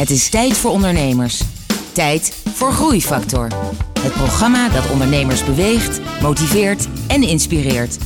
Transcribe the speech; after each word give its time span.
Het 0.00 0.10
is 0.10 0.28
tijd 0.28 0.56
voor 0.56 0.70
ondernemers. 0.70 1.42
Tijd 1.92 2.32
voor 2.54 2.72
Groeifactor. 2.72 3.48
Het 4.00 4.12
programma 4.12 4.68
dat 4.68 4.90
ondernemers 4.90 5.44
beweegt, 5.44 6.00
motiveert 6.22 6.88
en 7.06 7.22
inspireert. 7.22 7.98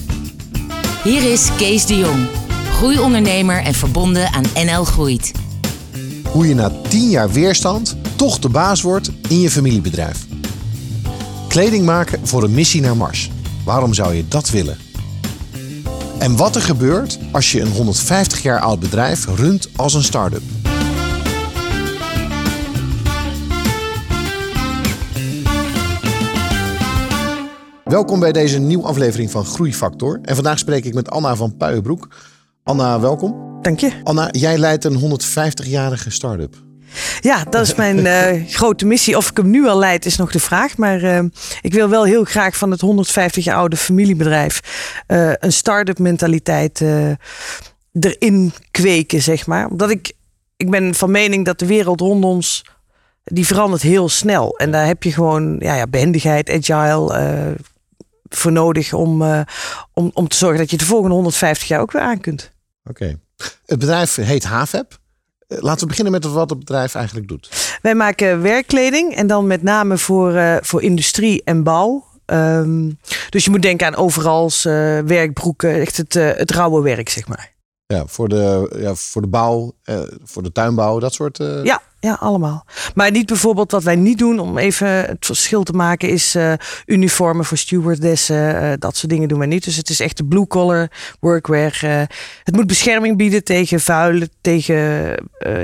Hier 1.05 1.33
is 1.33 1.49
Kees 1.57 1.87
de 1.87 1.97
Jong, 1.99 2.27
groeiondernemer 2.73 3.63
en 3.63 3.75
verbonden 3.75 4.33
aan 4.33 4.45
NL 4.55 4.85
Groeit. 4.85 5.33
Hoe 6.31 6.49
je 6.49 6.55
na 6.55 6.73
10 6.89 7.09
jaar 7.09 7.33
weerstand 7.33 7.97
toch 8.17 8.39
de 8.39 8.49
baas 8.49 8.83
wordt 8.83 9.11
in 9.29 9.41
je 9.41 9.51
familiebedrijf. 9.51 10.27
Kleding 11.49 11.85
maken 11.85 12.27
voor 12.27 12.43
een 12.43 12.55
missie 12.55 12.81
naar 12.81 12.97
Mars. 12.97 13.31
Waarom 13.65 13.95
zou 13.95 14.15
je 14.15 14.29
dat 14.29 14.51
willen? 14.51 14.79
En 16.19 16.37
wat 16.37 16.57
er 16.57 16.63
gebeurt 16.63 17.19
als 17.33 17.53
je 17.53 17.61
een 17.61 17.73
150 17.73 18.43
jaar 18.43 18.61
oud 18.61 18.81
bedrijf 18.81 19.27
runt 19.27 19.69
als 19.77 19.95
een 19.95 20.05
start-up. 20.05 20.43
Welkom 27.95 28.21
bij 28.21 28.33
deze 28.33 28.59
nieuwe 28.59 28.87
aflevering 28.87 29.31
van 29.31 29.45
Groeifactor. 29.45 30.19
En 30.23 30.35
vandaag 30.35 30.59
spreek 30.59 30.85
ik 30.85 30.95
met 30.95 31.11
Anna 31.11 31.37
van 31.37 31.57
Puijenbroek. 31.57 32.09
Anna, 32.63 33.01
welkom. 33.01 33.59
Dank 33.63 33.81
je. 33.81 33.91
Anna, 34.03 34.29
jij 34.31 34.59
leidt 34.59 34.85
een 34.85 35.21
150-jarige 35.21 36.11
start-up. 36.11 36.55
Ja, 37.21 37.45
dat 37.45 37.63
is 37.63 37.75
mijn 37.75 37.99
uh, 37.99 38.49
grote 38.59 38.87
missie. 38.87 39.17
Of 39.17 39.31
ik 39.31 39.37
hem 39.37 39.51
nu 39.51 39.67
al 39.67 39.79
leid, 39.79 40.07
is 40.07 40.17
nog 40.17 40.33
de 40.33 40.41
vraag. 40.41 40.77
Maar 40.77 41.03
uh, 41.03 41.19
ik 41.61 41.73
wil 41.73 41.89
wel 41.89 42.05
heel 42.05 42.25
graag 42.25 42.57
van 42.57 42.71
het 42.71 42.81
150 42.81 43.45
jaar 43.45 43.57
oude 43.57 43.77
familiebedrijf 43.77 44.61
uh, 45.09 45.33
een 45.39 45.53
start-up 45.53 45.99
mentaliteit 45.99 46.81
erin 48.01 48.53
kweken, 48.71 49.23
zeg 49.23 49.47
maar. 49.47 49.67
Omdat 49.67 49.91
ik, 49.91 50.13
ik 50.57 50.71
ben 50.71 50.95
van 50.95 51.11
mening 51.11 51.45
dat 51.45 51.59
de 51.59 51.67
wereld 51.67 52.01
rond 52.01 52.25
ons, 52.25 52.65
die 53.25 53.47
verandert 53.47 53.83
heel 53.83 54.09
snel. 54.09 54.57
En 54.57 54.71
daar 54.71 54.87
heb 54.87 55.03
je 55.03 55.13
gewoon 55.13 55.57
ja, 55.59 55.75
ja, 55.75 55.87
behendigheid, 55.87 56.51
agile 56.51 57.13
voor 58.37 58.53
nodig 58.53 58.93
om, 58.93 59.23
om, 59.93 60.11
om 60.15 60.29
te 60.29 60.37
zorgen 60.37 60.59
dat 60.59 60.71
je 60.71 60.77
de 60.77 60.85
volgende 60.85 61.15
150 61.15 61.69
jaar 61.69 61.81
ook 61.81 61.93
weer 61.93 62.03
aan 62.03 62.21
kunt. 62.21 62.53
Oké. 62.85 63.19
Het 63.67 63.79
bedrijf 63.79 64.15
heet 64.15 64.45
HAVEP. 64.45 64.99
Laten 65.47 65.81
we 65.81 65.87
beginnen 65.87 66.13
met 66.13 66.25
wat 66.25 66.51
het 66.51 66.59
bedrijf 66.59 66.95
eigenlijk 66.95 67.29
doet. 67.29 67.79
Wij 67.83 67.95
maken 67.95 68.43
werkkleding 68.43 69.15
en 69.15 69.27
dan 69.27 69.47
met 69.47 69.63
name 69.63 69.99
voor, 69.99 70.33
uh, 70.33 70.57
voor 70.61 70.83
industrie 70.83 71.43
en 71.45 71.63
bouw. 71.63 72.05
Um, 72.27 72.99
dus 73.31 73.45
je 73.45 73.51
moet 73.51 73.63
denken 73.63 73.87
aan 73.87 73.97
overals, 73.97 74.65
uh, 74.65 74.73
werkbroeken, 74.99 75.81
echt 75.81 75.97
het, 75.97 76.15
het 76.15 76.51
rauwe 76.51 76.83
werk, 76.83 77.09
zeg 77.09 77.29
maar. 77.29 77.54
Ja, 77.87 78.07
voor 78.07 78.29
de, 78.29 78.77
ja, 78.79 78.95
voor 78.95 79.23
de 79.23 79.29
bouw, 79.29 79.73
voor 80.25 80.43
de 80.43 80.53
tuinbouw, 80.53 80.99
dat 80.99 81.13
soort. 81.13 81.37
Ja, 81.63 81.83
ja, 82.05 82.17
allemaal. 82.21 82.65
Maar 82.95 83.11
niet 83.11 83.27
bijvoorbeeld 83.27 83.71
wat 83.71 83.83
wij 83.83 83.97
niet 83.97 84.19
doen, 84.19 84.39
om 84.39 84.59
even 84.59 84.89
het 84.89 85.27
verschil 85.27 85.63
te 85.63 85.73
maken, 85.73 86.09
is 86.09 86.35
uh, 86.35 86.53
uniformen 86.87 87.45
voor 87.45 87.57
stewardessen. 87.57 88.63
Uh, 88.63 88.73
dat 88.79 88.97
soort 88.97 89.13
dingen 89.13 89.29
doen 89.29 89.39
wij 89.39 89.47
niet. 89.47 89.65
Dus 89.65 89.77
het 89.77 89.91
is 89.91 90.01
echt 90.01 90.17
de 90.17 90.25
blue 90.25 90.47
collar 90.47 90.91
workwear. 91.21 91.81
Uh, 91.85 92.03
het 92.43 92.57
moet 92.57 92.67
bescherming 92.67 93.17
bieden 93.17 93.45
tegen 93.45 93.81
vuil, 93.81 94.27
tegen 94.41 95.15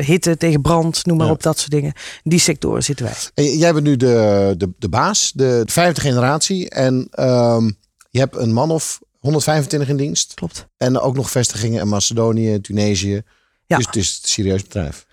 hitte, 0.01 0.37
tegen 0.37 0.61
brand, 0.61 1.07
noem 1.07 1.17
maar 1.17 1.27
ja. 1.27 1.33
op, 1.33 1.43
dat 1.43 1.59
soort 1.59 1.71
dingen. 1.71 1.93
In 2.23 2.31
die 2.31 2.39
sectoren 2.39 2.83
zitten 2.83 3.05
wij. 3.05 3.15
En 3.35 3.59
jij 3.59 3.73
bent 3.73 3.87
nu 3.87 3.97
de, 3.97 4.55
de, 4.57 4.71
de 4.79 4.89
baas, 4.89 5.33
de 5.35 5.63
vijfde 5.67 6.01
generatie. 6.01 6.71
En 6.71 6.95
um, 6.95 7.77
je 8.11 8.19
hebt 8.19 8.37
een 8.37 8.53
man 8.53 8.71
of 8.71 9.01
125 9.21 9.89
in 9.89 9.97
dienst. 9.97 10.35
Klopt. 10.35 10.69
En 10.77 10.99
ook 10.99 11.15
nog 11.15 11.31
vestigingen 11.31 11.81
in 11.81 11.89
Macedonië, 11.89 12.61
Tunesië. 12.61 13.23
Ja. 13.67 13.77
Dus 13.77 13.87
het 13.87 13.97
is 13.97 14.21
een 14.23 14.29
serieus 14.29 14.63
bedrijf. 14.63 15.07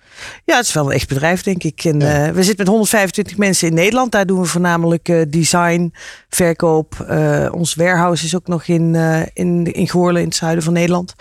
Ja, 0.45 0.55
het 0.55 0.67
is 0.67 0.73
wel 0.73 0.85
een 0.85 0.91
echt 0.91 1.07
bedrijf, 1.07 1.43
denk 1.43 1.63
ik. 1.63 1.83
En, 1.83 1.99
ja. 1.99 2.27
uh, 2.27 2.33
we 2.33 2.43
zitten 2.43 2.57
met 2.57 2.67
125 2.67 3.37
mensen 3.37 3.67
in 3.67 3.73
Nederland. 3.73 4.11
Daar 4.11 4.25
doen 4.25 4.41
we 4.41 4.45
voornamelijk 4.45 5.09
uh, 5.09 5.21
design, 5.29 5.93
verkoop. 6.29 7.05
Uh, 7.09 7.49
ons 7.51 7.75
warehouse 7.75 8.25
is 8.25 8.35
ook 8.35 8.47
nog 8.47 8.67
in, 8.67 8.95
in, 9.33 9.73
in 9.73 9.89
Goorlen, 9.89 10.21
in 10.21 10.27
het 10.27 10.35
zuiden 10.35 10.63
van 10.63 10.73
Nederland. 10.73 11.13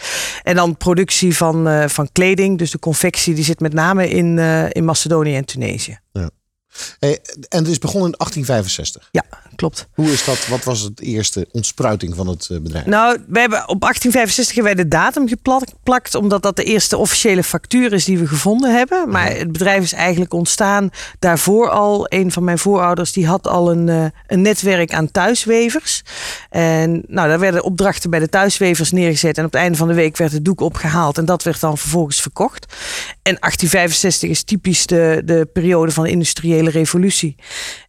En 0.43 0.55
dan 0.55 0.77
productie 0.77 1.37
van, 1.37 1.89
van 1.91 2.09
kleding. 2.13 2.59
Dus 2.59 2.71
de 2.71 2.79
confectie, 2.79 3.35
die 3.35 3.45
zit 3.45 3.61
met 3.61 3.73
name 3.73 4.09
in, 4.09 4.39
in 4.73 4.85
Macedonië 4.85 5.37
en 5.37 5.45
Tunesië. 5.45 5.99
Ja. 6.13 6.31
Hey, 6.99 7.19
en 7.49 7.59
het 7.59 7.69
is 7.69 7.79
begonnen 7.79 8.11
in 8.11 8.17
1865. 8.19 9.09
Ja, 9.11 9.25
klopt. 9.57 9.89
Hoe 9.95 10.13
is 10.13 10.25
dat? 10.25 10.47
Wat 10.47 10.65
was 10.65 10.81
het 10.81 11.01
eerste 11.01 11.49
ontspruiting 11.53 12.15
van 12.15 12.29
het 12.29 12.49
bedrijf? 12.63 12.87
Nou, 12.87 13.19
we 13.29 13.41
hebben 13.41 13.69
op 13.69 13.81
1865 13.81 14.55
hebben 14.55 14.75
wij 14.75 14.85
de 14.85 14.89
datum 14.89 15.29
geplakt, 15.29 16.15
omdat 16.15 16.43
dat 16.43 16.57
de 16.57 16.65
eerste 16.65 16.97
officiële 16.97 17.43
factuur 17.43 17.93
is 17.93 18.05
die 18.05 18.19
we 18.19 18.27
gevonden 18.27 18.75
hebben. 18.75 19.09
Maar 19.09 19.37
het 19.37 19.53
bedrijf 19.53 19.83
is 19.83 19.93
eigenlijk 19.93 20.35
ontstaan 20.35 20.91
daarvoor 21.19 21.71
al. 21.71 22.07
Een 22.09 22.33
van 22.33 22.45
mijn 22.45 22.59
voorouders 22.59 23.13
die 23.13 23.27
had 23.27 23.47
al 23.47 23.71
een, 23.71 23.87
uh, 23.87 24.05
een 24.27 24.43
netwerk 24.43 24.93
aan 24.93 25.11
thuiswevers. 25.11 26.03
En 26.51 27.03
nou, 27.07 27.29
daar 27.29 27.39
werden 27.39 27.65
opdrachten 27.65 28.11
bij 28.11 28.21
de 28.21 28.29
thuiswevers 28.29 28.93
neergezet. 28.93 29.39
En 29.39 29.45
op 29.45 29.53
het 29.53 29.61
einde 29.61 29.79
van 29.79 29.89
de 29.89 29.95
week 29.95 30.17
werd 30.17 30.33
het 30.33 30.45
doek 30.45 30.61
opgehaald. 30.61 31.19
En 31.19 31.25
dat 31.25 31.43
werd 31.43 31.61
dan 31.61 31.79
vervolgens 31.79 32.21
verkocht. 32.21 32.67
En 33.23 33.37
1865 33.41 34.31
is 34.31 34.43
typisch 34.43 34.87
de, 34.87 35.23
de 35.25 35.49
periode 35.53 35.93
van 35.93 36.05
de 36.05 36.11
industriële 36.11 36.71
revolutie. 36.71 37.37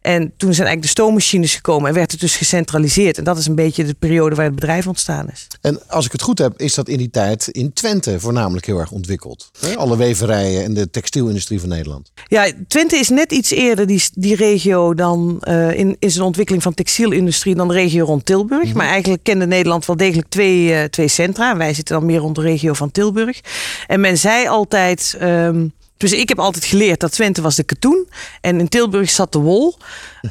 En 0.00 0.32
toen 0.36 0.54
zijn 0.54 0.66
eigenlijk 0.66 0.82
de 0.82 0.88
stoommachines 0.88 1.57
gekomen 1.58 1.88
en 1.88 1.94
werd 1.94 2.10
het 2.10 2.20
dus 2.20 2.36
gecentraliseerd. 2.36 3.18
En 3.18 3.24
dat 3.24 3.38
is 3.38 3.46
een 3.46 3.54
beetje 3.54 3.84
de 3.84 3.94
periode 3.98 4.34
waar 4.34 4.44
het 4.44 4.54
bedrijf 4.54 4.86
ontstaan 4.86 5.28
is. 5.30 5.46
En 5.60 5.88
als 5.88 6.06
ik 6.06 6.12
het 6.12 6.22
goed 6.22 6.38
heb, 6.38 6.60
is 6.60 6.74
dat 6.74 6.88
in 6.88 6.98
die 6.98 7.10
tijd 7.10 7.48
in 7.48 7.72
Twente 7.72 8.20
voornamelijk 8.20 8.66
heel 8.66 8.78
erg 8.78 8.90
ontwikkeld. 8.90 9.50
Alle 9.76 9.96
weverijen 9.96 10.64
en 10.64 10.74
de 10.74 10.90
textielindustrie 10.90 11.60
van 11.60 11.68
Nederland. 11.68 12.12
Ja, 12.26 12.52
Twente 12.68 12.96
is 12.96 13.08
net 13.08 13.32
iets 13.32 13.50
eerder 13.50 13.86
die, 13.86 14.02
die 14.14 14.36
regio 14.36 14.94
dan 14.94 15.42
uh, 15.48 15.78
in, 15.78 15.96
in 15.98 16.10
zijn 16.10 16.24
ontwikkeling 16.24 16.62
van 16.62 16.74
textielindustrie 16.74 17.54
dan 17.54 17.68
de 17.68 17.74
regio 17.74 18.04
rond 18.04 18.24
Tilburg. 18.24 18.62
Mm 18.62 18.68
-hmm. 18.68 18.76
Maar 18.76 18.88
eigenlijk 18.88 19.22
kende 19.22 19.46
Nederland 19.46 19.86
wel 19.86 19.96
degelijk 19.96 20.28
twee, 20.28 20.68
uh, 20.68 20.84
twee 20.84 21.08
centra. 21.08 21.56
Wij 21.56 21.74
zitten 21.74 21.96
dan 21.96 22.06
meer 22.06 22.18
rond 22.18 22.34
de 22.34 22.40
regio 22.42 22.72
van 22.72 22.90
Tilburg. 22.90 23.40
En 23.86 24.00
men 24.00 24.18
zei 24.18 24.48
altijd. 24.48 25.18
Um, 25.22 25.72
dus 25.96 26.12
ik 26.12 26.28
heb 26.28 26.38
altijd 26.38 26.64
geleerd 26.64 27.00
dat 27.00 27.12
Twente 27.12 27.42
was 27.42 27.56
de 27.56 27.62
katoen 27.62 28.08
en 28.40 28.60
in 28.60 28.68
Tilburg 28.68 29.10
zat 29.10 29.32
de 29.32 29.38
wol. 29.38 29.76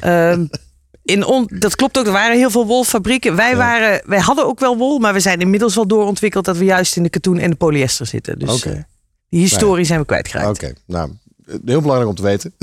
Um, 0.04 0.50
in 1.08 1.24
on, 1.24 1.50
dat 1.58 1.76
klopt 1.76 1.98
ook, 1.98 2.06
er 2.06 2.12
waren 2.12 2.36
heel 2.36 2.50
veel 2.50 2.66
wolfabrieken. 2.66 3.36
Wij, 3.36 3.56
waren, 3.56 4.02
wij 4.06 4.18
hadden 4.18 4.46
ook 4.46 4.60
wel 4.60 4.76
wol, 4.76 4.98
maar 4.98 5.12
we 5.12 5.20
zijn 5.20 5.40
inmiddels 5.40 5.74
wel 5.74 5.86
doorontwikkeld 5.86 6.44
dat 6.44 6.56
we 6.56 6.64
juist 6.64 6.96
in 6.96 7.02
de 7.02 7.08
katoen 7.08 7.38
en 7.38 7.50
de 7.50 7.56
polyester 7.56 8.06
zitten. 8.06 8.38
Dus 8.38 8.54
okay. 8.54 8.72
uh, 8.72 8.82
die 9.28 9.40
historie 9.40 9.68
nou 9.68 9.80
ja. 9.80 9.86
zijn 9.86 10.00
we 10.00 10.06
kwijtgeraakt. 10.06 10.48
Oké, 10.48 10.64
okay. 10.64 10.74
nou, 10.86 11.10
heel 11.64 11.80
belangrijk 11.80 12.08
om 12.08 12.14
te 12.14 12.22
weten. 12.22 12.54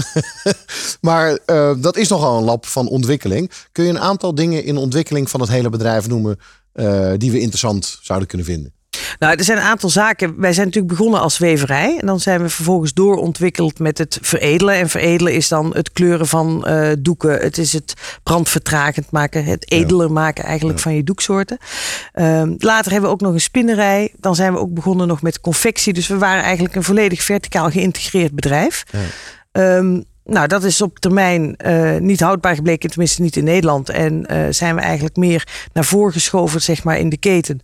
maar 1.07 1.39
uh, 1.45 1.73
dat 1.77 1.97
is 1.97 2.07
nogal 2.07 2.37
een 2.37 2.43
lab 2.43 2.65
van 2.65 2.87
ontwikkeling. 2.87 3.51
Kun 3.71 3.83
je 3.83 3.89
een 3.89 3.99
aantal 3.99 4.35
dingen 4.35 4.63
in 4.63 4.73
de 4.73 4.79
ontwikkeling 4.79 5.29
van 5.29 5.39
het 5.39 5.49
hele 5.49 5.69
bedrijf 5.69 6.07
noemen 6.07 6.39
uh, 6.73 7.11
die 7.17 7.31
we 7.31 7.39
interessant 7.39 7.99
zouden 8.01 8.27
kunnen 8.27 8.47
vinden? 8.47 8.73
Nou, 9.19 9.37
er 9.37 9.43
zijn 9.43 9.57
een 9.57 9.63
aantal 9.63 9.89
zaken. 9.89 10.39
Wij 10.39 10.53
zijn 10.53 10.65
natuurlijk 10.65 10.97
begonnen 10.97 11.19
als 11.19 11.37
weverij. 11.37 11.97
En 11.99 12.07
dan 12.07 12.19
zijn 12.19 12.41
we 12.41 12.49
vervolgens 12.49 12.93
doorontwikkeld 12.93 13.79
met 13.79 13.97
het 13.97 14.17
veredelen. 14.21 14.75
En 14.75 14.89
veredelen 14.89 15.33
is 15.33 15.47
dan 15.47 15.75
het 15.75 15.91
kleuren 15.91 16.27
van 16.27 16.65
uh, 16.67 16.91
doeken. 16.99 17.39
Het 17.39 17.57
is 17.57 17.73
het 17.73 17.93
brandvertragend 18.23 19.11
maken. 19.11 19.43
Het 19.43 19.71
edeler 19.71 20.11
maken 20.11 20.43
eigenlijk 20.43 20.77
ja. 20.77 20.83
van 20.83 20.95
je 20.95 21.03
doeksoorten. 21.03 21.57
Um, 22.13 22.55
later 22.57 22.91
hebben 22.91 23.09
we 23.09 23.15
ook 23.15 23.21
nog 23.21 23.33
een 23.33 23.41
spinnerij. 23.41 24.13
Dan 24.19 24.35
zijn 24.35 24.53
we 24.53 24.59
ook 24.59 24.73
begonnen 24.73 25.07
nog 25.07 25.21
met 25.21 25.41
confectie. 25.41 25.93
Dus 25.93 26.07
we 26.07 26.17
waren 26.17 26.43
eigenlijk 26.43 26.75
een 26.75 26.83
volledig 26.83 27.23
verticaal 27.23 27.69
geïntegreerd 27.69 28.35
bedrijf. 28.35 28.83
Ja. 28.91 29.77
Um, 29.77 30.03
nou, 30.23 30.47
dat 30.47 30.63
is 30.63 30.81
op 30.81 30.99
termijn 30.99 31.55
uh, 31.65 31.97
niet 31.97 32.19
houdbaar 32.19 32.55
gebleken, 32.55 32.89
tenminste 32.89 33.21
niet 33.21 33.35
in 33.35 33.43
Nederland. 33.43 33.89
En 33.89 34.27
uh, 34.31 34.45
zijn 34.49 34.75
we 34.75 34.81
eigenlijk 34.81 35.15
meer 35.15 35.47
naar 35.73 35.85
voren 35.85 36.13
geschoven, 36.13 36.61
zeg 36.61 36.83
maar, 36.83 36.99
in 36.99 37.09
de 37.09 37.17
keten. 37.17 37.59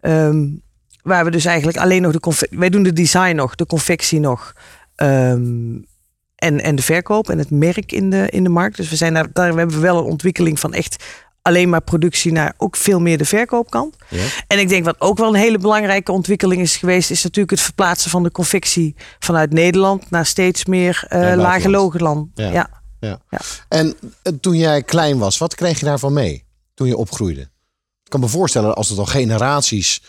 Um, 0.00 0.62
waar 1.04 1.24
we 1.24 1.30
dus 1.30 1.44
eigenlijk 1.44 1.78
alleen 1.78 2.02
nog 2.02 2.12
de 2.12 2.20
confectie... 2.20 2.58
Wij 2.58 2.70
doen 2.70 2.82
de 2.82 2.92
design 2.92 3.34
nog, 3.34 3.54
de 3.54 3.66
confectie 3.66 4.20
nog. 4.20 4.52
Um, 4.96 5.86
en, 6.34 6.60
en 6.60 6.76
de 6.76 6.82
verkoop 6.82 7.28
en 7.30 7.38
het 7.38 7.50
merk 7.50 7.92
in 7.92 8.10
de, 8.10 8.28
in 8.30 8.42
de 8.42 8.48
markt. 8.48 8.76
Dus 8.76 8.88
we 8.88 8.96
zijn 8.96 9.14
daar, 9.14 9.26
daar 9.32 9.46
hebben 9.46 9.74
we 9.74 9.80
wel 9.80 9.98
een 9.98 10.04
ontwikkeling 10.04 10.60
van 10.60 10.72
echt 10.72 11.04
alleen 11.42 11.68
maar 11.68 11.80
productie 11.80 12.32
naar 12.32 12.54
ook 12.56 12.76
veel 12.76 13.00
meer 13.00 13.18
de 13.18 13.24
verkoopkant. 13.24 13.96
Ja. 14.08 14.26
En 14.46 14.58
ik 14.58 14.68
denk 14.68 14.84
wat 14.84 15.00
ook 15.00 15.18
wel 15.18 15.28
een 15.28 15.40
hele 15.40 15.58
belangrijke 15.58 16.12
ontwikkeling 16.12 16.62
is 16.62 16.76
geweest, 16.76 17.10
is 17.10 17.22
natuurlijk 17.22 17.50
het 17.50 17.60
verplaatsen 17.60 18.10
van 18.10 18.22
de 18.22 18.30
confectie 18.30 18.94
vanuit 19.18 19.52
Nederland 19.52 20.10
naar 20.10 20.26
steeds 20.26 20.64
meer 20.64 21.06
uh, 21.10 21.20
ja, 21.20 21.36
lage 21.36 21.70
logenland. 21.70 22.28
Ja. 22.34 22.50
Ja. 22.50 22.70
ja. 23.00 23.40
En 23.68 23.86
uh, 23.86 24.32
toen 24.40 24.56
jij 24.56 24.82
klein 24.82 25.18
was, 25.18 25.38
wat 25.38 25.54
kreeg 25.54 25.78
je 25.78 25.84
daarvan 25.84 26.12
mee 26.12 26.44
toen 26.74 26.86
je 26.86 26.96
opgroeide? 26.96 27.40
Ik 28.04 28.10
kan 28.10 28.20
me 28.20 28.28
voorstellen 28.28 28.74
als 28.74 28.88
het 28.88 28.98
al 28.98 29.06
generaties 29.06 30.02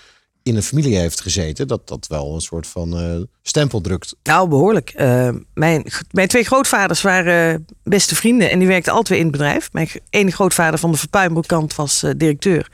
in 0.45 0.55
een 0.55 0.63
familie 0.63 0.97
heeft 0.97 1.21
gezeten, 1.21 1.67
dat 1.67 1.87
dat 1.87 2.07
wel 2.07 2.33
een 2.33 2.41
soort 2.41 2.67
van 2.67 3.01
uh, 3.01 3.21
stempel 3.41 3.81
drukt. 3.81 4.15
Nou, 4.23 4.49
behoorlijk. 4.49 4.93
Uh, 4.97 5.29
mijn, 5.53 5.85
mijn 6.11 6.27
twee 6.27 6.43
grootvaders 6.43 7.01
waren 7.01 7.65
beste 7.83 8.15
vrienden 8.15 8.51
en 8.51 8.59
die 8.59 8.67
werkten 8.67 8.91
altijd 8.91 9.09
weer 9.09 9.19
in 9.19 9.25
het 9.25 9.37
bedrijf. 9.37 9.69
Mijn 9.71 9.89
ene 10.09 10.31
grootvader 10.31 10.79
van 10.79 10.91
de 10.91 10.97
Verpuimbroekkant 10.97 11.75
was 11.75 12.03
uh, 12.03 12.11
directeur. 12.17 12.71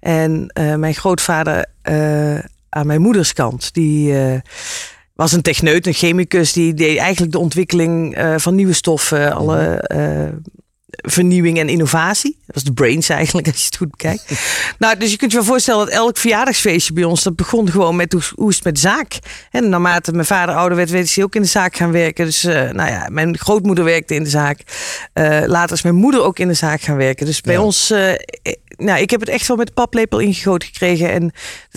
En 0.00 0.50
mijn 0.76 0.94
grootvader 0.94 1.66
aan 2.68 2.86
mijn 2.86 3.00
moeders 3.00 3.32
kant, 3.32 3.74
die 3.74 4.14
was 5.14 5.32
een 5.32 5.42
techneut, 5.42 5.86
een 5.86 5.92
chemicus, 5.92 6.52
die 6.52 6.74
deed 6.74 6.98
eigenlijk 6.98 7.32
de 7.32 7.38
ontwikkeling 7.38 8.14
eh, 8.14 8.34
van 8.36 8.54
nieuwe 8.54 8.72
stoffen, 8.72 9.32
alle 9.32 9.76
eh, 9.76 10.28
vernieuwing 10.96 11.58
en 11.58 11.68
innovatie. 11.68 12.36
Dat 12.46 12.54
was 12.54 12.64
de 12.64 12.72
brains 12.72 13.08
eigenlijk, 13.08 13.46
als 13.52 13.58
je 13.58 13.64
het 13.64 13.76
goed 13.76 13.90
bekijkt. 13.90 14.24
nou, 14.78 14.96
dus 14.98 15.10
je 15.10 15.16
kunt 15.16 15.30
je 15.32 15.36
wel 15.38 15.46
voorstellen 15.46 15.84
dat 15.86 15.94
elk 15.94 16.16
verjaardagsfeestje 16.18 16.92
bij 16.92 17.04
ons, 17.04 17.22
dat 17.22 17.36
begon 17.36 17.70
gewoon 17.70 17.96
met 17.96 18.12
hoe, 18.12 18.22
hoe 18.34 18.48
is 18.50 18.54
het 18.54 18.64
met 18.64 18.74
de 18.74 18.80
zaak. 18.80 19.18
En 19.50 19.68
naarmate 19.68 20.12
mijn 20.12 20.26
vader 20.26 20.54
ouder 20.54 20.76
werd, 20.76 20.90
werd 20.90 21.14
hij 21.14 21.24
ook 21.24 21.34
in 21.34 21.42
de 21.42 21.48
zaak 21.48 21.76
gaan 21.76 21.92
werken. 21.92 22.24
Dus 22.24 22.44
uh, 22.44 22.52
nou 22.70 22.90
ja, 22.90 23.06
mijn 23.10 23.38
grootmoeder 23.38 23.84
werkte 23.84 24.14
in 24.14 24.22
de 24.22 24.30
zaak. 24.30 24.60
Uh, 25.14 25.42
later 25.46 25.76
is 25.76 25.82
mijn 25.82 25.94
moeder 25.94 26.22
ook 26.22 26.38
in 26.38 26.48
de 26.48 26.54
zaak 26.54 26.80
gaan 26.80 26.96
werken. 26.96 27.26
Dus 27.26 27.40
bij 27.40 27.54
Ja. 27.54 27.62
ons, 27.62 27.90
uh, 27.90 28.12
nou, 28.76 29.00
ik 29.00 29.10
heb 29.10 29.20
het 29.20 29.28
echt 29.28 29.46
wel 29.46 29.56
met 29.56 29.66
de 29.66 29.72
paplepel 29.72 30.18
ingegoten 30.18 30.68
gekregen. 30.68 31.10
En 31.12 31.32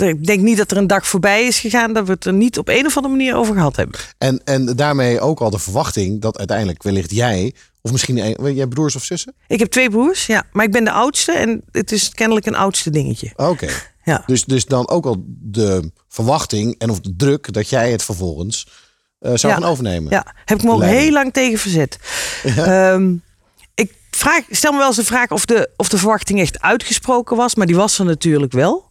ik 0.07 0.25
denk 0.25 0.41
niet 0.41 0.57
dat 0.57 0.71
er 0.71 0.77
een 0.77 0.87
dag 0.87 1.07
voorbij 1.07 1.45
is 1.45 1.59
gegaan 1.59 1.93
dat 1.93 2.05
we 2.05 2.11
het 2.11 2.25
er 2.25 2.33
niet 2.33 2.57
op 2.57 2.67
een 2.67 2.85
of 2.85 2.95
andere 2.95 3.15
manier 3.15 3.35
over 3.35 3.53
gehad 3.55 3.75
hebben. 3.75 3.99
En, 4.17 4.41
en 4.43 4.65
daarmee 4.65 5.19
ook 5.19 5.39
al 5.39 5.49
de 5.49 5.59
verwachting 5.59 6.21
dat 6.21 6.37
uiteindelijk 6.37 6.83
wellicht 6.83 7.11
jij, 7.11 7.53
of 7.85 7.91
misschien 7.91 8.17
een, 8.17 8.53
jij 8.55 8.67
broers 8.67 8.95
of 8.95 9.03
zussen? 9.03 9.35
Ik 9.47 9.59
heb 9.59 9.69
twee 9.71 9.89
broers, 9.89 10.25
ja, 10.25 10.43
maar 10.51 10.65
ik 10.65 10.71
ben 10.71 10.83
de 10.83 10.91
oudste 10.91 11.31
en 11.31 11.63
het 11.71 11.91
is 11.91 12.09
kennelijk 12.09 12.45
een 12.45 12.55
oudste 12.55 12.89
dingetje. 12.89 13.31
Oké. 13.35 13.67
Ja. 14.03 14.23
Dus, 14.25 14.43
dus 14.45 14.65
dan 14.65 14.89
ook 14.89 15.05
al 15.05 15.23
de 15.27 15.91
verwachting 16.07 16.75
en 16.77 16.89
of 16.89 16.99
de 16.99 17.15
druk 17.15 17.53
dat 17.53 17.69
jij 17.69 17.91
het 17.91 18.03
vervolgens 18.03 18.67
eh, 19.19 19.31
zou 19.35 19.53
Ja. 19.53 19.59
gaan 19.59 19.69
overnemen. 19.69 20.11
Ja, 20.11 20.35
heb 20.45 20.57
ik 20.57 20.63
me 20.63 20.71
ook 20.71 20.83
heel 20.83 21.11
lang 21.11 21.33
tegen 21.33 21.59
verzet. 21.59 21.99
Ehm, 22.43 23.15
ik 23.75 23.93
vraag, 24.11 24.43
stel 24.49 24.71
me 24.71 24.77
wel 24.77 24.87
eens 24.87 24.95
de 24.95 25.05
vraag 25.05 25.29
of 25.31 25.45
de, 25.45 25.69
of 25.77 25.89
de 25.89 25.97
verwachting 25.97 26.39
echt 26.39 26.61
uitgesproken 26.61 27.37
was, 27.37 27.55
maar 27.55 27.67
die 27.67 27.75
was 27.75 27.99
er 27.99 28.05
natuurlijk 28.05 28.51
wel. 28.51 28.89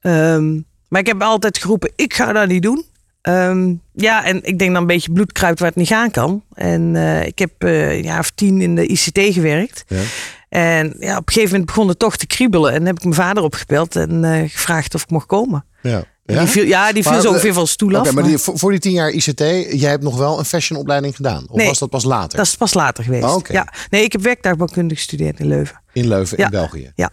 Ehm, 0.00 0.60
maar 0.88 1.00
ik 1.00 1.06
heb 1.06 1.22
altijd 1.22 1.58
geroepen, 1.58 1.92
ik 1.96 2.14
ga 2.14 2.32
dat 2.32 2.48
niet 2.48 2.62
doen. 2.62 2.84
Ehm, 3.22 3.74
ja, 3.94 4.24
en 4.24 4.36
ik 4.44 4.58
denk 4.58 4.72
dan 4.72 4.80
een 4.80 4.86
beetje 4.86 5.12
bloed 5.12 5.32
kruipt 5.32 5.58
waar 5.58 5.68
het 5.68 5.76
niet 5.78 5.88
gaan 5.88 6.10
kan. 6.10 6.44
En 6.54 6.96
eh, 6.96 7.26
ik 7.26 7.38
heb 7.38 7.50
eh, 7.58 7.90
een 7.96 8.02
jaar 8.02 8.18
of 8.18 8.30
tien 8.30 8.60
in 8.60 8.74
de 8.74 8.86
ICT 8.86 9.18
gewerkt. 9.34 9.84
Ja. 9.88 10.00
En 10.48 10.94
ja, 10.98 11.16
op 11.16 11.26
een 11.26 11.32
gegeven 11.32 11.50
moment 11.50 11.66
begon 11.66 11.88
het 11.88 11.98
toch 11.98 12.16
te 12.16 12.26
kriebelen. 12.26 12.72
En 12.72 12.86
heb 12.86 12.96
ik 12.96 13.02
mijn 13.02 13.14
vader 13.14 13.42
opgebeld 13.42 13.96
en 13.96 14.24
eh, 14.24 14.50
gevraagd 14.50 14.94
of 14.94 15.02
ik 15.02 15.10
mocht 15.10 15.26
komen. 15.26 15.64
Ja. 15.82 16.04
En 16.24 16.38
Die 16.38 16.46
viel, 16.46 16.64
ja, 16.64 16.92
die 16.92 17.02
viel 17.02 17.12
Maar, 17.12 17.20
zo 17.20 17.28
ongeveer 17.28 17.52
van 17.52 17.66
stoel 17.66 17.96
af. 17.96 18.04
maar 18.04 18.14
maar 18.14 18.22
die, 18.22 18.38
voor, 18.38 18.70
die 18.70 18.80
tien 18.80 18.92
jaar 18.92 19.10
ICT, 19.10 19.38
jij 19.80 19.90
hebt 19.90 20.02
nog 20.02 20.16
wel 20.16 20.38
een 20.38 20.44
fashionopleiding 20.44 21.16
gedaan? 21.16 21.44
Of 21.48 21.56
Nee, 21.56 21.66
was 21.66 21.78
dat 21.78 21.90
pas 21.90 22.04
later? 22.04 22.36
Dat 22.36 22.46
is 22.46 22.56
pas 22.56 22.74
later 22.74 23.04
geweest. 23.04 23.24
Oh, 23.24 23.34
oké. 23.34 23.52
ja. 23.52 23.72
Nee, 23.90 24.04
ik 24.04 24.12
heb 24.12 24.20
werktuigbouwkunde 24.22 24.94
gestudeerd 24.94 25.40
in 25.40 25.46
Leuven. 25.46 25.80
In 25.92 26.08
Leuven, 26.08 26.38
Ja. 26.38 26.44
in 26.44 26.50
België. 26.50 26.92
Ja. 26.94 27.10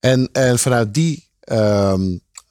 En, 0.00 0.28
en 0.32 0.58
vanuit 0.58 0.94
die 0.94 1.28
ehm, 1.40 2.02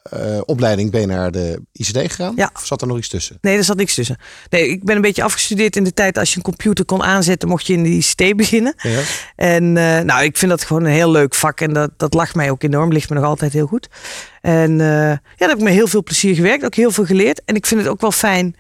eh, 0.01 0.42
opleiding 0.45 0.92
ben 0.92 1.01
je 1.01 1.07
naar 1.07 1.31
de 1.31 1.62
ICT 1.71 1.98
gegaan? 1.98 2.33
Ja. 2.36 2.50
Of 2.56 2.65
zat 2.65 2.81
er 2.81 2.88
nog 2.88 2.98
iets 2.98 3.07
tussen? 3.07 3.38
Nee, 3.42 3.57
er 3.57 3.63
zat 3.63 3.77
niks 3.77 3.94
tussen. 3.94 4.18
Nee, 4.50 4.68
ik 4.68 4.83
ben 4.83 4.95
een 4.95 5.01
beetje 5.01 5.24
afgestudeerd 5.24 5.75
in 5.75 5.83
de 5.83 5.94
tijd 5.94 6.18
als 6.18 6.30
je 6.30 6.38
een 6.38 6.44
computer 6.44 6.86
kon 6.86 7.03
aanzetten, 7.03 7.50
mocht 7.50 7.68
je 7.68 7.74
in 7.74 7.83
de 7.83 7.89
ICT 7.89 8.36
beginnen. 8.36 8.74
Ja. 8.77 9.01
En 9.36 9.77
eh, 9.77 10.00
nou, 10.00 10.24
ik 10.24 10.38
vind 10.38 10.51
dat 10.51 10.63
gewoon 10.63 10.86
een 10.86 10.92
heel 10.92 11.12
leuk 11.12 11.36
vak 11.36 11.62
en 11.62 11.74
dat, 11.74 11.92
dat 11.98 12.13
lag 12.13 12.36
mij 12.36 12.51
ook 12.51 12.63
enorm, 12.63 12.92
ligt 12.92 13.09
me 13.09 13.15
nog 13.15 13.25
altijd 13.25 13.53
heel 13.53 13.68
goed. 13.68 13.88
En 14.42 14.81
eh, 14.81 14.88
ja, 14.88 15.21
daar 15.38 15.50
heb 15.50 15.57
ik 15.57 15.63
met 15.63 15.74
heel 15.74 15.88
veel 15.88 16.03
plezier 16.03 16.36
gewerkt, 16.36 16.65
ook 16.65 16.75
heel 16.75 16.92
veel 16.92 17.06
geleerd. 17.06 17.42
En 17.45 17.56
ik 17.56 17.65
vind 17.65 17.81
het 17.81 17.89
ook 17.89 18.01
wel 18.01 18.12
fijn 18.12 18.56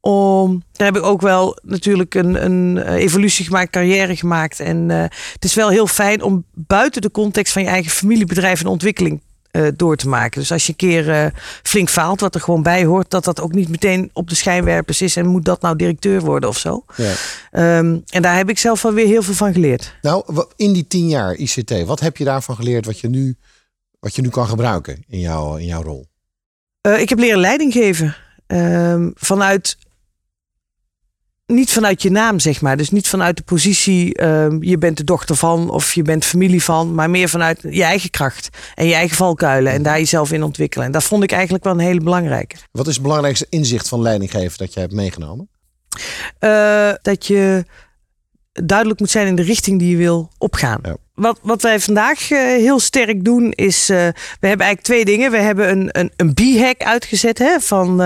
om, 0.00 0.62
daar 0.72 0.86
heb 0.86 0.96
ik 0.96 1.02
ook 1.02 1.20
wel 1.20 1.58
natuurlijk 1.62 2.14
een, 2.14 2.44
een 2.44 2.78
evolutie 2.78 3.44
gemaakt, 3.44 3.70
carrière 3.70 4.16
gemaakt. 4.16 4.60
En 4.60 4.88
het 5.32 5.44
is 5.44 5.54
wel 5.54 5.68
heel 5.68 5.86
fijn 5.86 6.22
om 6.22 6.44
buiten 6.54 7.02
de 7.02 7.10
context 7.10 7.52
van 7.52 7.62
je 7.62 7.68
eigen 7.68 7.90
familiebedrijf 7.90 8.60
een 8.60 8.66
ontwikkeling 8.66 9.20
eh, 9.56 9.68
door 9.76 9.96
te 9.96 10.08
maken. 10.08 10.40
Dus 10.40 10.52
als 10.52 10.66
je 10.66 10.72
een 10.72 10.76
keer 10.76 11.10
eh, 11.10 11.26
flink 11.62 11.88
faalt, 11.88 12.20
wat 12.20 12.34
er 12.34 12.40
gewoon 12.40 12.62
bij 12.62 12.84
hoort, 12.84 13.10
dat 13.10 13.24
dat 13.24 13.40
ook 13.40 13.52
niet 13.52 13.68
meteen 13.68 14.10
op 14.12 14.28
de 14.28 14.34
schijnwerpers 14.34 15.02
is 15.02 15.16
en 15.16 15.26
moet 15.26 15.44
dat 15.44 15.60
nou 15.60 15.76
directeur 15.76 16.20
worden 16.20 16.48
of 16.48 16.58
zo. 16.58 16.84
Ja. 16.96 17.12
Ehm, 17.50 17.98
en 18.08 18.22
daar 18.22 18.36
heb 18.36 18.48
ik 18.48 18.58
zelf 18.58 18.82
wel 18.82 18.92
weer 18.92 19.06
heel 19.06 19.22
veel 19.22 19.34
van 19.34 19.52
geleerd. 19.52 19.94
Nou, 20.02 20.44
in 20.56 20.72
die 20.72 20.86
tien 20.86 21.08
jaar 21.08 21.34
ICT, 21.34 21.84
wat 21.84 22.00
heb 22.00 22.16
je 22.16 22.24
daarvan 22.24 22.56
geleerd 22.56 22.86
wat 22.86 23.00
je 23.00 23.08
nu, 23.08 23.36
wat 24.00 24.14
je 24.14 24.22
nu 24.22 24.28
kan 24.28 24.46
gebruiken 24.46 25.04
in, 25.08 25.20
jouw 25.20 25.56
in 25.56 25.66
jouw 25.66 25.82
rol? 25.82 26.06
Eh, 26.80 27.00
ik 27.00 27.08
heb 27.08 27.18
leren 27.18 27.40
leiding 27.40 27.72
geven. 27.72 28.16
Ehm, 28.46 29.10
vanuit. 29.14 29.76
Niet 31.46 31.72
vanuit 31.72 32.02
je 32.02 32.10
naam, 32.10 32.38
zeg 32.38 32.60
maar. 32.60 32.76
Dus 32.76 32.90
niet 32.90 33.08
vanuit 33.08 33.36
de 33.36 33.42
positie. 33.42 34.14
ehm, 34.14 34.62
je 34.62 34.78
bent 34.78 34.96
de 34.96 35.04
dochter 35.04 35.36
van 35.36 35.70
of 35.70 35.94
je 35.94 36.02
bent 36.02 36.24
familie 36.24 36.62
van. 36.62 36.94
Maar 36.94 37.10
meer 37.10 37.28
vanuit 37.28 37.60
je 37.70 37.82
eigen 37.82 38.10
kracht. 38.10 38.48
En 38.74 38.86
je 38.86 38.94
eigen 38.94 39.16
valkuilen. 39.16 39.72
En 39.72 39.82
daar 39.82 39.98
jezelf 39.98 40.32
in 40.32 40.42
ontwikkelen. 40.42 40.86
En 40.86 40.92
dat 40.92 41.04
vond 41.04 41.22
ik 41.22 41.32
eigenlijk 41.32 41.64
wel 41.64 41.72
een 41.72 41.78
hele 41.78 42.00
belangrijke. 42.00 42.56
Wat 42.72 42.86
is 42.86 42.94
het 42.94 43.02
belangrijkste 43.02 43.46
inzicht 43.48 43.88
van 43.88 44.02
leidinggeven 44.02 44.58
dat 44.58 44.74
je 44.74 44.80
hebt 44.80 44.92
meegenomen? 44.92 45.48
Eh, 46.38 46.92
dat 47.02 47.26
je 47.26 47.64
duidelijk 48.52 49.00
moet 49.00 49.10
zijn 49.10 49.26
in 49.26 49.34
de 49.36 49.42
richting 49.42 49.78
die 49.78 49.90
je 49.90 49.96
wil 49.96 50.30
opgaan. 50.38 50.78
Ja. 50.82 50.96
Wat, 51.16 51.38
wat 51.42 51.62
wij 51.62 51.80
vandaag 51.80 52.30
eh, 52.30 52.38
heel 52.38 52.80
sterk 52.80 53.24
doen 53.24 53.52
is, 53.52 53.88
eh, 53.90 53.96
we 54.40 54.46
hebben 54.46 54.66
eigenlijk 54.66 54.80
twee 54.80 55.04
dingen. 55.04 55.30
We 55.30 55.36
hebben 55.36 55.70
een, 55.70 55.88
een, 55.92 56.12
een 56.16 56.34
B-hack 56.34 56.82
uitgezet 56.82 57.38
hè, 57.38 57.60
van, 57.60 57.88
eh, 57.88 57.96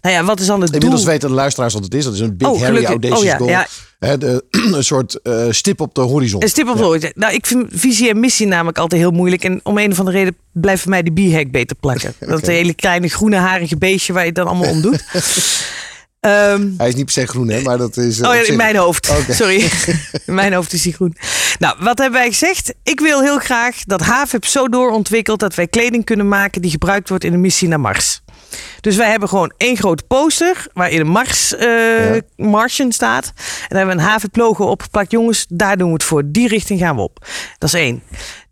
nou 0.00 0.14
ja, 0.14 0.24
wat 0.24 0.40
is 0.40 0.46
dan 0.46 0.60
het 0.60 0.72
Inmiddels 0.72 1.02
doel? 1.02 1.10
weten 1.10 1.28
de 1.28 1.34
luisteraars 1.34 1.74
wat 1.74 1.84
het 1.84 1.94
is. 1.94 2.04
Dat 2.04 2.14
is 2.14 2.20
een 2.20 2.36
Big 2.36 2.48
Oh, 2.48 2.60
Harry. 2.60 2.84
Audacious 2.84 3.20
Oh, 3.20 3.26
ja, 3.26 3.36
Goal. 3.36 3.50
ja. 3.50 3.66
Hè, 3.98 4.18
de, 4.18 4.44
een 4.76 4.84
soort 4.84 5.20
stip 5.50 5.80
op 5.80 5.94
de 5.94 6.00
horizon. 6.00 6.42
Een 6.42 6.48
stip 6.48 6.68
op 6.68 6.76
de 6.76 6.82
horizon. 6.82 7.12
Nou, 7.14 7.34
ik 7.34 7.46
vind 7.46 7.66
visie 7.70 8.08
en 8.08 8.20
missie 8.20 8.46
namelijk 8.46 8.78
altijd 8.78 9.00
heel 9.00 9.10
moeilijk. 9.10 9.44
En 9.44 9.60
om 9.62 9.78
een 9.78 9.90
of 9.90 9.98
andere 9.98 10.18
reden 10.18 10.36
blijft 10.52 10.82
voor 10.82 10.90
mij 10.90 11.02
die 11.02 11.30
B-hack 11.30 11.50
beter 11.50 11.76
plakken. 11.76 12.14
Dat 12.28 12.46
hele 12.46 12.74
kleine 12.74 13.08
groene 13.08 13.36
harige 13.36 13.76
beestje 13.76 14.12
waar 14.12 14.22
je 14.22 14.28
het 14.28 14.36
dan 14.36 14.46
allemaal 14.46 14.70
om 14.70 14.80
doet. 14.80 15.04
Ehm, 16.26 16.68
Hij 16.76 16.88
is 16.88 16.94
niet 16.94 17.04
per 17.04 17.12
se 17.14 17.26
groen, 17.26 17.48
hè, 17.48 17.62
maar 17.62 17.78
dat 17.78 17.96
is. 17.96 18.20
eh, 18.20 18.28
Oh 18.28 18.34
ja, 18.34 18.42
in 18.46 18.56
mijn 18.56 18.76
hoofd. 18.76 19.12
Sorry. 19.28 19.60
In 20.26 20.34
mijn 20.34 20.52
hoofd 20.52 20.72
is 20.72 20.82
die 20.82 20.92
groen. 20.92 21.16
Nou, 21.58 21.76
wat 21.80 21.98
hebben 21.98 22.20
wij 22.20 22.28
gezegd? 22.30 22.74
Ik 22.82 23.00
wil 23.00 23.20
heel 23.22 23.38
graag 23.38 23.76
dat 23.84 24.00
HAVEP 24.00 24.44
zo 24.44 24.68
doorontwikkelt 24.68 25.40
dat 25.40 25.54
wij 25.54 25.66
kleding 25.66 26.04
kunnen 26.04 26.28
maken 26.28 26.62
die 26.62 26.70
gebruikt 26.70 27.08
wordt 27.08 27.24
in 27.24 27.32
de 27.32 27.38
missie 27.38 27.68
naar 27.68 27.80
Mars. 27.80 28.20
Dus 28.80 28.96
wij 28.96 29.10
hebben 29.10 29.28
gewoon 29.28 29.52
één 29.56 29.76
grote 29.76 30.02
poster 30.02 30.66
waarin 30.72 31.00
een 31.00 31.06
Mars 31.06 31.54
Ja. 31.58 32.20
Martian 32.36 32.92
staat. 32.92 33.26
En 33.26 33.32
daar 33.68 33.78
hebben 33.78 33.96
we 33.96 34.02
een 34.02 34.08
HAVEP 34.08 34.36
logo 34.36 34.64
opgeplakt. 34.64 35.10
Jongens, 35.10 35.46
daar 35.48 35.76
doen 35.76 35.86
we 35.86 35.92
het 35.92 36.04
voor. 36.04 36.22
Die 36.26 36.48
richting 36.48 36.80
gaan 36.80 36.96
we 36.96 37.02
op. 37.02 37.26
Dat 37.58 37.68
is 37.74 37.80
één. 37.80 38.02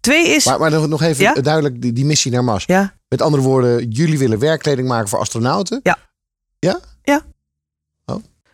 Twee 0.00 0.28
is... 0.28 0.44
Maar, 0.44 0.58
maar 0.58 0.88
nog 0.88 1.02
even 1.02 1.24
Ja? 1.24 1.32
duidelijk, 1.32 1.82
die, 1.82 1.92
die 1.92 2.04
missie 2.04 2.32
naar 2.32 2.44
Mars. 2.44 2.64
ja, 2.66 2.94
Met 3.08 3.22
andere 3.22 3.42
woorden, 3.42 3.88
jullie 3.88 4.18
willen 4.18 4.38
werkkleding 4.38 4.88
maken 4.88 5.08
voor 5.08 5.18
astronauten. 5.18 5.80
Ja. 5.82 5.96
Ja? 6.58 6.80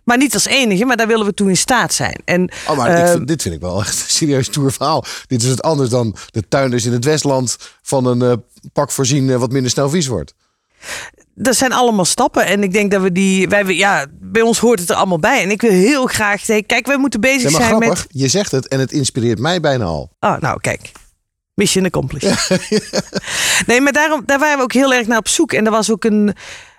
Maar 0.05 0.17
niet 0.17 0.35
als 0.35 0.47
enige, 0.47 0.85
maar 0.85 0.97
daar 0.97 1.07
willen 1.07 1.27
we 1.27 1.35
toe 1.35 1.49
in 1.49 1.57
staat 1.57 1.95
zijn. 1.95 2.21
En 2.25 2.51
Oh, 2.69 2.77
maar 2.77 2.91
ik 2.91 2.97
Ehm, 3.05 3.13
vind, 3.13 3.27
dit 3.29 3.43
vind 3.43 3.55
ik 3.55 3.61
wel 3.61 3.81
echt 3.81 4.03
een 4.03 4.09
serieus 4.11 4.47
stoer 4.47 4.73
verhaal. 4.73 5.05
Dit 5.27 5.43
is 5.43 5.49
het 5.49 5.63
anders 5.63 5.91
dan 5.91 6.17
de 6.31 6.49
tuinders 6.49 6.85
in 6.85 6.93
het 6.93 7.05
Westland 7.05 7.57
van 7.83 8.07
een 8.07 8.23
eh, 8.23 8.33
pak 8.73 8.91
voorzien 8.91 9.31
eh, 9.31 9.37
wat 9.37 9.53
minder 9.53 9.71
snel 9.71 9.91
vies 9.91 10.07
wordt. 10.07 10.35
dat 11.35 11.57
zijn 11.57 11.73
allemaal 11.73 12.05
stappen. 12.05 12.47
En 12.47 12.63
ik 12.63 12.73
denk 12.73 12.91
dat 12.91 13.03
we 13.03 13.13
die. 13.13 13.49
Wij, 13.49 13.65
ja, 13.65 14.07
bij 14.21 14.43
ons 14.43 14.59
hoort 14.59 14.81
het 14.81 14.91
er 14.91 14.97
allemaal 14.97 15.19
bij. 15.19 15.43
En 15.43 15.51
ik 15.51 15.61
wil 15.61 15.71
heel 15.71 16.07
graag. 16.07 16.47
nee, 16.47 16.63
Kijk, 16.63 16.87
wij 16.87 16.97
moeten 16.99 17.21
bezig 17.21 17.43
Ja, 17.43 17.51
maar 17.51 17.61
zijn 17.69 17.81
grappig, 17.83 18.07
met. 18.07 18.21
je 18.21 18.29
zegt 18.29 18.51
het 18.51 18.69
en 18.69 18.81
het 18.81 18.93
inspireert 18.93 19.39
mij 19.39 19.61
bijna 19.61 19.85
al. 19.85 20.11
Oh, 20.21 20.39
nou, 20.39 20.61
kijk. 20.61 20.93
Mission 21.55 21.85
accomplished. 21.85 22.49
nee, 23.67 23.81
maar 23.81 23.93
daarom, 23.93 24.23
daar 24.27 24.39
waren 24.39 24.57
we 24.57 24.63
ook 24.63 24.73
heel 24.73 24.95
erg 24.95 25.07
naar 25.07 25.19
op 25.19 25.29
zoek. 25.29 25.53
En 25.53 25.65
er 25.65 25.71
was 25.71 25.91
ook 25.91 26.05
een. 26.05 26.35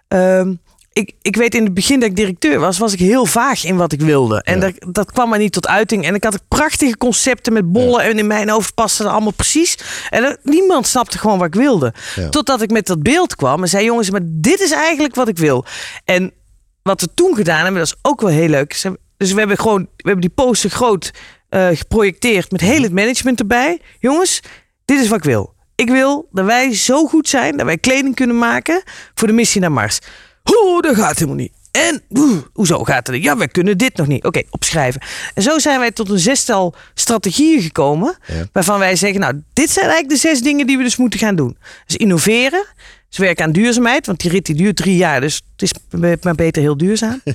ehm, 0.08 0.54
ik, 0.98 1.12
ik 1.22 1.36
weet 1.36 1.56
in 1.56 1.64
het 1.64 1.74
begin 1.74 2.00
dat 2.00 2.10
ik 2.10 2.16
directeur 2.16 2.60
was, 2.60 2.78
was 2.78 2.94
ik 2.94 3.00
heel 3.00 3.26
vaag 3.26 3.64
in 3.66 3.76
wat 3.76 3.92
ik 3.92 4.02
wilde. 4.02 4.42
En 4.44 4.60
Ja. 4.60 4.60
dat, 4.60 4.94
dat 4.94 5.12
kwam 5.12 5.30
maar 5.30 5.40
niet 5.40 5.52
tot 5.52 5.68
uiting. 5.68 6.06
En 6.06 6.16
ik 6.16 6.24
had 6.24 6.40
prachtige 6.48 6.98
concepten 6.98 7.54
met 7.54 7.72
bollen. 7.72 8.02
En 8.04 8.18
in 8.18 8.28
mijn 8.28 8.50
hoofd 8.50 8.74
paste 8.74 9.04
dat 9.04 9.12
allemaal 9.12 9.32
precies. 9.32 9.78
En 10.10 10.38
niemand 10.44 10.88
snapte 10.88 11.18
gewoon 11.18 11.38
wat 11.38 11.48
ik 11.48 11.56
wilde. 11.56 11.94
Ja. 12.16 12.30
Totdat 12.30 12.62
ik 12.62 12.72
met 12.72 12.88
dat 12.88 13.04
beeld 13.04 13.36
kwam 13.36 13.62
en 13.62 13.70
zei: 13.70 13.86
Jongens, 13.86 14.10
maar 14.10 14.22
dit 14.24 14.60
is 14.60 14.72
eigenlijk 14.72 15.16
wat 15.16 15.28
ik 15.28 15.38
wil. 15.38 15.66
En 16.06 16.32
wat 16.84 17.02
we 17.02 17.08
toen 17.14 17.36
gedaan 17.36 17.64
hebben, 17.64 17.82
dat 17.82 17.88
is 17.88 18.00
ook 18.02 18.22
wel 18.22 18.30
heel 18.30 18.50
leuk. 18.50 18.82
Dus 19.18 19.32
we 19.32 19.40
hebben 19.40 19.58
gewoon, 19.58 19.82
we 19.82 20.04
hebben 20.10 20.22
die 20.22 20.46
poster 20.46 20.70
groot 20.70 21.12
eh, 21.50 21.68
geprojecteerd 21.74 22.52
met 22.52 22.62
heel 22.62 22.82
het 22.82 22.92
management 22.94 23.40
erbij. 23.40 23.82
Jongens, 24.00 24.42
dit 24.86 25.00
is 25.00 25.08
wat 25.08 25.18
ik 25.18 25.24
wil. 25.24 25.56
Ik 25.76 25.90
wil 25.90 26.28
dat 26.32 26.46
wij 26.46 26.76
zo 26.76 27.06
goed 27.08 27.30
zijn 27.30 27.58
dat 27.58 27.66
wij 27.66 27.78
kleding 27.78 28.16
kunnen 28.16 28.38
maken 28.38 28.84
voor 29.14 29.28
de 29.28 29.34
missie 29.34 29.62
naar 29.62 29.72
Mars. 29.72 30.00
Hoe, 30.56 30.82
dat 30.82 30.96
gaat 30.96 31.16
helemaal 31.16 31.36
niet. 31.36 31.52
En 31.72 32.02
oeh, 32.10 32.38
hoezo 32.54 32.84
gaat 32.84 33.08
het? 33.08 33.16
niet? 33.16 33.26
Ja, 33.26 33.38
wij 33.38 33.48
kunnen 33.48 33.78
dit 33.78 33.98
nog 33.98 34.08
niet. 34.08 34.24
Oké, 34.24 34.42
opschrijven. 34.50 35.02
En 35.34 35.44
zo 35.44 35.60
zijn 35.60 35.80
wij 35.80 35.92
tot 35.92 36.10
een 36.10 36.20
zestal 36.20 36.76
strategieën 36.94 37.62
gekomen. 37.62 38.18
Ja. 38.28 38.46
Waarvan 38.52 38.80
wij 38.80 38.96
zeggen, 38.96 39.20
nou, 39.20 39.42
dit 39.54 39.70
zijn 39.70 39.86
eigenlijk 39.86 40.22
de 40.22 40.28
zes 40.28 40.42
dingen 40.42 40.68
die 40.68 40.78
we 40.78 40.84
dus 40.84 40.98
moeten 40.98 41.20
gaan 41.20 41.36
doen. 41.36 41.58
Dus 41.86 41.96
innoveren, 41.96 42.66
Ze 43.10 43.22
werken 43.22 43.46
aan 43.46 43.52
duurzaamheid, 43.52 44.06
want 44.06 44.20
die 44.20 44.32
rit 44.32 44.46
die 44.46 44.56
duurt 44.56 44.76
drie 44.76 44.96
jaar. 44.96 45.22
Dus 45.22 45.42
het 45.52 45.62
is 45.62 45.72
maar 46.22 46.36
beter 46.36 46.62
heel 46.62 46.78
duurzaam. 46.78 47.22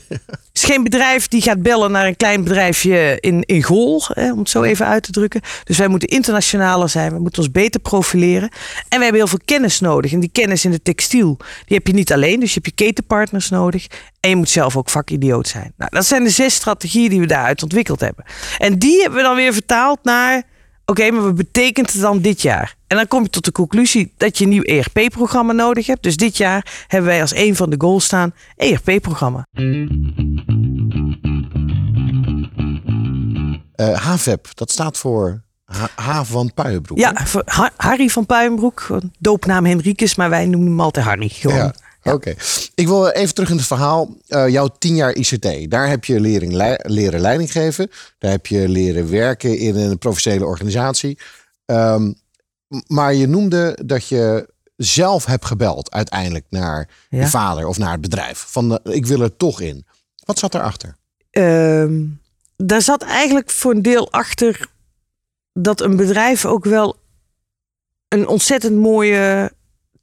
Het 0.53 0.63
is 0.63 0.71
geen 0.71 0.83
bedrijf 0.83 1.29
die 1.29 1.43
gaat 1.43 1.63
bellen 1.63 1.91
naar 1.91 2.07
een 2.07 2.17
klein 2.17 2.45
bedrijfje 2.45 3.17
in, 3.21 3.43
in 3.43 3.63
Gol, 3.63 4.03
hè, 4.07 4.33
om 4.33 4.39
het 4.39 4.49
zo 4.49 4.63
even 4.63 4.87
uit 4.87 5.03
te 5.03 5.13
drukken. 5.13 5.41
Dus 5.65 5.79
wij 5.79 5.89
moeten 5.89 6.09
internationaler 6.09 6.89
zijn, 6.89 7.13
we 7.13 7.19
moeten 7.19 7.43
ons 7.43 7.51
beter 7.51 7.81
profileren. 7.81 8.49
En 8.89 8.99
we 8.99 9.03
hebben 9.03 9.15
heel 9.15 9.27
veel 9.27 9.41
kennis 9.45 9.81
nodig. 9.81 10.13
En 10.13 10.21
die 10.21 10.31
kennis 10.33 10.65
in 10.65 10.71
de 10.71 10.83
textiel, 10.83 11.37
die 11.39 11.77
heb 11.77 11.87
je 11.87 11.93
niet 11.93 12.13
alleen. 12.13 12.41
Dus 12.41 12.55
je 12.55 12.61
hebt 12.63 12.79
je 12.79 12.85
ketenpartners 12.85 13.49
nodig. 13.49 13.87
En 14.21 14.31
je 14.31 14.37
moet 14.37 14.51
zelf 14.51 14.77
ook 14.77 14.91
vakidioot 14.91 15.49
zijn. 15.49 15.73
Nou, 15.77 15.91
dat 15.91 16.07
zijn 16.07 16.25
de 16.25 16.31
zes 16.31 16.55
strategieën 16.55 17.11
die 17.11 17.21
we 17.21 17.27
daaruit 17.27 17.63
ontwikkeld 17.63 18.01
hebben. 18.01 18.25
En 18.59 18.79
die 18.79 19.01
hebben 19.01 19.19
we 19.19 19.25
dan 19.25 19.37
weer 19.37 19.53
vertaald 19.53 19.99
naar 20.03 20.43
Oké, 20.85 21.11
maar 21.11 21.23
wat 21.23 21.35
betekent 21.35 21.93
het 21.93 22.01
dan 22.01 22.21
dit 22.21 22.43
jaar? 22.43 22.75
En 22.93 22.99
dan 22.99 23.09
kom 23.09 23.23
je 23.23 23.31
tot 23.31 23.45
de 23.45 23.53
conclusie 23.53 24.13
dat 24.17 24.39
je 24.39 24.45
een 24.45 24.51
nieuw 24.51 24.63
ERP-programma 24.63 25.53
nodig 25.53 25.87
hebt. 25.87 26.03
Dus 26.03 26.17
dit 26.17 26.37
jaar 26.37 26.85
hebben 26.87 27.11
wij 27.11 27.21
als 27.21 27.35
een 27.35 27.57
van 27.57 27.71
de 27.71 27.77
goals 27.79 28.05
staan 28.05 28.35
ERP-programma. 28.57 29.47
Uh, 33.77 33.95
HVEP, 33.95 34.49
dat 34.55 34.71
staat 34.71 34.99
voor 34.99 35.43
H, 35.95 36.23
van 36.23 36.53
Puijenbroek. 36.55 36.99
Ja, 36.99 37.27
voor 37.27 37.45
Harry 37.77 38.09
van 38.09 38.27
Puijenbroek. 38.27 38.87
Doopnaam 39.19 39.65
Henrikus, 39.65 40.15
maar 40.15 40.31
wij 40.31 40.47
noemen 40.47 40.69
hem 40.69 40.81
altijd 40.81 41.07
Harry. 41.07 41.29
Gewoon. 41.29 41.57
Ja. 41.57 41.75
Oké. 42.03 42.35
Ik 42.75 42.87
wil 42.87 43.09
even 43.09 43.35
terug 43.35 43.51
in 43.51 43.57
het 43.57 43.67
verhaal. 43.67 44.17
Uh, 44.29 44.49
jouw 44.49 44.69
tien 44.79 44.95
jaar 44.95 45.15
ICT. 45.15 45.71
Daar 45.71 45.89
heb 45.89 46.05
je 46.05 46.21
lering, 46.21 46.77
leren 46.83 47.21
leiding 47.21 47.53
geven. 47.53 47.91
Daar 48.19 48.31
heb 48.31 48.47
je 48.47 48.69
leren 48.69 49.11
werken 49.11 49.59
in 49.59 49.77
een 49.77 49.99
professionele 49.99 50.45
organisatie. 50.45 51.19
Um, 51.67 52.21
maar 52.87 53.15
je 53.15 53.27
noemde 53.27 53.79
dat 53.85 54.09
je 54.09 54.51
zelf 54.77 55.25
hebt 55.25 55.45
gebeld 55.45 55.91
uiteindelijk 55.91 56.45
naar 56.51 56.89
je 57.09 57.27
vader 57.27 57.67
of 57.67 57.79
naar 57.79 57.93
het 57.93 58.01
bedrijf. 58.01 58.45
Van 58.49 58.79
ik 58.83 59.07
wil 59.07 59.21
er 59.21 59.37
toch 59.37 59.61
in. 59.61 59.87
Wat 60.25 60.39
zat 60.39 60.53
daarachter? 60.53 60.97
Um, 61.31 62.21
daar 62.57 62.83
zat 62.83 63.03
eigenlijk 63.03 63.51
voor 63.51 63.75
een 63.75 63.83
deel 63.83 64.13
achter 64.13 64.71
dat 65.53 65.81
een 65.81 65.97
bedrijf 65.97 66.45
ook 66.47 66.65
wel 66.65 66.97
een 68.09 68.29
ontzettend 68.29 68.77
mooie 68.77 69.53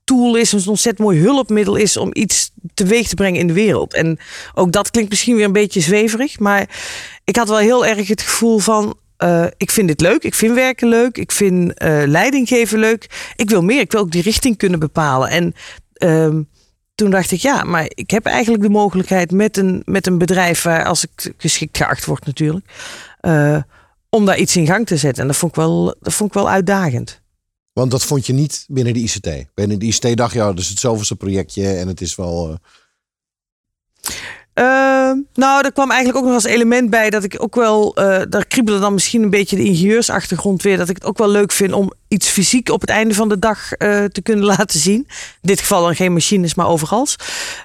tool 0.04 0.36
is, 0.36 0.52
een 0.52 0.68
ontzettend 0.68 1.08
mooi 1.08 1.20
hulpmiddel 1.20 1.76
is 1.76 1.98
om 1.98 2.10
iets 2.14 2.52
teweeg 2.74 3.08
te 3.08 3.16
brengen 3.16 3.40
in 3.40 3.48
de 3.48 3.54
wereld. 3.54 3.94
En 3.94 4.20
ook 4.54 4.72
dat 4.72 4.92
klinkt 4.92 5.10
misschien 5.10 5.36
weer 5.36 5.46
een 5.46 5.52
beetje 5.52 5.80
zweverig, 5.80 6.40
maar 6.40 6.70
ik 7.24 7.36
had 7.36 7.48
wel 7.48 7.58
heel 7.58 7.86
erg 7.86 8.08
het 8.08 8.22
gevoel 8.22 8.60
van. 8.60 8.98
Uh, 9.24 9.46
ik 9.58 9.72
vind 9.72 9.88
dit 9.88 10.02
leuk, 10.02 10.24
ik 10.24 10.34
vind 10.34 10.54
werken 10.54 10.88
leuk, 10.88 11.18
ik 11.18 11.32
vind 11.32 11.82
uh, 11.84 12.04
leuk. 12.06 13.34
Ik 13.36 13.50
wil 13.50 13.62
meer, 13.62 13.80
ik 13.80 13.92
wil 13.92 14.02
ook 14.02 14.12
die 14.12 14.22
richting 14.22 14.58
kunnen 14.58 14.80
bepalen. 14.80 15.30
En 15.30 15.54
uh, 15.98 16.42
toen 16.96 17.10
dacht 17.10 17.32
ik, 17.32 17.40
ja, 17.40 17.64
maar 17.64 17.86
ik 17.90 18.10
heb 18.12 18.26
eigenlijk 18.26 18.64
de 18.64 18.70
mogelijkheid 18.70 19.32
met 19.32 19.58
een, 19.58 19.82
met 19.86 20.08
een 20.08 20.18
bedrijf 20.18 20.62
waar, 20.62 20.86
als 20.86 21.04
ik 21.04 21.34
geschikt 21.38 21.78
geacht 21.78 22.06
word 22.06 22.26
natuurlijk, 22.26 22.66
uh, 23.22 23.62
om 24.10 24.26
daar 24.26 24.38
iets 24.38 24.56
in 24.56 24.66
gang 24.66 24.88
te 24.88 24.98
zetten. 24.98 25.22
En 25.22 25.28
dat 25.28 25.38
vond 25.38 25.52
ik 25.52 25.58
wel, 25.58 25.96
dat 26.00 26.14
vond 26.14 26.30
ik 26.30 26.36
wel 26.36 26.50
uitdagend. 26.50 27.22
Want 27.74 27.92
dat 27.92 28.04
vond 28.04 28.26
je 28.26 28.34
niet 28.34 28.66
binnen 28.68 28.94
de 28.94 29.00
ICT. 29.00 29.30
Binnen 29.54 29.80
de 29.80 29.86
ICT 29.86 30.18
dacht 30.18 30.34
je, 30.34 30.40
ja, 30.40 30.54
dus 30.54 30.70
het 30.70 30.80
zoveelste 30.80 31.16
projectje 31.16 31.74
en 31.74 31.88
het 31.88 32.02
is 32.02 32.16
wel. 32.16 32.50
Uh... 32.50 32.56
Uh, 34.60 35.12
nou, 35.34 35.66
er 35.66 35.72
kwam 35.72 35.92
eigenlijk 35.92 36.18
ook 36.18 36.26
nog 36.26 36.34
als 36.34 36.44
element 36.44 36.90
bij 36.90 37.10
dat 37.10 37.24
ik 37.24 37.44
ook 37.44 37.56
wel, 37.56 38.00
uh, 38.00 38.22
daar 38.30 38.46
kriebelde 38.46 38.80
dan 38.80 38.94
misschien 38.94 39.24
een 39.24 39.30
beetje 39.30 39.56
de 39.56 39.64
ingenieursachtergrond 39.64 40.62
weer, 40.62 40.78
dat 40.78 40.90
ik 40.90 40.96
het 40.96 41.06
ook 41.06 41.18
wel 41.18 41.30
leuk 41.30 41.52
vind 41.52 41.72
om 41.72 41.94
iets 42.08 42.28
fysiek 42.28 42.70
op 42.70 42.82
het 42.82 42.90
einde 42.90 43.14
van 43.14 43.30
de 43.30 43.40
dag 43.40 43.72
uh, 43.78 44.04
te 44.04 44.22
kunnen 44.22 44.46
laten 44.58 44.80
zien. 44.80 44.98
In 44.98 45.08
dit 45.42 45.60
geval 45.60 45.84
dan 45.84 45.96
geen 45.96 46.14
machines, 46.14 46.56
maar 46.56 46.68
overal. 46.68 47.08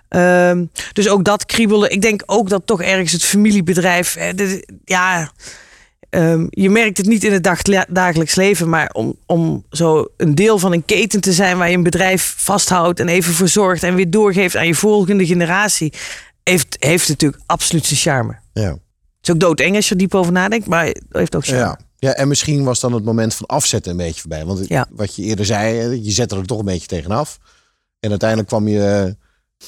Ehm, 0.08 0.64
dus 0.92 1.08
ook 1.08 1.24
dat 1.24 1.46
kriebelde. 1.46 1.88
Ik 1.88 2.02
denk 2.02 2.22
ook 2.26 2.48
dat 2.48 2.62
toch 2.64 2.82
ergens 2.82 3.12
het 3.12 3.24
familiebedrijf, 3.24 4.16
ja, 4.84 5.30
Um, 6.10 6.46
je 6.50 6.70
merkt 6.70 6.96
het 6.96 7.06
niet 7.06 7.24
in 7.24 7.32
het 7.32 7.54
dagelijks 7.88 8.34
leven, 8.34 8.68
maar 8.68 8.90
om, 8.92 9.16
om 9.26 9.64
zo 9.70 10.06
een 10.16 10.34
deel 10.34 10.58
van 10.58 10.72
een 10.72 10.84
keten 10.84 11.20
te 11.20 11.32
zijn 11.32 11.58
waar 11.58 11.70
je 11.70 11.76
een 11.76 11.82
bedrijf 11.82 12.34
vasthoudt 12.36 13.00
en 13.00 13.08
even 13.08 13.34
verzorgt 13.34 13.82
en 13.82 13.94
weer 13.94 14.10
doorgeeft 14.10 14.56
aan 14.56 14.66
je 14.66 14.74
volgende 14.74 15.26
generatie, 15.26 15.92
heeft, 16.44 16.76
heeft 16.78 17.08
natuurlijk 17.08 17.42
absoluut 17.46 17.86
zijn 17.86 18.00
charme. 18.00 18.36
Ja. 18.52 18.70
Het 18.70 18.78
is 19.22 19.30
ook 19.30 19.40
doodeng 19.40 19.76
als 19.76 19.84
je 19.84 19.90
er 19.90 20.00
diep 20.00 20.14
over 20.14 20.32
nadenkt, 20.32 20.66
maar 20.66 20.86
het 20.86 21.02
heeft 21.10 21.36
ook 21.36 21.44
charme. 21.44 21.60
Ja. 21.60 21.78
Ja, 21.98 22.12
en 22.12 22.28
misschien 22.28 22.64
was 22.64 22.80
dan 22.80 22.92
het 22.92 23.04
moment 23.04 23.34
van 23.34 23.46
afzetten 23.46 23.90
een 23.90 23.96
beetje 23.96 24.20
voorbij. 24.20 24.44
Want 24.44 24.68
ja. 24.68 24.86
wat 24.90 25.16
je 25.16 25.22
eerder 25.22 25.46
zei, 25.46 26.02
je 26.04 26.10
zette 26.10 26.36
er 26.36 26.46
toch 26.46 26.58
een 26.58 26.64
beetje 26.64 26.86
tegenaf. 26.86 27.38
En 28.00 28.10
uiteindelijk 28.10 28.48
kwam 28.48 28.68
je 28.68 29.16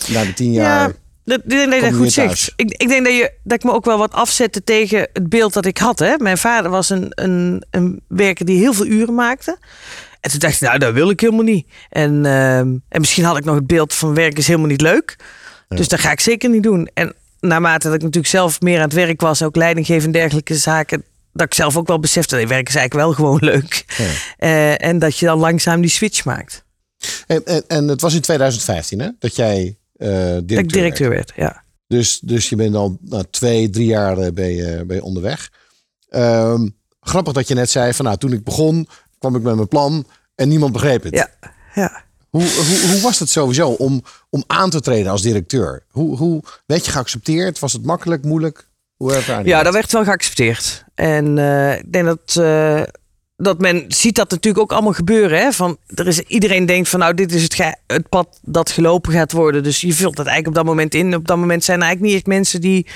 na 0.08 0.24
de 0.24 0.34
tien 0.34 0.52
jaar. 0.52 0.88
Ja 0.88 0.94
dat, 1.26 1.40
ik 1.44 1.48
denk 1.48 1.70
dat 1.70 1.80
je 1.80 1.92
goed 1.92 2.12
zegt. 2.12 2.52
Ik, 2.56 2.74
ik, 2.76 2.88
denk 2.88 3.04
dat, 3.04 3.14
je, 3.14 3.32
dat 3.42 3.58
ik 3.58 3.64
me 3.64 3.72
ook 3.72 3.84
wel 3.84 3.98
wat 3.98 4.12
afzette 4.12 4.64
tegen 4.64 5.08
het 5.12 5.28
beeld 5.28 5.52
dat 5.52 5.66
ik 5.66 5.78
had. 5.78 5.98
Hè. 5.98 6.14
Mijn 6.18 6.38
vader 6.38 6.70
was 6.70 6.90
een, 6.90 7.10
een, 7.10 7.64
een 7.70 8.00
werker 8.08 8.44
die 8.44 8.58
heel 8.58 8.72
veel 8.72 8.86
uren 8.86 9.14
maakte. 9.14 9.58
En 10.20 10.30
toen 10.30 10.38
dacht 10.38 10.54
ik, 10.54 10.60
nou, 10.60 10.78
dat 10.78 10.92
wil 10.92 11.10
ik 11.10 11.20
helemaal 11.20 11.44
niet. 11.44 11.66
En, 11.90 12.24
uh, 12.24 12.58
en 12.58 12.82
misschien 12.88 13.24
had 13.24 13.36
ik 13.36 13.44
nog 13.44 13.54
het 13.54 13.66
beeld 13.66 13.94
van 13.94 14.14
werk 14.14 14.38
is 14.38 14.46
helemaal 14.46 14.68
niet 14.68 14.80
leuk. 14.80 15.16
Dus 15.68 15.88
dat 15.88 16.00
ga 16.00 16.10
ik 16.10 16.20
zeker 16.20 16.50
niet 16.50 16.62
doen. 16.62 16.88
En 16.94 17.14
naarmate 17.40 17.86
dat 17.86 17.94
ik 17.96 18.02
natuurlijk 18.02 18.32
zelf 18.32 18.60
meer 18.60 18.76
aan 18.76 18.84
het 18.84 18.92
werk 18.92 19.20
was, 19.20 19.42
ook 19.42 19.56
leiding 19.56 19.86
geven 19.86 20.04
en 20.04 20.12
dergelijke 20.12 20.54
zaken, 20.54 21.04
dat 21.32 21.46
ik 21.46 21.54
zelf 21.54 21.76
ook 21.76 21.86
wel 21.86 22.00
besefte, 22.00 22.36
dat 22.36 22.48
werk 22.48 22.68
is 22.68 22.74
eigenlijk 22.74 23.06
wel 23.06 23.14
gewoon 23.14 23.50
leuk. 23.52 23.84
Ja. 23.96 24.04
Uh, 24.38 24.86
en 24.86 24.98
dat 24.98 25.18
je 25.18 25.26
dan 25.26 25.38
langzaam 25.38 25.80
die 25.80 25.90
switch 25.90 26.24
maakt. 26.24 26.64
En, 27.26 27.44
en, 27.44 27.64
en 27.66 27.88
het 27.88 28.00
was 28.00 28.14
in 28.14 28.20
2015 28.20 29.00
hè, 29.00 29.08
dat 29.18 29.36
jij 29.36 29.78
uh, 29.96 30.08
directeur, 30.08 30.58
ik 30.58 30.72
directeur 30.72 31.08
werd. 31.08 31.32
ja. 31.36 31.64
Dus, 31.88 32.20
dus 32.20 32.48
je 32.48 32.56
bent 32.56 32.74
al 32.74 32.98
nou, 33.00 33.24
twee, 33.30 33.70
drie 33.70 33.86
jaar 33.86 34.18
eh, 34.18 34.32
ben 34.32 34.54
je, 34.54 34.84
ben 34.86 34.96
je 34.96 35.02
onderweg. 35.02 35.50
Um, 36.10 36.76
grappig 37.00 37.32
dat 37.32 37.48
je 37.48 37.54
net 37.54 37.70
zei 37.70 37.92
van 37.92 38.04
nou, 38.04 38.16
toen 38.16 38.32
ik 38.32 38.44
begon, 38.44 38.88
kwam 39.18 39.36
ik 39.36 39.42
met 39.42 39.54
mijn 39.54 39.68
plan 39.68 40.06
en 40.34 40.48
niemand 40.48 40.72
begreep 40.72 41.02
het. 41.02 41.14
Ja, 41.14 41.30
ja. 41.74 42.04
Hoe, 42.36 42.48
hoe, 42.54 42.90
hoe 42.90 43.00
was 43.00 43.18
het 43.18 43.30
sowieso 43.30 43.68
om, 43.68 44.02
om 44.30 44.44
aan 44.46 44.70
te 44.70 44.80
treden 44.80 45.12
als 45.12 45.22
directeur? 45.22 45.82
Hoe, 45.90 46.16
hoe 46.16 46.42
werd 46.66 46.84
je 46.84 46.90
geaccepteerd? 46.90 47.58
Was 47.58 47.72
het 47.72 47.84
makkelijk, 47.84 48.24
moeilijk? 48.24 48.68
Hoe 48.96 49.22
ja, 49.44 49.62
dat 49.62 49.72
werd 49.72 49.92
wel 49.92 50.04
geaccepteerd. 50.04 50.84
En 50.94 51.36
uh, 51.36 51.78
ik 51.78 51.92
denk 51.92 52.04
dat 52.04 52.36
uh, 52.38 52.82
dat 53.36 53.58
men 53.60 53.84
ziet 53.88 54.14
dat 54.14 54.30
natuurlijk 54.30 54.62
ook 54.62 54.72
allemaal 54.72 54.92
gebeuren. 54.92 55.38
Hè? 55.38 55.52
Van, 55.52 55.78
er 55.94 56.06
is, 56.06 56.20
iedereen 56.20 56.66
denkt 56.66 56.88
van 56.88 57.00
nou, 57.00 57.14
dit 57.14 57.32
is 57.32 57.42
het, 57.42 57.76
het 57.86 58.08
pad 58.08 58.40
dat 58.42 58.70
gelopen 58.70 59.12
gaat 59.12 59.32
worden. 59.32 59.62
Dus 59.62 59.80
je 59.80 59.92
vult 59.92 60.16
dat 60.16 60.26
eigenlijk 60.26 60.56
op 60.56 60.64
dat 60.64 60.74
moment 60.74 60.94
in. 60.94 61.14
Op 61.14 61.26
dat 61.26 61.36
moment 61.36 61.64
zijn 61.64 61.78
er 61.78 61.84
eigenlijk 61.84 62.14
niet 62.14 62.22
echt 62.22 62.36
mensen 62.36 62.60
die 62.60 62.86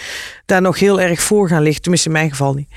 daar 0.47 0.63
nog 0.63 0.79
heel 0.79 1.01
erg 1.01 1.23
voor 1.23 1.49
gaan 1.49 1.63
liggen. 1.63 1.83
Tenminste 1.83 2.09
in 2.09 2.15
mijn 2.15 2.31
geval 2.31 2.55
niet. 2.55 2.69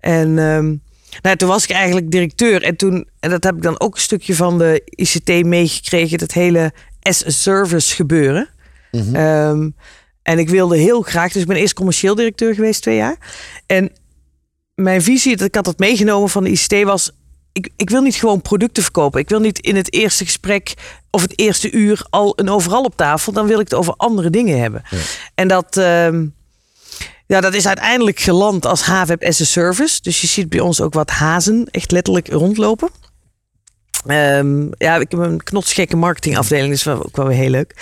En 0.00 0.38
um, 0.38 0.82
nou, 1.22 1.36
toen 1.36 1.48
was 1.48 1.64
ik 1.64 1.70
eigenlijk 1.70 2.10
directeur. 2.10 2.62
En 2.62 2.76
toen, 2.76 3.08
en 3.20 3.30
dat 3.30 3.44
heb 3.44 3.56
ik 3.56 3.62
dan 3.62 3.80
ook 3.80 3.94
een 3.94 4.00
stukje 4.00 4.34
van 4.34 4.58
de 4.58 4.82
ICT 4.84 5.44
meegekregen. 5.44 6.18
Dat 6.18 6.32
hele 6.32 6.72
as-a-service 7.02 7.94
gebeuren. 7.94 8.48
Mm 8.90 9.16
um, 9.16 9.74
en 10.22 10.38
ik 10.38 10.48
wilde 10.48 10.76
heel 10.76 11.02
graag, 11.02 11.32
dus 11.32 11.42
ik 11.42 11.48
ben 11.48 11.56
eerst 11.56 11.74
commercieel 11.74 12.14
directeur 12.14 12.54
geweest 12.54 12.82
twee 12.82 12.96
jaar. 12.96 13.16
En 13.66 13.92
mijn 14.74 15.02
visie, 15.02 15.36
dat 15.36 15.46
ik 15.46 15.54
had 15.54 15.64
dat 15.64 15.78
meegenomen 15.78 16.28
van 16.28 16.44
de 16.44 16.50
ICT, 16.50 16.82
was: 16.82 17.10
ik, 17.52 17.70
ik 17.76 17.90
wil 17.90 18.02
niet 18.02 18.14
gewoon 18.14 18.42
producten 18.42 18.82
verkopen. 18.82 19.20
Ik 19.20 19.28
wil 19.28 19.40
niet 19.40 19.58
in 19.58 19.76
het 19.76 19.92
eerste 19.92 20.24
gesprek 20.24 20.74
of 21.10 21.22
het 21.22 21.38
eerste 21.38 21.70
uur 21.70 22.06
al 22.10 22.32
een 22.36 22.48
overal 22.48 22.82
op 22.82 22.96
tafel. 22.96 23.32
Dan 23.32 23.46
wil 23.46 23.60
ik 23.60 23.68
het 23.68 23.78
over 23.78 23.94
andere 23.96 24.30
dingen 24.30 24.60
hebben. 24.60 24.82
En 25.34 25.48
dat. 25.48 25.76
Uh, 25.76 26.08
ja, 27.28 27.40
dat 27.40 27.54
is 27.54 27.66
uiteindelijk 27.66 28.20
geland 28.20 28.66
als 28.66 28.82
HVEP 28.82 29.22
as 29.22 29.40
a 29.40 29.44
service. 29.44 30.02
Dus 30.02 30.20
je 30.20 30.26
ziet 30.26 30.48
bij 30.48 30.60
ons 30.60 30.80
ook 30.80 30.94
wat 30.94 31.10
hazen 31.10 31.66
echt 31.70 31.90
letterlijk 31.90 32.28
rondlopen. 32.28 32.90
Um, 34.06 34.70
ja, 34.78 34.96
ik 34.96 35.10
heb 35.10 35.20
een 35.20 35.42
knotsgekke 35.42 35.96
marketingafdeling, 35.96 36.70
dus 36.70 36.86
ook 36.86 37.16
wel 37.16 37.26
weer 37.26 37.36
heel 37.36 37.50
leuk. 37.50 37.74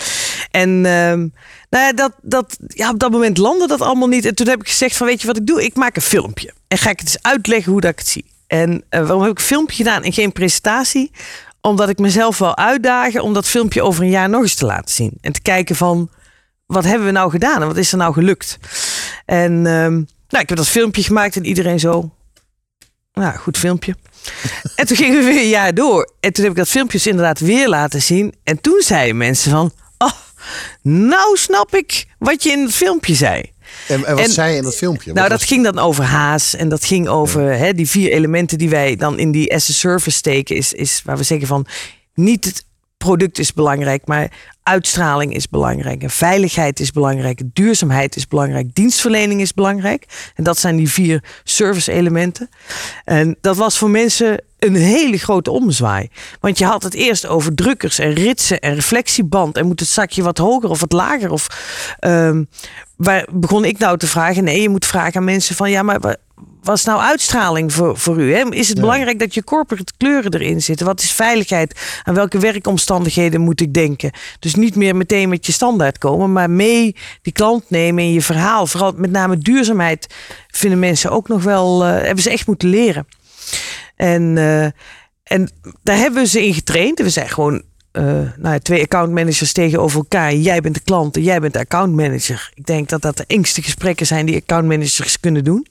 En 0.51 0.69
um, 0.69 1.33
nou 1.69 1.85
ja, 1.85 1.93
dat, 1.93 2.11
dat, 2.21 2.57
ja, 2.67 2.89
op 2.89 2.99
dat 2.99 3.11
moment 3.11 3.37
landde 3.37 3.67
dat 3.67 3.81
allemaal 3.81 4.07
niet. 4.07 4.25
En 4.25 4.35
toen 4.35 4.47
heb 4.47 4.59
ik 4.59 4.67
gezegd 4.67 4.97
van, 4.97 5.07
weet 5.07 5.21
je 5.21 5.27
wat 5.27 5.37
ik 5.37 5.47
doe? 5.47 5.63
Ik 5.63 5.75
maak 5.75 5.95
een 5.95 6.01
filmpje. 6.01 6.53
En 6.67 6.77
ga 6.77 6.89
ik 6.89 6.99
het 6.99 7.07
eens 7.07 7.23
uitleggen 7.23 7.71
hoe 7.71 7.81
dat 7.81 7.91
ik 7.91 7.99
het 7.99 8.07
zie. 8.07 8.25
En 8.47 8.71
uh, 8.71 8.79
waarom 8.89 9.21
heb 9.21 9.31
ik 9.31 9.37
een 9.37 9.43
filmpje 9.43 9.75
gedaan 9.75 10.03
en 10.03 10.13
geen 10.13 10.31
presentatie? 10.31 11.11
Omdat 11.61 11.89
ik 11.89 11.97
mezelf 11.97 12.37
wel 12.37 12.57
uitdagen 12.57 13.21
om 13.21 13.33
dat 13.33 13.47
filmpje 13.47 13.81
over 13.81 14.03
een 14.03 14.09
jaar 14.09 14.29
nog 14.29 14.41
eens 14.41 14.55
te 14.55 14.65
laten 14.65 14.95
zien. 14.95 15.17
En 15.21 15.31
te 15.31 15.41
kijken 15.41 15.75
van, 15.75 16.09
wat 16.67 16.83
hebben 16.83 17.07
we 17.07 17.13
nou 17.13 17.29
gedaan 17.29 17.61
en 17.61 17.67
wat 17.67 17.77
is 17.77 17.91
er 17.91 17.97
nou 17.97 18.13
gelukt? 18.13 18.57
En 19.25 19.51
um, 19.51 20.07
nou, 20.29 20.43
ik 20.43 20.49
heb 20.49 20.57
dat 20.57 20.67
filmpje 20.67 21.03
gemaakt 21.03 21.35
en 21.35 21.45
iedereen 21.45 21.79
zo, 21.79 22.11
nou, 23.13 23.37
goed 23.37 23.57
filmpje. 23.57 23.95
en 24.75 24.87
toen 24.87 24.97
gingen 24.97 25.19
we 25.19 25.25
weer 25.25 25.41
een 25.41 25.49
jaar 25.49 25.73
door. 25.73 26.11
En 26.19 26.33
toen 26.33 26.43
heb 26.43 26.53
ik 26.53 26.59
dat 26.59 26.69
filmpje 26.69 26.97
dus 26.97 27.07
inderdaad 27.07 27.39
weer 27.39 27.69
laten 27.69 28.01
zien. 28.01 28.35
En 28.43 28.61
toen 28.61 28.81
zeiden 28.81 29.17
mensen 29.17 29.51
van, 29.51 29.71
oh, 29.97 30.11
nou 30.81 31.37
snap 31.37 31.75
ik 31.75 32.05
wat 32.19 32.43
je 32.43 32.51
in 32.51 32.63
het 32.63 32.73
filmpje 32.73 33.15
zei. 33.15 33.51
En, 33.87 34.05
en 34.05 34.15
wat 34.15 34.29
zei 34.29 34.51
je 34.51 34.57
in 34.57 34.63
dat 34.63 34.75
filmpje? 34.75 35.13
nou, 35.13 35.29
dat 35.29 35.43
ging 35.43 35.63
dan 35.63 35.79
over 35.79 36.03
haas. 36.03 36.55
En 36.55 36.69
dat 36.69 36.85
ging 36.85 37.07
over 37.07 37.57
hè, 37.57 37.73
die 37.73 37.89
vier 37.89 38.11
elementen 38.11 38.57
die 38.57 38.69
wij 38.69 38.95
dan 38.95 39.19
in 39.19 39.31
die 39.31 39.53
as 39.53 39.69
a 39.69 39.73
service 39.73 40.17
steken. 40.17 40.55
Is, 40.55 40.73
is 40.73 41.01
waar 41.05 41.17
we 41.17 41.23
zeggen 41.23 41.47
van 41.47 41.65
niet 42.13 42.45
het 42.45 42.65
product 42.97 43.39
is 43.39 43.53
belangrijk, 43.53 44.05
maar 44.05 44.31
uitstraling 44.63 45.33
is 45.33 45.49
belangrijk. 45.49 46.03
Veiligheid 46.05 46.79
is 46.79 46.91
belangrijk. 46.91 47.41
Duurzaamheid 47.53 48.15
is 48.15 48.27
belangrijk. 48.27 48.75
Dienstverlening 48.75 49.41
is 49.41 49.53
belangrijk. 49.53 50.31
En 50.35 50.43
dat 50.43 50.57
zijn 50.57 50.75
die 50.75 50.89
vier 50.89 51.23
service 51.43 51.91
elementen. 51.91 52.49
En 53.03 53.37
dat 53.41 53.57
was 53.57 53.77
voor 53.77 53.89
mensen 53.89 54.43
een 54.59 54.75
hele 54.75 55.17
grote 55.17 55.51
omzwaai. 55.51 56.09
Want 56.39 56.57
je 56.57 56.65
had 56.65 56.83
het 56.83 56.93
eerst 56.93 57.27
over 57.27 57.55
drukkers 57.55 57.99
en 57.99 58.13
ritsen 58.13 58.59
en 58.59 58.73
reflectieband. 58.73 59.57
En 59.57 59.65
moet 59.65 59.79
het 59.79 59.89
zakje 59.89 60.23
wat 60.23 60.37
hoger 60.37 60.69
of 60.69 60.79
wat 60.79 60.91
lager? 60.91 61.31
Of 61.31 61.47
um, 61.99 62.49
waar 62.95 63.27
begon 63.31 63.65
ik 63.65 63.77
nou 63.77 63.97
te 63.97 64.07
vragen? 64.07 64.43
Nee, 64.43 64.61
je 64.61 64.69
moet 64.69 64.85
vragen 64.85 65.15
aan 65.15 65.23
mensen 65.23 65.55
van 65.55 65.69
ja, 65.69 65.81
maar 65.81 66.15
was 66.67 66.83
nou 66.83 66.99
uitstraling 67.01 67.73
voor, 67.73 67.97
voor 67.97 68.17
u? 68.17 68.33
Hè? 68.33 68.53
Is 68.53 68.69
het 68.69 68.79
belangrijk 68.79 69.19
dat 69.19 69.33
je 69.33 69.43
corporate 69.43 69.93
kleuren 69.97 70.33
erin 70.33 70.61
zitten? 70.61 70.85
Wat 70.85 71.01
is 71.01 71.11
veiligheid? 71.11 72.01
Aan 72.03 72.13
welke 72.13 72.39
werkomstandigheden 72.39 73.41
moet 73.41 73.61
ik 73.61 73.73
denken? 73.73 74.11
Dus 74.39 74.55
niet 74.55 74.75
meer 74.75 74.95
meteen 74.95 75.29
met 75.29 75.45
je 75.45 75.51
standaard 75.51 75.97
komen, 75.97 76.31
maar 76.31 76.49
mee 76.49 76.95
die 77.21 77.33
klant 77.33 77.69
nemen 77.69 78.03
in 78.03 78.13
je 78.13 78.21
verhaal. 78.21 78.67
Vooral 78.67 78.93
met 78.95 79.11
name 79.11 79.37
duurzaamheid 79.37 80.13
vinden 80.47 80.79
mensen 80.79 81.11
ook 81.11 81.27
nog 81.27 81.43
wel, 81.43 81.85
uh, 81.85 82.01
hebben 82.01 82.23
ze 82.23 82.29
echt 82.29 82.47
moeten 82.47 82.69
leren. 82.69 83.07
En, 83.95 84.35
uh, 84.35 84.63
en 85.23 85.51
daar 85.83 85.97
hebben 85.97 86.21
we 86.21 86.27
ze 86.27 86.45
in 86.45 86.53
getraind. 86.53 86.99
We 86.99 87.09
zijn 87.09 87.29
gewoon 87.29 87.63
uh, 87.97 88.31
nou, 88.37 88.59
twee 88.59 88.81
accountmanagers 88.81 89.51
tegenover 89.51 89.97
elkaar. 89.97 90.33
Jij 90.33 90.61
bent 90.61 90.75
de 90.75 90.81
klant 90.81 91.15
en 91.15 91.23
jij 91.23 91.39
bent 91.39 91.53
de 91.53 91.59
accountmanager. 91.59 92.51
Ik 92.53 92.65
denk 92.65 92.89
dat 92.89 93.01
dat 93.01 93.17
de 93.17 93.23
engste 93.27 93.61
gesprekken 93.61 94.05
zijn 94.05 94.25
die 94.25 94.35
accountmanagers 94.35 95.19
kunnen 95.19 95.43
doen. 95.43 95.67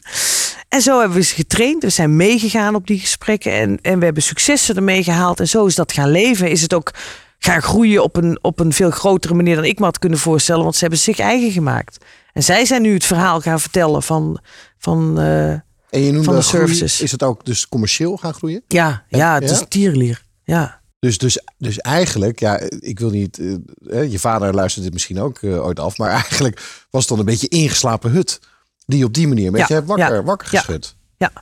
En 0.68 0.80
zo 0.80 0.98
hebben 0.98 1.16
we 1.16 1.22
ze 1.24 1.34
getraind. 1.34 1.82
We 1.82 1.88
zijn 1.88 2.16
meegegaan 2.16 2.74
op 2.74 2.86
die 2.86 2.98
gesprekken 2.98 3.52
en, 3.52 3.78
en 3.82 3.98
we 3.98 4.04
hebben 4.04 4.22
successen 4.22 4.76
ermee 4.76 5.02
gehaald. 5.02 5.40
En 5.40 5.48
zo 5.48 5.66
is 5.66 5.74
dat 5.74 5.92
gaan 5.92 6.10
leven. 6.10 6.50
Is 6.50 6.62
het 6.62 6.74
ook 6.74 6.92
gaan 7.38 7.62
groeien 7.62 8.02
op 8.02 8.16
een, 8.16 8.38
op 8.42 8.60
een 8.60 8.72
veel 8.72 8.90
grotere 8.90 9.34
manier 9.34 9.54
dan 9.54 9.64
ik 9.64 9.78
me 9.78 9.84
had 9.84 9.98
kunnen 9.98 10.18
voorstellen. 10.18 10.62
Want 10.62 10.74
ze 10.74 10.80
hebben 10.80 10.98
zich 10.98 11.18
eigen 11.18 11.50
gemaakt. 11.50 12.04
En 12.32 12.42
zij 12.42 12.64
zijn 12.64 12.82
nu 12.82 12.94
het 12.94 13.04
verhaal 13.04 13.40
gaan 13.40 13.60
vertellen 13.60 14.02
van, 14.02 14.40
van, 14.78 15.20
uh, 15.20 15.50
en 15.50 15.62
je 15.90 16.22
van 16.22 16.34
de 16.34 16.42
services. 16.42 17.00
is 17.00 17.12
het 17.12 17.22
ook 17.22 17.44
dus 17.44 17.68
commercieel 17.68 18.16
gaan 18.16 18.34
groeien? 18.34 18.62
Ja, 18.68 19.04
ja 19.08 19.34
het 19.34 19.50
is 19.50 19.64
tierlier. 19.68 20.22
Ja. 20.44 20.80
Dus, 20.98 21.18
dus, 21.18 21.40
dus 21.58 21.78
eigenlijk, 21.78 22.40
ja, 22.40 22.60
ik 22.78 22.98
wil 22.98 23.10
niet. 23.10 23.38
Uh, 23.38 24.10
je 24.10 24.18
vader 24.18 24.54
luistert 24.54 24.84
dit 24.84 24.92
misschien 24.92 25.20
ook 25.20 25.40
uh, 25.40 25.64
ooit 25.64 25.80
af. 25.80 25.98
Maar 25.98 26.10
eigenlijk 26.22 26.86
was 26.90 27.00
het 27.00 27.08
dan 27.08 27.18
een 27.18 27.24
beetje 27.24 27.48
ingeslapen 27.48 28.10
hut. 28.10 28.40
Die 28.86 29.04
op 29.04 29.14
die 29.14 29.28
manier 29.28 29.46
een 29.46 29.52
beetje 29.52 29.84
wakker, 29.84 30.24
wakker 30.24 30.48
geschud. 30.48 30.96
Ja. 31.18 31.32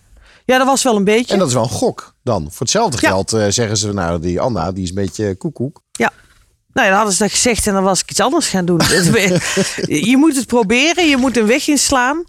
ja, 0.45 0.59
dat 0.59 0.67
was 0.67 0.83
wel 0.83 0.97
een 0.97 1.05
beetje. 1.05 1.33
En 1.33 1.39
dat 1.39 1.49
is 1.49 1.55
wel 1.55 1.63
een 1.63 1.69
gok 1.69 2.15
dan. 2.23 2.43
Voor 2.43 2.61
hetzelfde 2.61 2.99
geld 2.99 3.33
uh, 3.33 3.47
zeggen 3.49 3.77
ze, 3.77 3.93
nou, 3.93 4.21
die 4.21 4.41
Anna, 4.41 4.73
die 4.73 4.83
is 4.83 4.89
een 4.89 4.95
beetje 4.95 5.35
koekoek. 5.35 5.83
Ja. 5.93 6.13
Nou, 6.73 6.89
dan 6.89 6.97
hadden 6.97 7.15
ze 7.15 7.23
dat 7.23 7.31
gezegd 7.31 7.67
en 7.67 7.73
dan 7.73 7.83
was 7.83 8.01
ik 8.01 8.11
iets 8.11 8.21
anders 8.21 8.49
gaan 8.49 8.65
doen. 8.65 8.81
je 10.11 10.15
moet 10.17 10.37
het 10.37 10.47
proberen, 10.47 11.09
je 11.09 11.17
moet 11.17 11.37
een 11.37 11.47
weg 11.47 11.69
inslaan. 11.69 12.25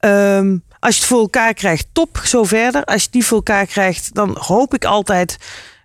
Um, 0.00 0.64
als 0.78 0.94
je 0.94 1.00
het 1.00 1.10
voor 1.10 1.20
elkaar 1.20 1.54
krijgt, 1.54 1.86
top, 1.92 2.20
zo 2.24 2.44
verder. 2.44 2.84
Als 2.84 3.02
je 3.02 3.08
die 3.10 3.24
voor 3.24 3.36
elkaar 3.36 3.66
krijgt, 3.66 4.14
dan 4.14 4.36
hoop 4.38 4.74
ik 4.74 4.84
altijd 4.84 5.36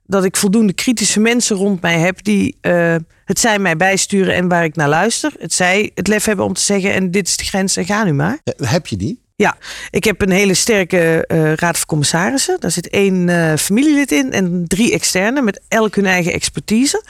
dat 0.08 0.24
ik 0.24 0.38
voldoende 0.38 0.74
kritische 0.74 1.20
mensen 1.20 1.56
rond 1.56 1.82
mij 1.82 2.00
heb 2.00 2.24
die 2.24 2.58
uh, 2.62 2.96
het 3.26 3.40
zij 3.40 3.60
mij 3.60 3.78
bijsturen 3.78 4.36
en 4.36 4.48
waar 4.48 4.64
ik 4.64 4.76
naar 4.76 4.90
luister. 4.90 5.34
Het 5.40 5.54
zij 5.54 5.92
het 5.94 6.08
lef 6.08 6.26
hebben 6.26 6.46
om 6.46 6.54
te 6.54 6.62
zeggen 6.62 6.94
en 6.94 7.12
dit 7.12 7.28
is 7.28 7.38
de 7.38 7.44
grens 7.44 7.78
en 7.78 7.86
ga 7.86 8.04
nu 8.04 8.14
maar. 8.14 8.40
heb 8.58 8.88
je 8.88 8.98
die? 8.98 9.24
Ja, 9.38 9.58
ik 9.90 10.04
heb 10.04 10.22
een 10.22 10.32
hele 10.32 10.54
sterke 10.54 11.26
uh, 11.28 11.54
raad 11.54 11.78
van 11.78 11.86
commissarissen. 11.86 12.60
Daar 12.60 12.72
zit 12.72 12.90
één 12.90 13.28
uh, 13.28 13.54
familielid 13.56 14.12
in 14.12 14.32
en 14.32 14.64
drie 14.68 14.94
externe 14.94 15.42
met 15.42 15.62
elk 15.68 15.96
hun 15.96 16.06
eigen 16.06 16.34
expertise. 16.34 17.04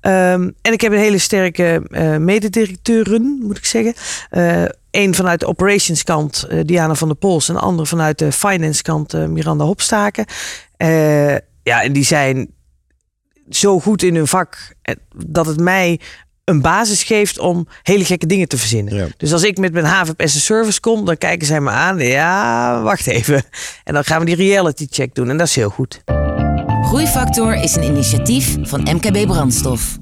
Um, 0.00 0.54
en 0.62 0.72
ik 0.72 0.80
heb 0.80 0.92
een 0.92 0.98
hele 0.98 1.18
sterke 1.18 1.86
uh, 1.88 2.16
mededirecteuren, 2.16 3.38
moet 3.42 3.58
ik 3.58 3.64
zeggen. 3.64 3.94
Eén 4.90 5.14
vanuit 5.14 5.40
de 5.40 5.46
operations 5.46 6.02
kant, 6.02 6.46
Diana 6.64 6.94
van 6.94 7.08
der 7.08 7.16
Pols. 7.16 7.48
En 7.48 7.54
de 7.54 7.60
andere 7.60 7.88
vanuit 7.88 8.18
de 8.18 8.32
finance 8.32 8.82
kant, 8.82 9.12
Miranda 9.12 9.64
Hopstaken. 9.64 10.24
Ja, 11.72 11.82
en 11.82 11.92
die 11.92 12.04
zijn 12.04 12.48
zo 13.50 13.80
goed 13.80 14.02
in 14.02 14.14
hun 14.14 14.26
vak 14.26 14.74
eh, 14.82 14.94
dat 15.26 15.46
het 15.46 15.60
mij 15.60 16.00
een 16.44 16.60
basis 16.60 17.02
geeft 17.02 17.38
om 17.38 17.68
hele 17.82 18.04
gekke 18.04 18.26
dingen 18.26 18.48
te 18.48 18.58
verzinnen. 18.58 19.12
Dus 19.16 19.32
als 19.32 19.42
ik 19.42 19.58
met 19.58 19.72
mijn 19.72 19.84
HVP 19.84 20.22
as 20.22 20.36
a 20.36 20.38
service 20.38 20.80
kom, 20.80 21.04
dan 21.04 21.18
kijken 21.18 21.46
zij 21.46 21.60
me 21.60 21.70
aan. 21.70 21.98
Ja, 21.98 22.82
wacht 22.82 23.06
even. 23.06 23.42
En 23.84 23.94
dan 23.94 24.04
gaan 24.04 24.18
we 24.18 24.24
die 24.24 24.36
reality 24.36 24.86
check 24.90 25.14
doen. 25.14 25.30
En 25.30 25.36
dat 25.36 25.46
is 25.46 25.54
heel 25.54 25.70
goed. 25.70 26.02
Groeifactor 26.82 27.54
is 27.54 27.76
een 27.76 27.84
initiatief 27.84 28.56
van 28.62 28.80
MKB 28.80 29.26
Brandstof. 29.26 29.98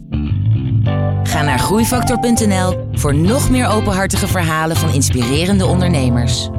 Ga 1.23 1.43
naar 1.43 1.59
groeifactor.nl 1.59 2.89
voor 2.93 3.15
nog 3.15 3.51
meer 3.51 3.67
openhartige 3.67 4.27
verhalen 4.27 4.77
van 4.77 4.93
inspirerende 4.93 5.67
ondernemers. 5.67 6.51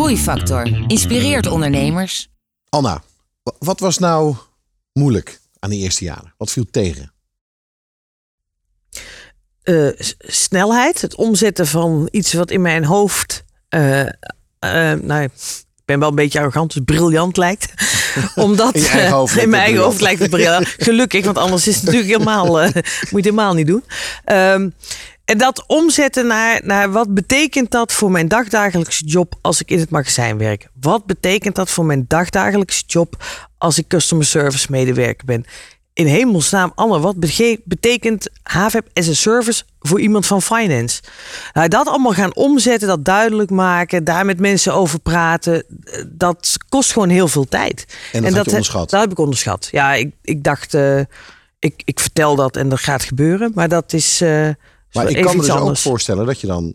Groeifactor 0.00 0.84
inspireert 0.86 1.46
ondernemers. 1.46 2.28
Anna, 2.68 3.02
wat 3.58 3.80
was 3.80 3.98
nou 3.98 4.34
moeilijk 4.92 5.40
aan 5.58 5.70
die 5.70 5.80
eerste 5.80 6.04
jaren? 6.04 6.34
Wat 6.36 6.50
viel 6.50 6.66
tegen? 6.70 7.12
Uh, 9.64 9.90
snelheid, 10.18 11.00
het 11.00 11.14
omzetten 11.14 11.66
van 11.66 12.08
iets 12.10 12.32
wat 12.32 12.50
in 12.50 12.60
mijn 12.60 12.84
hoofd, 12.84 13.44
uh, 13.74 14.00
uh, 14.00 14.08
nou, 15.02 15.22
ik 15.22 15.32
ben 15.84 15.98
wel 15.98 16.08
een 16.08 16.14
beetje 16.14 16.38
arrogant, 16.38 16.74
dus 16.74 16.82
briljant 16.84 17.36
lijkt. 17.36 17.72
Omdat 18.34 18.74
in, 18.74 19.40
in 19.40 19.50
mijn 19.50 19.62
eigen 19.62 19.82
hoofd 19.82 20.00
lijkt 20.00 20.20
het 20.20 20.30
briljant. 20.30 20.68
Gelukkig, 20.78 21.24
want 21.24 21.38
anders 21.38 21.68
is 21.68 21.74
het 21.74 21.84
natuurlijk 21.84 22.12
helemaal, 22.18 22.46
moet 22.46 22.72
je 22.74 23.16
het 23.16 23.24
helemaal 23.24 23.54
niet 23.54 23.66
doen. 23.66 23.84
Um, 24.26 24.74
en 25.30 25.38
dat 25.38 25.64
omzetten 25.66 26.26
naar, 26.26 26.60
naar 26.64 26.90
wat 26.90 27.14
betekent 27.14 27.70
dat 27.70 27.92
voor 27.92 28.10
mijn 28.10 28.28
dagdagelijkse 28.28 29.04
job 29.04 29.34
als 29.40 29.60
ik 29.60 29.70
in 29.70 29.78
het 29.78 29.90
magazijn 29.90 30.38
werk? 30.38 30.68
Wat 30.80 31.06
betekent 31.06 31.54
dat 31.54 31.70
voor 31.70 31.84
mijn 31.84 32.04
dagdagelijkse 32.08 32.82
job 32.86 33.24
als 33.58 33.78
ik 33.78 33.88
customer 33.88 34.24
service 34.24 34.66
medewerker 34.70 35.26
ben? 35.26 35.44
In 35.92 36.06
hemelsnaam, 36.06 36.72
Anne, 36.74 37.00
wat 37.00 37.16
betekent 37.64 38.28
HVAP 38.42 38.88
as 38.92 39.08
a 39.08 39.14
service 39.14 39.62
voor 39.80 40.00
iemand 40.00 40.26
van 40.26 40.42
finance? 40.42 41.02
Nou, 41.52 41.68
dat 41.68 41.86
allemaal 41.86 42.12
gaan 42.12 42.34
omzetten, 42.34 42.88
dat 42.88 43.04
duidelijk 43.04 43.50
maken, 43.50 44.04
daar 44.04 44.24
met 44.24 44.40
mensen 44.40 44.74
over 44.74 44.98
praten, 44.98 45.64
dat 46.06 46.56
kost 46.68 46.92
gewoon 46.92 47.08
heel 47.08 47.28
veel 47.28 47.48
tijd. 47.48 47.84
En 48.12 48.22
dat, 48.22 48.32
heb 48.32 48.44
je 48.44 48.50
onderschat? 48.50 48.90
Dat 48.90 49.00
heb 49.00 49.10
ik 49.10 49.18
onderschat. 49.18 49.68
Ja, 49.70 49.94
ik, 49.94 50.14
ik 50.22 50.44
dacht, 50.44 50.74
uh, 50.74 51.00
ik, 51.58 51.82
ik 51.84 52.00
vertel 52.00 52.36
dat 52.36 52.56
en 52.56 52.68
dat 52.68 52.80
gaat 52.80 53.02
gebeuren, 53.02 53.52
maar 53.54 53.68
dat 53.68 53.92
is... 53.92 54.22
Uh, 54.22 54.48
maar 54.92 55.08
ik 55.08 55.22
kan 55.22 55.36
me 55.36 55.42
dus 55.42 55.50
ook 55.50 55.76
voorstellen 55.76 56.26
dat 56.26 56.40
je 56.40 56.46
dan 56.46 56.74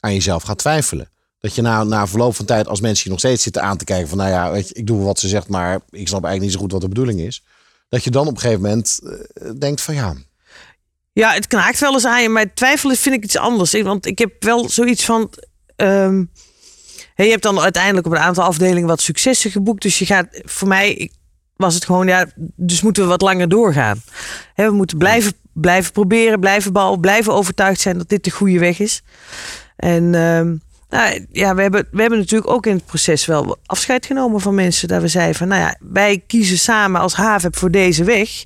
aan 0.00 0.14
jezelf 0.14 0.42
gaat 0.42 0.58
twijfelen. 0.58 1.10
Dat 1.40 1.54
je 1.54 1.62
na, 1.62 1.84
na 1.84 2.06
verloop 2.06 2.34
van 2.34 2.44
tijd, 2.44 2.68
als 2.68 2.80
mensen 2.80 3.04
je 3.04 3.10
nog 3.10 3.18
steeds 3.18 3.42
zitten 3.42 3.62
aan 3.62 3.76
te 3.76 3.84
kijken 3.84 4.08
van, 4.08 4.18
nou 4.18 4.30
ja, 4.30 4.50
weet 4.50 4.68
je, 4.68 4.74
ik 4.74 4.86
doe 4.86 5.04
wat 5.04 5.18
ze 5.18 5.28
zegt, 5.28 5.48
maar 5.48 5.74
ik 5.74 6.08
snap 6.08 6.24
eigenlijk 6.24 6.40
niet 6.40 6.52
zo 6.52 6.58
goed 6.58 6.72
wat 6.72 6.80
de 6.80 6.88
bedoeling 6.88 7.20
is. 7.20 7.42
Dat 7.88 8.04
je 8.04 8.10
dan 8.10 8.26
op 8.26 8.34
een 8.34 8.40
gegeven 8.40 8.62
moment 8.62 8.98
uh, 9.02 9.50
denkt 9.58 9.80
van 9.80 9.94
ja. 9.94 10.14
Ja, 11.12 11.32
het 11.32 11.46
knaakt 11.46 11.78
wel 11.78 11.92
eens 11.92 12.06
aan 12.06 12.22
je, 12.22 12.28
maar 12.28 12.54
twijfelen 12.54 12.96
vind 12.96 13.14
ik 13.14 13.24
iets 13.24 13.36
anders. 13.36 13.82
Want 13.82 14.06
ik 14.06 14.18
heb 14.18 14.42
wel 14.42 14.68
zoiets 14.68 15.04
van. 15.04 15.30
Um, 15.76 16.30
je 17.14 17.30
hebt 17.30 17.42
dan 17.42 17.60
uiteindelijk 17.60 18.06
op 18.06 18.12
een 18.12 18.18
aantal 18.18 18.44
afdelingen 18.44 18.88
wat 18.88 19.00
successen 19.00 19.50
geboekt. 19.50 19.82
Dus 19.82 19.98
je 19.98 20.06
gaat, 20.06 20.26
voor 20.30 20.68
mij 20.68 21.10
was 21.56 21.74
het 21.74 21.84
gewoon, 21.84 22.06
ja, 22.06 22.26
dus 22.56 22.80
moeten 22.80 23.02
we 23.02 23.08
wat 23.08 23.20
langer 23.20 23.48
doorgaan. 23.48 24.02
we 24.54 24.70
moeten 24.70 24.98
blijven 24.98 25.32
blijven 25.60 25.92
proberen, 25.92 26.40
blijven 26.40 26.72
bal, 26.72 26.96
blijven 26.96 27.32
overtuigd 27.32 27.80
zijn 27.80 27.98
dat 27.98 28.08
dit 28.08 28.24
de 28.24 28.30
goede 28.30 28.58
weg 28.58 28.78
is. 28.78 29.02
En 29.76 30.02
uh, 30.04 30.40
nou, 30.88 31.26
ja, 31.32 31.54
we 31.54 31.62
hebben, 31.62 31.88
we 31.90 32.00
hebben 32.00 32.18
natuurlijk 32.18 32.50
ook 32.50 32.66
in 32.66 32.74
het 32.74 32.86
proces 32.86 33.26
wel 33.26 33.56
afscheid 33.66 34.06
genomen 34.06 34.40
van 34.40 34.54
mensen. 34.54 34.88
Dat 34.88 35.02
we 35.02 35.08
zeiden 35.08 35.34
van, 35.34 35.48
nou 35.48 35.60
ja, 35.60 35.76
wij 35.80 36.22
kiezen 36.26 36.58
samen 36.58 37.00
als 37.00 37.14
HAVEP 37.14 37.56
voor 37.56 37.70
deze 37.70 38.04
weg. 38.04 38.44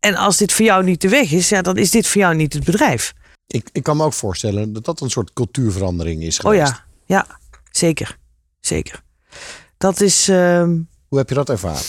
En 0.00 0.14
als 0.14 0.36
dit 0.36 0.52
voor 0.52 0.64
jou 0.64 0.84
niet 0.84 1.00
de 1.00 1.08
weg 1.08 1.32
is, 1.32 1.48
ja, 1.48 1.62
dan 1.62 1.76
is 1.76 1.90
dit 1.90 2.06
voor 2.06 2.20
jou 2.20 2.34
niet 2.34 2.52
het 2.52 2.64
bedrijf. 2.64 3.14
Ik, 3.46 3.68
ik 3.72 3.82
kan 3.82 3.96
me 3.96 4.04
ook 4.04 4.12
voorstellen 4.12 4.72
dat 4.72 4.84
dat 4.84 5.00
een 5.00 5.10
soort 5.10 5.32
cultuurverandering 5.32 6.22
is 6.22 6.38
geweest. 6.38 6.62
Oh 6.62 6.68
ja, 6.68 6.84
ja, 7.04 7.38
zeker. 7.70 8.18
Zeker. 8.60 9.02
Dat 9.78 10.00
is... 10.00 10.28
Uh... 10.28 10.62
Hoe 11.08 11.18
heb 11.18 11.28
je 11.28 11.34
dat 11.34 11.48
ervaren? 11.48 11.82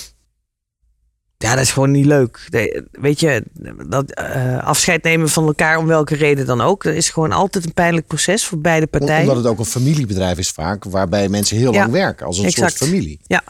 Ja, 1.43 1.56
dat 1.56 1.63
is 1.63 1.71
gewoon 1.71 1.91
niet 1.91 2.06
leuk. 2.06 2.47
Weet 2.91 3.19
je, 3.19 3.43
dat 3.88 4.21
uh, 4.21 4.63
afscheid 4.63 5.04
nemen 5.04 5.30
van 5.30 5.45
elkaar 5.45 5.78
om 5.78 5.86
welke 5.86 6.15
reden 6.15 6.45
dan 6.45 6.62
ook. 6.62 6.84
Dat 6.84 6.93
is 6.93 7.10
gewoon 7.10 7.32
altijd 7.32 7.65
een 7.65 7.73
pijnlijk 7.73 8.08
proces 8.08 8.45
voor 8.45 8.60
beide 8.60 8.88
partijen. 8.88 9.21
Omdat 9.21 9.36
het 9.36 9.45
ook 9.45 9.60
een 9.60 9.65
familiebedrijf 9.65 10.38
is 10.38 10.49
vaak, 10.49 10.84
waarbij 10.84 11.30
mensen 11.30 11.58
heel 11.58 11.73
lang 11.73 11.91
werken 11.91 12.25
als 12.25 12.38
een 12.38 12.45
exact. 12.45 12.78
soort 12.78 12.89
familie. 12.89 13.19
Ja, 13.28 13.43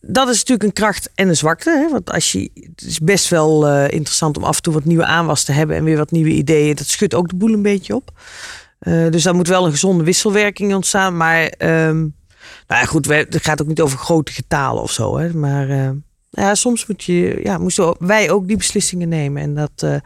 dat 0.00 0.28
is 0.28 0.38
natuurlijk 0.38 0.62
een 0.62 0.72
kracht 0.72 1.10
en 1.14 1.28
een 1.28 1.36
zwakte. 1.36 1.70
Hè? 1.70 1.90
Want 1.90 2.10
als 2.10 2.32
je, 2.32 2.50
het 2.54 2.82
is 2.86 2.98
best 2.98 3.28
wel 3.28 3.68
uh, 3.68 3.90
interessant 3.90 4.36
om 4.36 4.44
af 4.44 4.56
en 4.56 4.62
toe 4.62 4.72
wat 4.72 4.84
nieuwe 4.84 5.04
aanwas 5.04 5.44
te 5.44 5.52
hebben 5.52 5.76
en 5.76 5.84
weer 5.84 5.96
wat 5.96 6.10
nieuwe 6.10 6.30
ideeën. 6.30 6.76
Dat 6.76 6.86
schudt 6.86 7.14
ook 7.14 7.28
de 7.28 7.36
boel 7.36 7.52
een 7.52 7.62
beetje 7.62 7.94
op. 7.94 8.10
Uh, 8.80 9.10
dus 9.10 9.22
daar 9.22 9.34
moet 9.34 9.48
wel 9.48 9.64
een 9.64 9.70
gezonde 9.70 10.04
wisselwerking 10.04 10.74
ontstaan. 10.74 11.16
Maar 11.16 11.42
um, 11.42 12.14
nou 12.66 12.80
ja, 12.80 12.84
goed, 12.84 13.06
het 13.06 13.42
gaat 13.42 13.62
ook 13.62 13.68
niet 13.68 13.80
over 13.80 13.98
grote 13.98 14.32
getalen 14.32 14.82
of 14.82 14.90
zo. 14.90 15.18
Hè? 15.18 15.32
Maar 15.32 15.94
ja, 16.34 16.54
soms 16.54 16.86
moet 16.86 17.04
je, 17.04 17.40
ja, 17.42 17.58
moesten 17.58 17.94
wij 17.98 18.30
ook 18.30 18.46
die 18.46 18.56
beslissingen 18.56 19.08
nemen. 19.08 19.42
En 19.42 19.54
dat, 19.54 19.82
uh, 19.84 19.96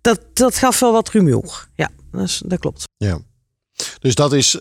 dat, 0.00 0.20
dat 0.32 0.56
gaf 0.56 0.80
wel 0.80 0.92
wat 0.92 1.08
rumoer. 1.08 1.68
Ja, 1.74 1.90
dat, 2.12 2.22
is, 2.22 2.42
dat 2.46 2.58
klopt. 2.58 2.84
Ja. 2.96 3.18
Dus 3.98 4.14
dat 4.14 4.32
is. 4.32 4.60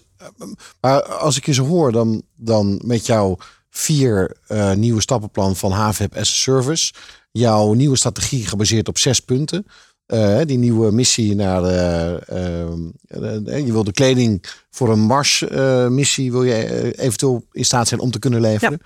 Maar 0.81 1.03
als 1.03 1.37
ik 1.37 1.45
je 1.45 1.53
zo 1.53 1.65
hoor, 1.65 1.91
dan, 1.91 2.21
dan 2.35 2.81
met 2.83 3.05
jouw 3.05 3.37
vier 3.69 4.37
uh, 4.47 4.73
nieuwe 4.73 5.01
stappenplan 5.01 5.55
van 5.55 5.71
HVP 5.71 6.15
as 6.15 6.29
a 6.29 6.33
Service. 6.33 6.93
Jouw 7.31 7.73
nieuwe 7.73 7.95
strategie 7.95 8.45
gebaseerd 8.45 8.87
op 8.87 8.97
zes 8.97 9.19
punten. 9.19 9.65
Uh, 10.07 10.39
die 10.45 10.57
nieuwe 10.57 10.91
missie 10.91 11.35
naar 11.35 11.61
de, 11.61 12.21
uh, 12.31 13.65
je 13.65 13.71
wil 13.71 13.83
de 13.83 13.91
kleding 13.91 14.45
voor 14.69 14.89
een 14.89 14.99
Mars-missie 14.99 16.31
wil 16.31 16.43
je 16.43 16.93
eventueel 16.97 17.45
in 17.51 17.65
staat 17.65 17.87
zijn 17.87 17.99
om 17.99 18.11
te 18.11 18.19
kunnen 18.19 18.41
leveren. 18.41 18.79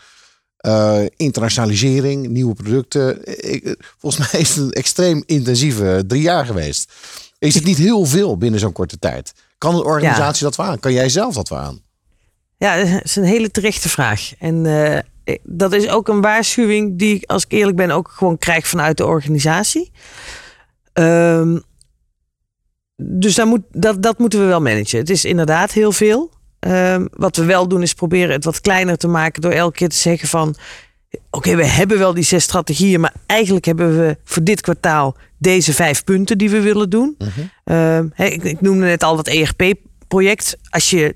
Internationalisering, 1.16 2.28
nieuwe 2.28 2.54
producten. 2.54 3.20
Ik, 3.54 3.76
volgens 3.98 4.32
mij 4.32 4.42
is 4.42 4.56
het 4.56 4.58
een 4.66 4.72
extreem 4.72 5.24
intensieve 5.26 6.04
drie 6.08 6.22
jaar 6.22 6.46
geweest. 6.46 6.92
Is 7.40 7.56
het 7.56 7.64
niet 7.64 7.78
heel 7.78 8.06
veel 8.06 8.38
binnen 8.38 8.60
zo'n 8.60 8.72
korte 8.72 9.00
tijd? 9.00 9.34
Kan 9.58 9.76
een 9.76 9.84
organisatie 9.84 10.44
dat 10.44 10.60
aan? 10.60 10.80
Kan 10.80 10.94
jij 10.94 11.10
zelf 11.10 11.34
dat 11.34 11.52
aan? 11.52 11.82
Ja, 12.58 12.84
dat 12.84 13.04
is 13.04 13.16
een 13.16 13.24
hele 13.24 13.52
terechte 13.52 13.90
vraag. 13.90 14.32
En 14.40 14.66
dat 15.44 15.74
is 15.74 15.88
ook 15.88 16.08
een 16.08 16.22
waarschuwing 16.22 17.00
die 17.00 17.16
ik, 17.16 17.30
als 17.30 17.44
ik 17.44 17.52
eerlijk 17.52 17.78
ben, 17.78 17.92
ook 17.92 18.12
gewoon 18.12 18.38
krijg 18.38 18.68
vanuit 18.68 18.98
de 18.98 19.06
organisatie. 19.06 19.92
Um, 20.94 21.62
dus 22.96 23.36
daar 23.36 23.48
moet, 23.48 23.62
dat, 23.72 24.04
dat 24.04 24.18
moeten 24.18 24.40
we 24.40 24.46
wel 24.46 24.62
managen. 24.62 25.00
Het 25.00 25.10
is 25.10 25.26
inderdaad 25.26 25.72
heel 25.72 25.92
veel. 25.92 26.32
Um, 26.68 27.08
wat 27.12 27.36
we 27.36 27.46
wel 27.46 27.68
doen 27.68 27.82
is 27.82 27.94
proberen 27.94 28.32
het 28.32 28.44
wat 28.44 28.62
kleiner 28.62 28.98
te 28.98 29.08
maken 29.08 29.42
door 29.42 29.52
elke 29.52 29.76
keer 29.78 29.90
te 29.90 29.96
zeggen 29.96 30.28
van 30.28 30.56
oké, 31.30 31.56
we 31.56 31.66
hebben 31.66 31.98
wel 31.98 32.14
die 32.14 32.24
zes 32.24 32.44
strategieën, 32.44 33.00
maar 33.00 33.14
eigenlijk 33.26 33.66
hebben 33.66 33.98
we 33.98 34.18
voor 34.24 34.44
dit 34.44 34.62
kwartaal 34.62 35.16
deze 35.38 35.74
vijf 35.74 36.04
punten 36.04 36.38
die 36.38 36.50
we 36.50 36.62
willen 36.62 36.90
doen. 36.90 37.16
Uh 37.18 37.28
-huh. 37.64 37.98
um, 37.98 38.12
ik, 38.16 38.44
ik 38.44 38.62
noemde 38.62 38.86
net 38.86 39.04
al 39.04 39.16
dat 39.16 39.28
ERP-project. 39.28 40.58
Als 40.70 40.90
je 40.90 41.16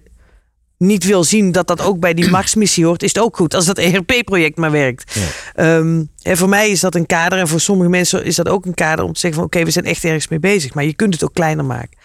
niet 0.85 1.03
wil 1.03 1.23
zien 1.23 1.51
dat 1.51 1.67
dat 1.67 1.81
ook 1.81 1.99
bij 1.99 2.13
die 2.13 2.29
Mars-missie 2.35 2.85
hoort, 2.85 3.03
is 3.03 3.13
het 3.13 3.23
ook 3.23 3.35
goed 3.35 3.53
als 3.53 3.65
dat 3.65 3.77
ERP-project 3.77 4.57
maar 4.57 4.71
werkt. 4.71 5.15
Ehm, 5.55 6.03
en 6.21 6.37
voor 6.37 6.49
mij 6.49 6.69
is 6.69 6.79
dat 6.79 6.95
een 6.95 7.05
kader 7.05 7.39
en 7.39 7.47
voor 7.47 7.59
sommige 7.59 7.89
mensen 7.89 8.25
is 8.25 8.35
dat 8.35 8.49
ook 8.49 8.65
een 8.65 8.73
kader 8.73 9.05
om 9.05 9.13
te 9.13 9.19
zeggen 9.19 9.39
van 9.39 9.47
oké, 9.49 9.65
we 9.65 9.71
zijn 9.71 9.85
echt 9.85 10.03
ergens 10.03 10.27
mee 10.27 10.39
bezig, 10.39 10.73
maar 10.73 10.83
je 10.83 10.93
kunt 10.93 11.13
het 11.13 11.23
ook 11.23 11.33
kleiner 11.33 11.65
maken. 11.65 11.97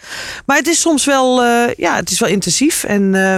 Maar 0.47 0.57
het 0.57 0.67
is 0.67 0.81
soms 0.81 1.05
wel, 1.05 1.45
uh, 1.45 1.75
ja, 1.77 1.97
het 1.97 2.11
is 2.11 2.21
wel 2.21 2.29
intensief 2.29 2.85
en 2.85 3.03
uh, 3.03 3.37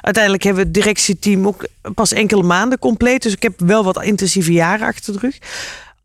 uiteindelijk 0.00 0.42
hebben 0.42 0.62
we 0.62 0.68
het 0.68 0.74
directieteam 0.74 1.46
ook 1.46 1.66
pas 1.94 2.12
enkele 2.12 2.42
maanden 2.42 2.78
compleet, 2.78 3.22
dus 3.22 3.32
ik 3.32 3.42
heb 3.42 3.60
wel 3.60 3.84
wat 3.84 4.02
intensieve 4.02 4.52
jaren 4.52 4.86
achter 4.86 5.12
de 5.12 5.18
rug. 5.18 5.38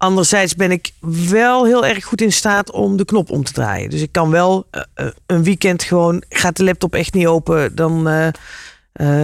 Anderzijds 0.04 0.56
ben 0.56 0.72
ik 0.72 0.92
wel 1.30 1.66
heel 1.66 1.86
erg 1.86 2.06
goed 2.06 2.22
in 2.22 2.32
staat 2.32 2.72
om 2.72 2.98
de 2.98 3.06
knop 3.06 3.30
om 3.30 3.44
te 3.44 3.52
draaien. 3.52 3.90
Dus 3.90 4.02
ik 4.02 4.12
kan 4.12 4.30
wel 4.30 4.66
uh, 4.72 5.08
een 5.26 5.44
weekend 5.44 5.84
gewoon, 5.84 6.24
gaat 6.30 6.58
de 6.58 6.64
laptop 6.64 6.96
echt 6.96 7.14
niet 7.14 7.28
open, 7.28 7.76
dan 7.76 8.08
uh, 8.08 8.28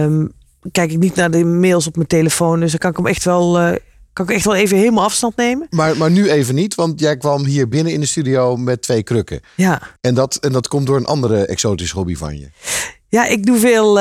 um, 0.04 0.32
kijk 0.72 0.92
ik 0.92 0.98
niet 0.98 1.14
naar 1.14 1.30
de 1.30 1.44
mails 1.44 1.86
op 1.86 1.96
mijn 1.96 2.08
telefoon. 2.08 2.60
Dus 2.60 2.70
dan 2.70 2.78
kan 2.80 2.90
ik 2.90 2.96
hem 2.96 3.06
echt 3.06 3.24
wel, 3.24 3.60
uh, 3.60 3.76
kan 4.12 4.28
ik 4.28 4.34
echt 4.34 4.44
wel 4.44 4.54
even 4.54 4.76
helemaal 4.76 5.04
afstand 5.04 5.36
nemen. 5.36 5.66
Maar, 5.70 5.96
maar 5.96 6.10
nu 6.10 6.30
even 6.30 6.54
niet, 6.54 6.74
want 6.74 7.00
jij 7.00 7.16
kwam 7.16 7.44
hier 7.44 7.68
binnen 7.68 7.92
in 7.92 8.00
de 8.00 8.06
studio 8.06 8.56
met 8.56 8.82
twee 8.82 9.02
krukken. 9.02 9.40
Ja. 9.56 9.82
En 10.00 10.14
dat, 10.14 10.36
en 10.36 10.52
dat 10.52 10.68
komt 10.68 10.86
door 10.86 10.96
een 10.96 11.06
andere 11.06 11.46
exotische 11.46 11.96
hobby 11.96 12.16
van 12.16 12.38
je. 12.38 12.50
Ja, 13.08 13.26
ik 13.26 13.46
doe 13.46 13.58
veel, 13.58 14.00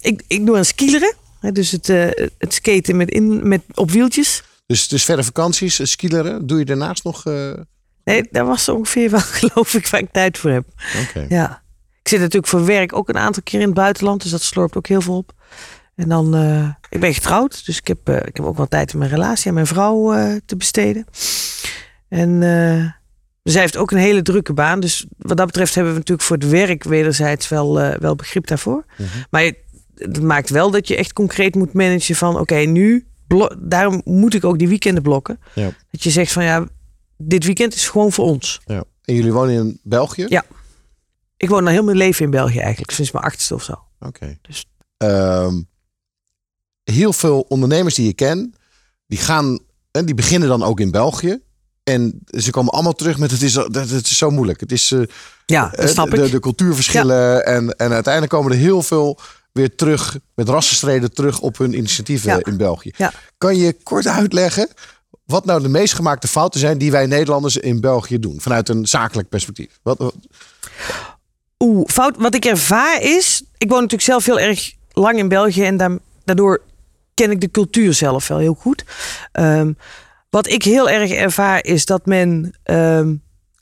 ik, 0.00 0.22
ik 0.26 0.46
doe 0.46 0.56
aan 0.56 0.64
skileren. 0.64 1.14
Dus 1.52 1.70
het, 1.70 1.86
het 2.38 2.54
skaten 2.54 2.96
met, 2.96 3.10
in, 3.10 3.48
met 3.48 3.62
op 3.74 3.90
wieltjes. 3.90 4.42
Dus, 4.70 4.88
dus 4.88 5.04
verder 5.04 5.24
vakanties, 5.24 5.78
eh, 5.78 5.86
skileren, 5.86 6.46
doe 6.46 6.58
je 6.58 6.64
daarnaast 6.64 7.04
nog? 7.04 7.26
Uh... 7.26 7.52
Nee, 8.04 8.28
daar 8.30 8.46
was 8.46 8.68
ongeveer 8.68 9.10
wel, 9.10 9.20
geloof 9.40 9.74
ik, 9.74 9.86
waar 9.86 10.00
ik 10.00 10.12
tijd 10.12 10.38
voor 10.38 10.50
heb. 10.50 10.64
Oké. 11.02 11.26
Ja. 11.28 11.62
Ik 12.02 12.08
zit 12.08 12.20
natuurlijk 12.20 12.46
voor 12.46 12.64
werk 12.64 12.96
ook 12.96 13.08
een 13.08 13.18
aantal 13.18 13.42
keer 13.42 13.60
in 13.60 13.66
het 13.66 13.74
buitenland, 13.74 14.22
dus 14.22 14.30
dat 14.30 14.42
slorpt 14.42 14.76
ook 14.76 14.86
heel 14.86 15.00
veel 15.00 15.16
op. 15.16 15.32
En 15.94 16.08
dan, 16.08 16.36
uh, 16.36 16.68
ik 16.88 17.00
ben 17.00 17.14
getrouwd, 17.14 17.66
dus 17.66 17.78
ik 17.78 17.86
heb, 17.86 18.08
uh, 18.08 18.16
ik 18.16 18.36
heb 18.36 18.44
ook 18.44 18.56
wel 18.56 18.68
tijd 18.68 18.92
in 18.92 18.98
mijn 18.98 19.10
relatie 19.10 19.46
en 19.46 19.54
mijn 19.54 19.66
vrouw 19.66 20.14
te 20.46 20.56
besteden. 20.56 21.06
En 22.08 22.40
zij 23.42 23.60
heeft 23.60 23.76
ook 23.76 23.90
een 23.90 23.98
hele 23.98 24.22
drukke 24.22 24.52
baan, 24.52 24.80
dus 24.80 25.06
wat 25.18 25.36
dat 25.36 25.46
betreft 25.46 25.74
hebben 25.74 25.92
we 25.92 25.98
natuurlijk 25.98 26.26
voor 26.26 26.36
het 26.36 26.48
werk 26.48 26.84
wederzijds 26.84 27.48
wel, 27.48 27.74
wel 27.98 28.14
begrip 28.16 28.46
daarvoor. 28.46 28.84
Mhm. 28.96 29.08
Maar 29.30 29.52
het 29.94 30.22
maakt 30.22 30.50
wel 30.50 30.70
dat 30.70 30.88
je 30.88 30.96
echt 30.96 31.12
concreet 31.12 31.54
moet 31.54 31.72
managen 31.72 32.14
van, 32.14 32.38
oké, 32.38 32.56
nu 32.56 33.09
daarom 33.58 34.00
moet 34.04 34.34
ik 34.34 34.44
ook 34.44 34.58
die 34.58 34.68
weekenden 34.68 35.02
blokken. 35.02 35.40
Ja. 35.54 35.72
Dat 35.90 36.02
je 36.02 36.10
zegt 36.10 36.32
van 36.32 36.44
ja, 36.44 36.66
dit 37.16 37.44
weekend 37.44 37.74
is 37.74 37.88
gewoon 37.88 38.12
voor 38.12 38.24
ons. 38.24 38.60
Ja. 38.64 38.84
En 39.04 39.14
jullie 39.14 39.32
wonen 39.32 39.54
in 39.54 39.80
België? 39.82 40.26
Ja. 40.28 40.44
Ik 41.36 41.48
woon 41.48 41.66
al 41.66 41.72
heel 41.72 41.84
mijn 41.84 41.96
leven 41.96 42.24
in 42.24 42.30
België 42.30 42.58
eigenlijk, 42.58 42.90
sinds 42.90 43.10
mijn 43.10 43.24
achtste 43.24 43.54
of 43.54 43.62
zo. 43.62 43.78
Oké. 44.00 44.38
Dus... 44.42 44.66
Um, 44.96 45.68
heel 46.84 47.12
veel 47.12 47.40
ondernemers 47.48 47.94
die 47.94 48.06
je 48.06 48.12
ken, 48.12 48.54
die 49.06 49.18
gaan 49.18 49.58
en 49.90 50.06
die 50.06 50.14
beginnen 50.14 50.48
dan 50.48 50.62
ook 50.62 50.80
in 50.80 50.90
België. 50.90 51.42
En 51.84 52.20
ze 52.26 52.50
komen 52.50 52.72
allemaal 52.72 52.92
terug 52.92 53.18
met 53.18 53.30
het 53.30 53.42
is, 53.42 53.54
het 53.54 53.90
is 53.90 54.18
zo 54.18 54.30
moeilijk. 54.30 54.60
Het 54.60 54.72
is 54.72 54.90
uh, 54.90 55.06
ja, 55.46 55.68
dat 55.76 55.88
snap 55.88 56.10
de, 56.10 56.24
ik. 56.24 56.30
de 56.30 56.40
cultuurverschillen. 56.40 57.16
Ja. 57.16 57.40
En, 57.40 57.76
en 57.76 57.92
uiteindelijk 57.92 58.32
komen 58.32 58.52
er 58.52 58.58
heel 58.58 58.82
veel 58.82 59.18
weer 59.52 59.74
terug 59.74 60.18
met 60.34 60.48
rassenstreden 60.48 61.12
terug 61.14 61.40
op 61.40 61.58
hun 61.58 61.76
initiatieven 61.76 62.30
Ja. 62.30 62.40
in 62.44 62.56
België. 62.56 62.92
Ja. 62.96 63.12
Kan 63.38 63.56
je 63.56 63.76
kort 63.82 64.06
uitleggen 64.06 64.68
wat 65.24 65.44
nou 65.44 65.62
de 65.62 65.68
meest 65.68 65.94
gemaakte 65.94 66.28
fouten 66.28 66.60
zijn 66.60 66.78
die 66.78 66.90
wij 66.90 67.06
Nederlanders 67.06 67.56
in 67.56 67.80
België 67.80 68.18
doen 68.18 68.40
vanuit 68.40 68.68
een 68.68 68.86
zakelijk 68.86 69.28
perspectief? 69.28 69.78
Wat, 69.82 69.98
wat- 69.98 70.14
Oeh, 71.58 71.88
fout. 71.88 72.16
Wat 72.18 72.34
ik 72.34 72.44
ervaar 72.44 73.02
is, 73.02 73.42
ik 73.58 73.68
woon 73.68 73.76
natuurlijk 73.80 74.08
zelf 74.10 74.24
heel 74.26 74.40
erg 74.40 74.72
lang 74.92 75.18
in 75.18 75.28
België 75.28 75.64
en 75.64 75.76
daar- 75.76 75.98
daardoor 76.24 76.62
ken 77.14 77.30
ik 77.30 77.40
de 77.40 77.50
cultuur 77.50 77.94
zelf 77.94 78.28
wel 78.28 78.38
heel 78.38 78.54
goed. 78.54 78.84
Ehm, 79.32 79.72
wat 80.30 80.46
ik 80.48 80.62
heel 80.62 80.90
erg 80.90 81.10
ervaar 81.10 81.64
is 81.64 81.84
dat 81.84 82.06
men 82.06 82.58
ehm, 82.62 83.14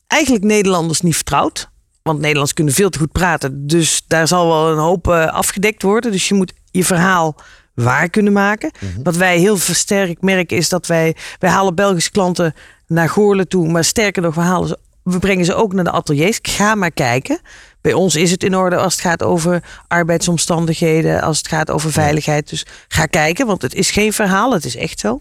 eigenlijk 0.07 0.44
Nederlanders 0.44 1.01
niet 1.01 1.14
vertrouwt. 1.14 1.68
Want 2.09 2.21
Nederlands 2.21 2.53
kunnen 2.53 2.75
veel 2.75 2.90
te 2.90 2.99
goed 2.99 3.12
praten. 3.12 3.66
Dus 3.66 4.03
daar 4.07 4.29
zal 4.29 4.47
wel 4.47 4.71
een 4.71 4.79
hoop 4.79 5.09
eh, 5.09 5.27
afgedekt 5.27 5.83
worden. 5.83 6.12
Dus 6.12 6.29
je 6.29 6.35
moet 6.35 6.53
je 6.71 6.85
verhaal 6.85 7.37
waar 7.75 8.11
kunnen 8.11 8.33
maken. 8.33 8.71
Wat 9.03 9.16
wij 9.16 9.38
heel 9.38 9.57
sterk 9.57 10.23
merken 10.23 10.57
is 10.57 10.68
dat 10.68 10.87
wij... 10.87 11.16
Wij 11.38 11.51
halen 11.51 11.75
Belgische 11.75 12.11
klanten 12.11 12.55
naar 12.87 13.09
Goorlen 13.09 13.49
toe. 13.49 13.68
Maar 13.68 13.85
sterker 13.85 14.23
nog, 14.23 14.35
we, 14.35 14.40
halen 14.40 14.68
ze, 14.68 14.79
we 15.03 15.18
brengen 15.18 15.44
ze 15.44 15.55
ook 15.55 15.73
naar 15.73 15.85
de 15.85 15.90
ateliers. 15.90 16.38
Ga 16.42 16.75
maar 16.75 16.90
kijken. 16.90 17.40
Bij 17.81 17.92
ons 17.92 18.14
is 18.14 18.31
het 18.31 18.42
in 18.44 18.57
orde 18.57 18.77
als 18.77 18.92
het 18.92 19.03
gaat 19.03 19.23
over 19.23 19.62
arbeidsomstandigheden. 19.88 21.23
Als 21.23 21.38
het 21.38 21.49
gaat 21.49 21.71
over 21.71 21.92
veiligheid. 21.92 22.49
Dus 22.49 22.66
ga 22.88 23.07
kijken, 23.07 23.47
want 23.47 23.62
het 23.62 23.75
is 23.75 23.90
geen 23.90 24.12
verhaal. 24.12 24.53
Het 24.53 24.64
is 24.64 24.77
echt 24.77 25.01
zo. 25.01 25.21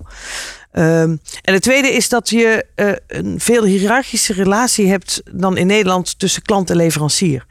Ehm, 0.78 1.16
en 1.42 1.54
het 1.54 1.62
tweede 1.62 1.88
is 1.88 2.10
dat 2.10 2.30
je 2.30 2.66
eh, 2.76 2.92
een 3.08 3.40
veel 3.40 3.64
hiërarchische 3.64 4.34
relatie 4.34 4.90
hebt 4.90 5.22
dan 5.32 5.58
in 5.58 5.68
Nederland 5.68 6.20
tussen 6.20 6.42
klant 6.42 6.70
en 6.70 6.76
leverancier. 6.76 7.46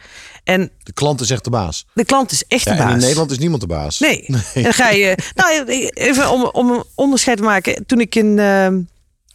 En 0.44 0.70
de 0.82 0.92
klant 0.92 1.20
is 1.20 1.30
echt 1.30 1.44
de 1.44 1.50
baas. 1.50 1.86
de 1.94 2.04
klant 2.04 2.32
is 2.32 2.44
echt 2.48 2.64
Ja, 2.64 2.72
de 2.72 2.78
en 2.78 2.84
baas. 2.84 2.94
in 2.94 3.00
Nederland 3.00 3.30
is 3.30 3.38
niemand 3.38 3.60
de 3.60 3.66
baas. 3.66 3.98
Nee. 3.98 4.24
En 4.54 4.62
dan 4.62 4.72
ga 4.72 4.90
je. 4.90 5.18
Nou, 5.34 5.64
even 5.94 6.30
om, 6.30 6.44
om 6.52 6.70
een 6.70 6.84
onderscheid 6.94 7.36
te 7.36 7.42
maken. 7.42 7.86
Toen 7.86 8.00
ik 8.00 8.14
in. 8.14 8.38
ehm, 8.38 8.78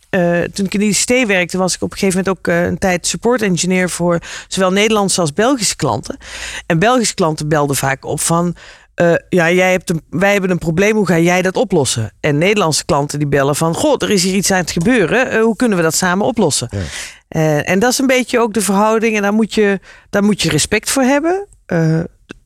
eh, 0.10 0.42
toen 0.42 0.66
ik 0.66 0.74
in 0.74 0.80
de 0.80 0.86
ICT 0.86 1.28
werkte, 1.28 1.58
was 1.58 1.76
ik 1.76 1.82
op 1.82 1.92
een 1.92 1.98
gegeven 1.98 2.24
moment 2.24 2.38
ook 2.40 2.48
eh, 2.48 2.64
een 2.64 2.78
tijd 2.78 3.08
support 3.08 3.42
engineer 3.42 3.90
voor 3.90 4.20
zowel 4.48 4.72
Nederlandse 4.72 5.22
als 5.22 5.34
Belgische 5.34 5.76
klanten. 5.76 6.18
En 6.66 6.80
Belgische 6.80 7.14
klanten 7.14 7.48
belden 7.48 7.76
vaak 7.76 8.06
op 8.06 8.20
van. 8.20 8.56
Eh, 8.96 9.14
ja, 9.30 9.52
jij 9.52 9.72
hebt 9.72 9.90
een, 9.90 10.02
wij 10.10 10.32
hebben 10.32 10.50
een 10.50 10.58
probleem, 10.58 10.96
hoe 10.96 11.06
ga 11.08 11.20
jij 11.20 11.42
dat 11.42 11.56
oplossen? 11.56 12.12
En 12.20 12.38
Nederlandse 12.38 12.86
klanten 12.86 13.20
die 13.20 13.28
bellen 13.28 13.56
van, 13.56 13.74
goh, 13.76 13.96
er 13.98 14.10
is 14.10 14.24
hier 14.24 14.36
iets 14.36 14.52
aan 14.52 14.58
het 14.60 14.72
gebeuren, 14.72 15.30
eh, 15.32 15.42
hoe 15.42 15.56
kunnen 15.56 15.78
we 15.78 15.84
dat 15.84 15.96
samen 15.96 16.26
oplossen? 16.26 16.68
Ja. 16.72 16.80
Eh, 17.28 17.70
en 17.70 17.80
dat 17.80 17.92
is 17.92 17.98
een 17.98 18.08
beetje 18.08 18.40
ook 18.40 18.54
de 18.54 18.62
verhouding 18.62 19.16
en 19.16 19.22
daar 19.22 19.34
moet 19.34 19.54
je, 19.54 19.80
daar 20.10 20.24
moet 20.24 20.42
je 20.42 20.50
respect 20.50 20.90
voor 20.90 21.04
hebben. 21.04 21.48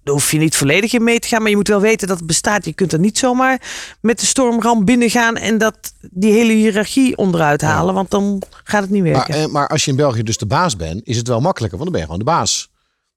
Daar 0.04 0.14
hoef 0.14 0.32
je 0.32 0.38
niet 0.38 0.56
volledig 0.56 0.94
in 0.94 1.04
mee 1.04 1.20
te 1.20 1.28
gaan, 1.28 1.42
maar 1.42 1.50
je 1.50 1.56
moet 1.56 1.68
wel 1.68 1.82
weten 1.82 2.08
dat 2.08 2.18
het 2.18 2.28
bestaat. 2.28 2.66
Je 2.66 2.74
kunt 2.74 2.94
er 2.94 3.00
niet 3.00 3.18
zomaar 3.18 3.62
met 4.02 4.20
de 4.20 4.26
stormram 4.26 4.86
binnengaan 4.86 5.36
en 5.36 5.58
dat 5.58 5.78
die 6.12 6.32
hele 6.32 6.54
hiërarchie 6.54 7.18
onderuit 7.18 7.62
halen, 7.62 7.94
want 7.94 8.10
dan 8.12 8.42
gaat 8.64 8.82
het 8.82 8.90
niet 8.92 9.04
Maar, 9.04 9.12
werken. 9.12 9.34
eh, 9.36 9.46
maar 9.48 9.68
als 9.68 9.86
je 9.86 9.92
in 9.92 9.98
België 9.98 10.24
dus 10.24 10.38
de 10.38 10.46
baas 10.46 10.76
bent, 10.76 11.02
is 11.04 11.18
het 11.18 11.28
wel 11.28 11.42
makkelijker, 11.42 11.78
want 11.78 11.92
dan 11.92 12.00
ben 12.00 12.10
je 12.10 12.14
gewoon 12.14 12.34
de 12.34 12.38
baas. 12.40 12.70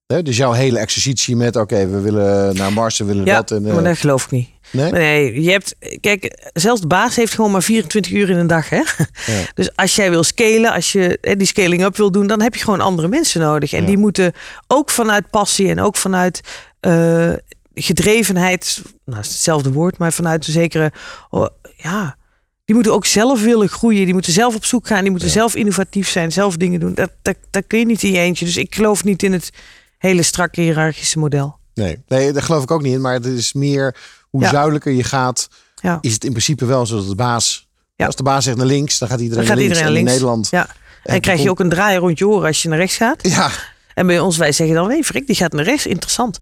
Dus 0.09 0.37
jouw 0.37 0.53
hele 0.53 0.79
exercitie 0.79 1.37
met, 1.37 1.57
oké, 1.57 1.89
we 1.89 2.01
willen 2.01 2.57
naar 2.57 2.73
Mars, 2.73 2.99
we 2.99 3.05
willen 3.05 3.25
ja, 3.25 3.37
dat. 3.37 3.51
En, 3.51 3.67
eh, 3.67 3.75
maar 3.75 3.83
dat 3.83 3.99
geloof 3.99 4.25
ik 4.25 4.31
niet. 4.31 4.49
nee? 4.71 4.93
Nee, 4.93 5.43
je 5.43 5.51
hebt, 5.51 5.75
kijk, 6.01 6.49
zelfs 6.53 6.81
de 6.81 6.87
baas 6.87 7.17
heeft 7.17 7.35
gewoon 7.35 7.51
maar 7.51 7.63
24 7.63 8.13
uur 8.13 8.31
in 8.31 8.37
een 8.37 8.47
dag. 8.47 8.69
Hè? 8.69 8.83
Dus 9.55 9.77
als 9.77 9.95
jij 9.97 10.11
wil 10.11 10.23
scalen, 10.23 10.73
als 10.73 10.93
je 10.93 11.19
hè, 11.21 11.37
die 11.37 11.47
scaling 11.47 11.85
up 11.85 11.97
wil 11.97 12.11
doen, 12.11 12.27
dan 12.27 12.43
heb 12.43 12.55
je 12.55 12.65
gewoon 12.65 12.81
andere 12.81 13.09
mensen 13.09 13.41
nodig. 13.41 13.73
En 13.73 13.81
Ja. 13.81 13.87
die 13.87 13.99
moeten 13.99 14.33
ook 14.67 14.91
vanuit 14.91 15.31
passie 15.31 15.69
en 15.69 15.81
ook 15.81 15.97
vanuit 15.97 16.41
eh, 16.81 17.33
gedrevenheid, 17.75 18.83
nou 19.05 19.21
is 19.21 19.29
hetzelfde 19.29 19.73
woord, 19.73 19.99
maar 19.99 20.13
vanuit 20.13 20.47
een 20.47 20.53
zekere, 20.53 20.93
oh, 21.31 21.47
ja, 21.77 22.17
die 22.65 22.75
moeten 22.75 22.95
ook 22.95 23.07
zelf 23.07 23.43
willen 23.43 23.69
groeien. 23.69 24.05
Die 24.05 24.15
moeten 24.15 24.33
zelf 24.33 24.55
op 24.55 24.65
zoek 24.65 24.87
gaan. 24.87 25.03
Die 25.03 25.11
moeten 25.11 25.31
zelf 25.31 25.55
innovatief 25.55 26.09
zijn, 26.09 26.33
zelf 26.33 26.57
dingen 26.57 26.81
doen. 26.81 26.95
Dat, 26.95 27.11
dat, 27.23 27.37
dat 27.51 27.65
kun 27.67 27.79
je 27.79 27.87
niet 27.87 28.03
in 28.03 28.13
je 28.13 28.19
eentje. 28.19 28.45
Dus 28.45 28.57
ik 28.57 28.75
geloof 28.75 29.05
niet 29.05 29.23
in 29.23 29.33
het 29.33 29.51
hele 29.99 30.23
strakke 30.23 30.61
hiërarchische 30.61 31.19
model. 31.19 31.57
Nee, 31.75 32.03
nee, 32.09 32.33
daar 32.33 32.43
geloof 32.43 32.63
ik 32.63 32.71
ook 32.71 32.83
niet 32.83 32.93
in. 32.95 33.01
Maar 33.01 33.15
het 33.15 33.27
is 33.27 33.53
meer 33.53 33.97
hoe 34.31 34.43
Ja. 34.43 34.49
zuidelijker 34.51 34.93
je 34.93 35.05
gaat, 35.05 35.49
Ja. 35.83 35.99
is 36.01 36.13
het 36.13 36.25
in 36.25 36.31
principe 36.31 36.65
wel 36.65 36.87
zo 36.87 36.97
dat 36.97 37.09
de 37.09 37.15
baas. 37.15 37.69
Ja. 37.95 38.07
Als 38.07 38.17
de 38.17 38.23
baas 38.23 38.45
zegt 38.45 38.57
naar 38.57 38.67
links, 38.67 38.99
dan 38.99 39.09
gaat 39.09 39.21
iedereen 39.21 39.45
Dan 39.47 39.57
gaat 39.57 39.57
naar 39.57 39.65
links. 39.65 39.79
iedereen 39.81 40.05
naar 40.05 40.13
En 40.13 40.19
in 40.23 40.29
links. 40.31 40.49
Nederland. 40.49 40.69
Ja. 40.69 40.77
En 41.05 41.13
dan 41.13 41.21
krijg 41.21 41.43
je 41.43 41.51
ook 41.51 41.61
een 41.61 41.69
draai 41.69 41.99
rond 41.99 42.19
je 42.19 42.29
oren 42.29 42.47
als 42.47 42.63
je 42.63 42.69
naar 42.69 42.79
rechts 42.79 42.97
gaat. 42.97 43.29
Ja, 43.29 43.51
En 43.95 44.07
bij 44.07 44.21
ons, 44.21 44.37
wij 44.37 44.53
zeggen 44.53 44.77
dan, 44.77 44.89
nee, 44.89 45.05
Frik, 45.05 45.27
die 45.27 45.37
gaat 45.37 45.53
naar 45.53 45.65
rechts. 45.65 45.87
Interessant. 45.87 46.39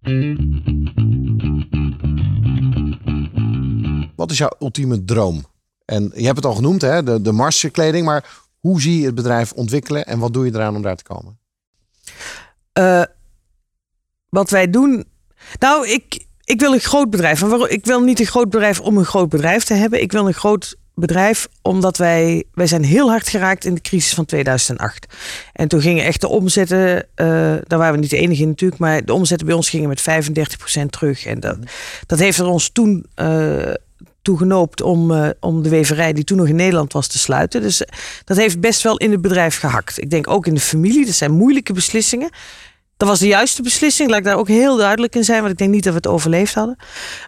wat 4.16 4.30
is 4.30 4.38
jouw 4.38 4.50
ultieme 4.60 5.04
droom? 5.04 5.44
En 5.84 6.12
je 6.14 6.24
hebt 6.24 6.36
het 6.36 6.44
al 6.46 6.54
genoemd, 6.54 6.82
hè, 6.82 7.02
de, 7.02 7.20
de 7.20 7.32
Marskleding. 7.32 8.06
Maar 8.06 8.24
hoe 8.58 8.80
zie 8.80 8.98
je 9.00 9.06
het 9.06 9.14
bedrijf 9.14 9.52
ontwikkelen 9.52 10.06
en 10.06 10.18
wat 10.18 10.32
doe 10.32 10.44
je 10.46 10.54
eraan 10.54 10.76
om 10.76 10.82
daar 10.82 10.96
te 10.96 11.02
komen? 11.04 11.38
Eh, 12.72 13.02
wat 14.28 14.50
wij 14.50 14.70
doen. 14.70 15.04
Nou, 15.58 15.88
ik, 15.88 16.26
ik 16.44 16.60
wil 16.60 16.72
een 16.72 16.80
groot 16.80 17.10
bedrijf. 17.10 17.42
En 17.42 17.70
ik 17.70 17.84
wil 17.84 18.00
niet 18.00 18.20
een 18.20 18.26
groot 18.26 18.50
bedrijf 18.50 18.80
om 18.80 18.98
een 18.98 19.04
groot 19.04 19.28
bedrijf 19.28 19.64
te 19.64 19.74
hebben. 19.74 20.02
Ik 20.02 20.12
wil 20.12 20.26
een 20.26 20.34
groot 20.34 20.76
bedrijf 20.94 21.48
omdat 21.62 21.96
wij, 21.96 22.44
wij 22.52 22.66
zijn 22.66 22.84
heel 22.84 23.10
hard 23.10 23.28
geraakt 23.28 23.64
in 23.64 23.74
de 23.74 23.80
crisis 23.80 24.14
van 24.14 24.24
2008. 24.24 25.06
En 25.52 25.68
toen 25.68 25.80
gingen 25.80 26.04
echt 26.04 26.20
de 26.20 26.28
omzetten, 26.28 27.06
eh, 27.14 27.26
daar 27.66 27.78
waren 27.78 27.92
we 27.94 28.00
niet 28.00 28.10
de 28.10 28.16
enige 28.16 28.42
in 28.42 28.48
natuurlijk, 28.48 28.80
maar 28.80 29.04
de 29.04 29.12
omzetten 29.12 29.46
bij 29.46 29.56
ons 29.56 29.70
gingen 29.70 29.88
met 29.88 30.00
35% 30.00 30.92
terug. 30.92 31.26
En 31.26 31.40
dat, 31.40 31.58
dat 32.06 32.18
heeft 32.18 32.38
er 32.38 32.46
ons 32.46 32.68
toen 32.68 33.06
eh 33.14 33.72
toegenoopt 34.26 34.82
om, 34.82 35.10
eh, 35.10 35.28
om 35.40 35.62
de 35.62 35.68
weverij 35.68 36.12
die 36.12 36.24
toen 36.24 36.36
nog 36.36 36.48
in 36.48 36.56
Nederland 36.56 36.92
was 36.92 37.06
te 37.06 37.18
sluiten. 37.18 37.62
Dus 37.62 37.82
dat 38.24 38.36
heeft 38.36 38.60
best 38.60 38.82
wel 38.82 38.96
in 38.96 39.10
het 39.10 39.20
bedrijf 39.20 39.58
gehakt. 39.58 40.00
Ik 40.00 40.10
denk 40.10 40.28
ook 40.28 40.46
in 40.46 40.54
de 40.54 40.60
familie. 40.60 41.04
Dat 41.04 41.14
zijn 41.14 41.32
moeilijke 41.32 41.72
beslissingen. 41.72 42.30
Dat 42.96 43.08
was 43.08 43.18
de 43.18 43.26
juiste 43.26 43.62
beslissing. 43.62 44.08
Laat 44.10 44.18
ik 44.18 44.24
daar 44.24 44.36
ook 44.36 44.48
heel 44.48 44.76
duidelijk 44.76 45.14
in 45.14 45.24
zijn. 45.24 45.38
Want 45.40 45.52
ik 45.52 45.58
denk 45.58 45.70
niet 45.70 45.82
dat 45.84 45.92
we 45.92 45.98
het 45.98 46.06
overleefd 46.06 46.54
hadden. 46.54 46.76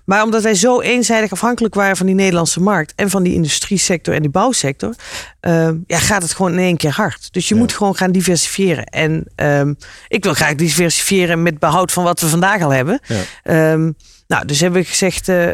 Maar 0.04 0.22
omdat 0.22 0.42
wij 0.42 0.54
zo 0.54 0.80
eenzijdig 0.80 1.32
afhankelijk 1.32 1.74
waren 1.74 1.96
van 1.96 2.06
die 2.06 2.14
Nederlandse 2.14 2.60
markt. 2.60 2.92
En 2.96 3.10
van 3.10 3.22
die 3.22 3.34
industriesector 3.34 4.14
en 4.14 4.20
die 4.20 4.30
bouwsector. 4.30 4.94
eh, 5.40 5.70
ja, 5.86 5.98
gaat 5.98 6.22
het 6.22 6.32
gewoon 6.32 6.52
in 6.52 6.58
één 6.58 6.76
keer 6.76 6.90
hard. 6.92 7.32
Dus 7.32 7.48
je 7.48 7.54
Ja. 7.54 7.60
moet 7.60 7.72
gewoon 7.72 7.96
gaan 7.96 8.12
diversifiëren. 8.12 8.84
En 8.84 9.24
ehm, 9.34 9.74
ik 10.08 10.24
wil 10.24 10.34
graag 10.34 10.54
diversifiëren 10.54 11.42
met 11.42 11.58
behoud 11.58 11.92
van 11.92 12.04
wat 12.04 12.20
we 12.20 12.28
vandaag 12.28 12.62
al 12.62 12.70
hebben. 12.70 13.00
Ja. 13.06 13.22
Ehm, 13.42 13.92
nou, 14.26 14.44
dus 14.46 14.60
hebben 14.60 14.80
we 14.82 14.86
gezegd, 14.88 15.28
eh, 15.28 15.48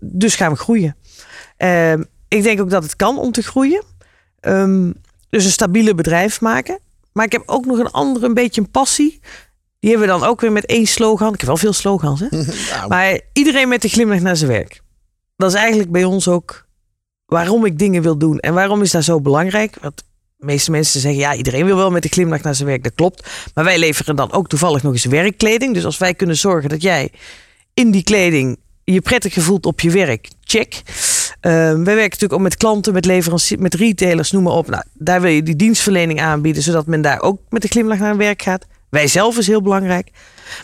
dus 0.00 0.34
gaan 0.34 0.52
we 0.52 0.58
groeien. 0.58 0.96
Ehm, 1.56 2.02
ik 2.28 2.42
denk 2.42 2.60
ook 2.60 2.70
dat 2.70 2.82
het 2.82 2.96
kan 2.96 3.18
om 3.18 3.32
te 3.32 3.42
groeien. 3.42 3.82
Ehm, 4.40 4.90
dus 5.30 5.44
een 5.44 5.50
stabiele 5.50 5.94
bedrijf 5.94 6.40
maken. 6.40 6.78
Maar 7.12 7.24
ik 7.24 7.32
heb 7.32 7.42
ook 7.46 7.66
nog 7.66 7.78
een 7.78 7.90
andere, 7.90 8.26
een 8.26 8.34
beetje 8.34 8.60
een 8.60 8.70
passie. 8.70 9.20
Die 9.80 9.90
hebben 9.90 10.08
we 10.08 10.18
dan 10.18 10.28
ook 10.28 10.40
weer 10.40 10.52
met 10.52 10.66
één 10.66 10.86
slogan. 10.86 11.32
Ik 11.32 11.40
heb 11.40 11.48
wel 11.48 11.56
veel 11.56 11.72
slogans, 11.72 12.20
hè? 12.20 12.26
Nou, 12.70 12.88
Maar 12.88 13.20
iedereen 13.32 13.68
met 13.68 13.82
de 13.82 13.88
glimlach 13.88 14.20
naar 14.20 14.36
zijn 14.36 14.50
werk. 14.50 14.80
Dat 15.36 15.50
is 15.50 15.56
eigenlijk 15.56 15.90
bij 15.90 16.04
ons 16.04 16.28
ook 16.28 16.66
waarom 17.26 17.64
ik 17.64 17.78
dingen 17.78 18.02
wil 18.02 18.18
doen. 18.18 18.38
En 18.38 18.54
waarom 18.54 18.82
is 18.82 18.90
dat 18.90 19.04
zo 19.04 19.20
belangrijk? 19.20 19.76
Want 19.80 19.96
de 20.36 20.46
meeste 20.46 20.70
mensen 20.70 21.00
zeggen, 21.00 21.20
ja, 21.20 21.34
iedereen 21.34 21.64
wil 21.64 21.76
wel 21.76 21.90
met 21.90 22.02
de 22.02 22.08
glimlach 22.08 22.42
naar 22.42 22.54
zijn 22.54 22.68
werk. 22.68 22.84
Dat 22.84 22.94
klopt. 22.94 23.28
Maar 23.54 23.64
wij 23.64 23.78
leveren 23.78 24.16
dan 24.16 24.32
ook 24.32 24.48
toevallig 24.48 24.82
nog 24.82 24.92
eens 24.92 25.04
werkkleding. 25.04 25.74
Dus 25.74 25.84
als 25.84 25.98
wij 25.98 26.14
kunnen 26.14 26.36
zorgen 26.36 26.68
dat 26.68 26.82
jij 26.82 27.10
in 27.74 27.90
die 27.90 28.02
kleding 28.02 28.58
je 28.84 29.00
prettig 29.00 29.34
voelt 29.34 29.66
op 29.66 29.80
je 29.80 29.90
werk, 29.90 30.28
check. 30.40 30.82
Ehm, 31.42 31.74
wij 31.74 31.94
werken 31.94 32.02
natuurlijk 32.02 32.32
ook 32.32 32.40
met 32.40 32.56
klanten, 32.56 32.92
met 32.92 33.04
leveranciers, 33.04 33.60
met 33.60 33.74
retailers, 33.74 34.30
noem 34.30 34.42
maar 34.42 34.52
op. 34.52 34.68
Nou, 34.68 34.82
daar 34.92 35.20
wil 35.20 35.30
je 35.30 35.42
die 35.42 35.56
dienstverlening 35.56 36.20
aanbieden, 36.20 36.62
zodat 36.62 36.86
men 36.86 37.00
daar 37.02 37.20
ook 37.20 37.40
met 37.48 37.62
de 37.62 37.68
glimlach 37.68 37.98
naar 37.98 38.16
werk 38.16 38.42
gaat. 38.42 38.66
Wij 38.88 39.06
zelf 39.06 39.38
is 39.38 39.46
heel 39.46 39.62
belangrijk. 39.62 40.10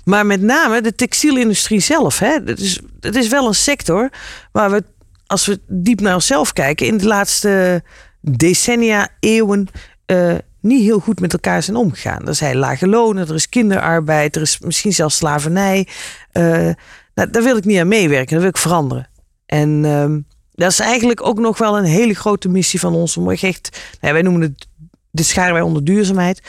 Maar 0.05 0.27
met 0.27 0.43
name 0.43 0.81
de 0.81 0.95
textielindustrie 0.95 1.81
zelf. 1.81 2.19
Hè? 2.19 2.39
Het, 2.45 2.61
is, 2.61 2.81
het 3.01 3.17
is 3.17 3.29
wel 3.29 3.47
een 3.47 3.55
sector 3.55 4.11
waar 4.53 4.71
we, 4.71 4.85
als 5.27 5.47
we 5.47 5.61
diep 5.67 6.01
naar 6.01 6.15
onszelf 6.15 6.53
kijken, 6.53 6.87
in 6.87 6.99
de 6.99 7.07
laatste 7.07 7.83
decennia, 8.21 9.09
eeuwen, 9.21 9.69
eh, 10.07 10.35
niet 10.61 10.83
heel 10.83 10.99
goed 10.99 11.21
met 11.21 11.33
elkaar 11.33 11.63
zijn 11.63 11.77
omgegaan. 11.77 12.27
Er 12.27 12.35
zijn 12.35 12.57
lage 12.57 12.87
lonen, 12.87 13.29
er 13.29 13.35
is 13.35 13.49
kinderarbeid, 13.49 14.37
er 14.37 14.43
is 14.43 14.59
misschien 14.59 14.93
zelfs 14.93 15.17
slavernij. 15.17 15.87
Eh, 16.33 16.71
nou, 17.15 17.31
daar 17.31 17.43
wil 17.43 17.57
ik 17.57 17.65
niet 17.65 17.79
aan 17.79 17.89
meewerken, 17.89 18.33
dat 18.33 18.41
wil 18.41 18.51
ik 18.51 18.57
veranderen. 18.57 19.09
En 19.47 19.85
ehm, 19.85 20.19
dat 20.59 20.71
is 20.71 20.81
eigenlijk 20.81 21.27
ook 21.27 21.39
nog 21.39 21.59
wel 21.59 21.79
een 21.79 21.85
hele 21.85 22.15
grote 22.15 22.49
missie 22.49 22.81
van 22.81 22.95
ons. 22.95 23.17
Om 23.17 23.31
echt, 23.31 23.71
nou 23.73 24.07
ja, 24.07 24.13
wij 24.13 24.23
noemen 24.23 24.41
het, 24.41 24.67
dit 25.11 25.27
scharen 25.27 25.53
wij 25.53 25.63
onder 25.63 25.85
duurzaamheid. 25.85 26.43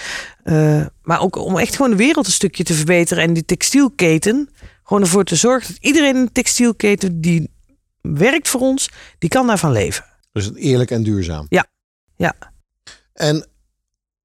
Eh, 0.43 0.85
maar 1.01 1.21
ook 1.21 1.35
om 1.35 1.57
echt 1.57 1.75
gewoon 1.75 1.91
de 1.91 1.97
wereld 1.97 2.25
een 2.25 2.31
stukje 2.31 2.63
te 2.63 2.73
verbeteren. 2.73 3.23
En 3.23 3.33
die 3.33 3.45
textielketen, 3.45 4.49
gewoon 4.83 5.01
ervoor 5.01 5.23
te 5.23 5.35
zorgen 5.35 5.73
dat 5.73 5.83
iedereen 5.83 6.15
in 6.15 6.25
de 6.25 6.31
textielketen 6.31 7.21
die 7.21 7.49
werkt 8.01 8.47
voor 8.47 8.61
ons, 8.61 8.89
die 9.17 9.29
kan 9.29 9.47
daarvan 9.47 9.71
leven. 9.71 10.05
Dus 10.31 10.53
eerlijk 10.55 10.91
en 10.91 11.03
duurzaam. 11.03 11.45
Ja. 11.49 11.65
Ja. 12.15 12.35
En 13.13 13.47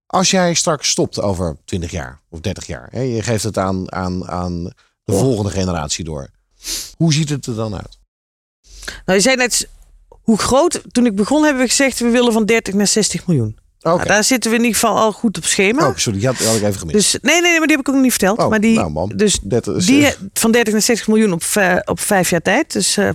als 0.06 0.30
jij 0.30 0.54
straks 0.54 0.88
stopt 0.88 1.20
over 1.20 1.56
20 1.64 1.90
jaar 1.90 2.20
of 2.28 2.40
30 2.40 2.66
jaar, 2.66 2.88
hè, 2.90 3.00
je 3.00 3.22
geeft 3.22 3.44
het 3.44 3.58
aan, 3.58 3.92
aan, 3.92 4.28
aan 4.28 4.64
de 5.04 5.12
volgende 5.12 5.50
generatie 5.50 6.04
door. 6.04 6.28
Hoe 6.96 7.12
ziet 7.12 7.28
het 7.28 7.46
er 7.46 7.54
dan 7.54 7.74
uit? 7.74 7.98
Nou, 9.04 9.18
je 9.18 9.20
zei 9.20 9.36
net, 9.36 9.68
hoe 10.24 10.38
groot, 10.38 10.82
toen 10.92 11.06
ik 11.06 11.14
begon 11.16 11.42
hebben 11.44 11.62
we 11.62 11.68
gezegd, 11.68 11.98
we 11.98 12.08
willen 12.08 12.32
van 12.32 12.44
30 12.44 12.74
naar 12.74 12.87
60 12.87 13.26
miljoen. 13.26 13.56
Oké. 13.80 13.94
Nou, 13.96 14.08
daar 14.08 14.24
zitten 14.24 14.50
we 14.50 14.56
in 14.56 14.62
ieder 14.64 14.78
geval 14.80 14.96
al 14.98 15.12
goed 15.12 15.37
op 15.37 15.44
schema. 15.44 15.87
Oh, 15.88 15.96
sorry, 15.96 16.18
die 16.18 16.28
had, 16.28 16.37
had 16.37 16.56
ik 16.56 16.62
even 16.62 16.78
gemist. 16.78 17.12
Dus 17.12 17.18
nee, 17.22 17.32
nee, 17.40 17.42
nee, 17.50 17.58
maar 17.58 17.66
die 17.68 17.76
heb 17.76 17.80
ik 17.80 17.88
ook 17.88 17.94
nog 17.94 18.02
niet 18.04 18.12
verteld. 18.12 18.38
Oh, 18.38 18.48
maar 18.48 18.60
die, 18.60 18.74
nou, 18.76 18.90
man. 18.90 19.12
dus 19.14 19.38
die 19.87 20.08
van 20.32 20.50
30 20.52 20.72
naar 20.72 20.82
60 20.82 21.08
miljoen 21.08 21.32
op, 21.32 21.42
op 21.84 22.00
vijf 22.00 22.30
jaar 22.30 22.42
tijd. 22.42 22.72
Dus 22.72 22.96
eh, 22.96 23.08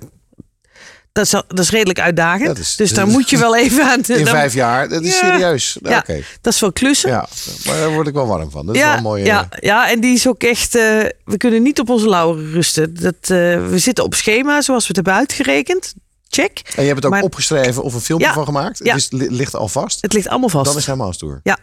dat, 1.12 1.26
is, 1.26 1.32
dat 1.32 1.60
is 1.60 1.70
redelijk 1.70 2.00
uitdagend. 2.00 2.46
Dat 2.48 2.58
is- 2.58 2.76
dus 2.76 2.94
daar 2.94 3.08
moet 3.08 3.30
je 3.30 3.38
wel 3.38 3.56
even 3.58 3.84
aan. 3.84 4.02
in 4.08 4.16
dan- 4.24 4.28
vijf 4.28 4.54
jaar, 4.54 4.90
dat 4.90 5.04
is 5.04 5.20
Ja. 5.20 5.26
serieus. 5.32 5.78
Ja. 5.82 5.98
Oké. 5.98 6.22
Dat 6.42 6.54
is 6.54 6.60
wel 6.60 6.72
klussen. 6.72 7.10
Ja, 7.10 7.28
maar 7.66 7.76
daar 7.78 7.90
word 7.94 8.08
ik 8.08 8.14
wel 8.14 8.28
warm 8.28 8.52
van. 8.52 8.66
Dat 8.66 8.76
is 8.76 8.82
wel 8.82 8.90
ja, 8.92 8.98
een 8.98 9.04
mooie. 9.04 9.26
ja, 9.26 9.48
ja, 9.60 9.90
en 9.92 10.00
die 10.00 10.14
is 10.14 10.28
ook 10.28 10.44
echt. 10.44 10.76
eh, 10.76 10.82
we 11.26 11.38
kunnen 11.38 11.62
niet 11.64 11.80
op 11.80 11.90
onze 11.90 12.08
lauren 12.10 12.52
rusten. 12.52 12.94
Dat, 13.02 13.14
eh, 13.22 13.28
we 13.70 13.76
zitten 13.76 14.04
op 14.04 14.14
schema 14.16 14.62
zoals 14.62 14.82
we 14.82 14.88
het 14.88 14.96
hebben 14.96 15.14
uitgerekend. 15.14 15.94
Check. 16.30 16.62
En 16.76 16.82
je 16.82 16.88
hebt 16.88 16.96
het 16.96 17.06
ook 17.06 17.12
Maar- 17.12 17.22
opgeschreven 17.22 17.84
of 17.84 17.94
een 17.94 18.02
filmpje 18.02 18.28
Ja. 18.28 18.34
van 18.34 18.46
gemaakt. 18.46 18.78
Ja. 18.84 18.86
Het 18.94 18.98
is, 19.02 19.12
li- 19.12 19.30
ligt 19.30 19.56
al 19.56 19.68
vast. 19.68 20.02
Het 20.02 20.14
ligt 20.14 20.28
allemaal 20.28 20.50
vast. 20.50 20.66
Dan 20.66 20.78
is 20.78 20.86
hij 20.86 20.96
master. 20.96 21.40
Ja, 21.44 21.58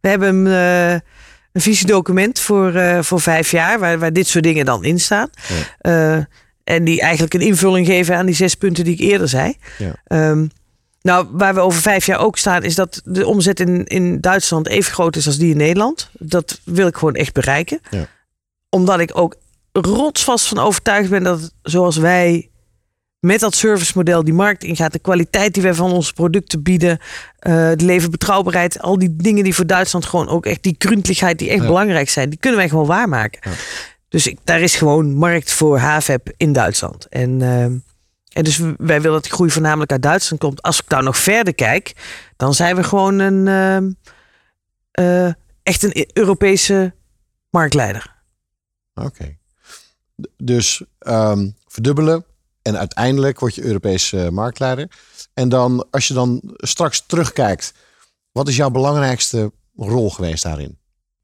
we 0.00 0.08
hebben 0.08 0.28
een, 0.28 0.46
eh, 0.46 1.00
een 1.52 1.60
visiedocument 1.60 2.38
voor, 2.40 2.74
eh, 2.74 3.02
voor 3.02 3.20
vijf 3.20 3.50
jaar, 3.50 3.78
waar, 3.78 3.98
waar 3.98 4.12
dit 4.12 4.26
soort 4.26 4.44
dingen 4.44 4.64
dan 4.64 4.84
in 4.84 5.00
staan. 5.00 5.30
Eh, 5.78 6.18
en 6.64 6.84
die 6.84 7.00
eigenlijk 7.00 7.34
een 7.34 7.40
invulling 7.40 7.86
geven 7.86 8.16
aan 8.16 8.26
die 8.26 8.34
zes 8.34 8.54
punten 8.54 8.84
die 8.84 8.92
ik 8.92 9.00
eerder 9.00 9.28
zei. 9.28 9.54
Ja. 9.78 9.92
Ehm, 10.04 10.46
nou, 11.02 11.26
waar 11.30 11.54
we 11.54 11.60
over 11.60 11.80
vijf 11.80 12.06
jaar 12.06 12.18
ook 12.18 12.38
staan, 12.38 12.62
is 12.62 12.74
dat 12.74 13.00
de 13.04 13.26
omzet 13.26 13.60
in, 13.60 13.84
in 13.84 14.20
Duitsland 14.20 14.68
even 14.68 14.92
groot 14.92 15.16
is 15.16 15.26
als 15.26 15.38
die 15.38 15.50
in 15.50 15.56
Nederland. 15.56 16.10
Dat 16.12 16.60
wil 16.64 16.86
ik 16.86 16.96
gewoon 16.96 17.14
echt 17.14 17.32
bereiken. 17.32 17.80
Ja. 17.90 18.06
Omdat 18.68 19.00
ik 19.00 19.10
ook 19.18 19.36
rotsvast 19.72 20.46
van 20.46 20.58
overtuigd 20.58 21.10
ben 21.10 21.22
dat 21.22 21.52
zoals 21.62 21.96
wij 21.96 22.50
met 23.26 23.40
dat 23.40 23.54
servicemodel 23.54 24.24
die 24.24 24.34
markt 24.34 24.64
ingaat, 24.64 24.92
de 24.92 24.98
kwaliteit 24.98 25.54
die 25.54 25.62
wij 25.62 25.74
van 25.74 25.92
onze 25.92 26.12
producten 26.12 26.62
bieden, 26.62 26.98
eh, 27.38 27.52
de 27.52 27.84
leverbetrouwbaarheid, 27.84 28.80
al 28.80 28.98
die 28.98 29.16
dingen 29.16 29.44
die 29.44 29.54
voor 29.54 29.66
Duitsland 29.66 30.04
gewoon 30.06 30.28
ook 30.28 30.46
echt 30.46 30.62
die 30.62 30.74
gründlichheid 30.78 31.38
die 31.38 31.48
echt 31.48 31.60
Ja. 31.60 31.66
belangrijk 31.66 32.10
zijn, 32.10 32.30
die 32.30 32.38
kunnen 32.38 32.58
wij 32.58 32.68
gewoon 32.68 32.86
waarmaken. 32.86 33.50
Ja. 33.50 33.56
Dus 34.08 34.26
ik, 34.26 34.38
daar 34.44 34.60
is 34.60 34.74
gewoon 34.74 35.14
markt 35.14 35.52
voor 35.52 35.78
HVEP 35.78 36.32
in 36.36 36.52
Duitsland. 36.52 37.06
En, 37.08 37.42
ehm, 37.42 37.76
en 38.32 38.44
dus 38.44 38.58
wij 38.58 39.00
willen 39.00 39.12
dat 39.12 39.22
die 39.22 39.32
groei 39.32 39.50
voornamelijk 39.50 39.92
uit 39.92 40.02
Duitsland 40.02 40.42
komt. 40.42 40.62
Als 40.62 40.78
ik 40.80 40.88
daar 40.88 41.02
nog 41.02 41.16
verder 41.16 41.54
kijk, 41.54 41.92
dan 42.36 42.54
zijn 42.54 42.76
we 42.76 42.82
gewoon 42.82 43.18
een 43.18 43.46
eh, 44.92 45.26
echt 45.62 45.82
een 45.82 46.06
Europese 46.12 46.94
marktleider. 47.50 48.14
Oké. 48.94 49.36
Dus 50.36 50.84
ehm, 50.98 51.50
verdubbelen 51.66 52.24
en 52.66 52.78
uiteindelijk 52.78 53.40
word 53.40 53.54
je 53.54 53.64
Europese 53.64 54.24
eh, 54.24 54.28
marktleider. 54.28 54.90
En 55.34 55.48
dan, 55.48 55.86
als 55.90 56.08
je 56.08 56.14
dan 56.14 56.40
straks 56.56 57.04
terugkijkt, 57.06 57.72
wat 58.32 58.48
is 58.48 58.56
jouw 58.56 58.70
belangrijkste 58.70 59.52
rol 59.76 60.10
geweest 60.10 60.42
daarin? 60.42 60.78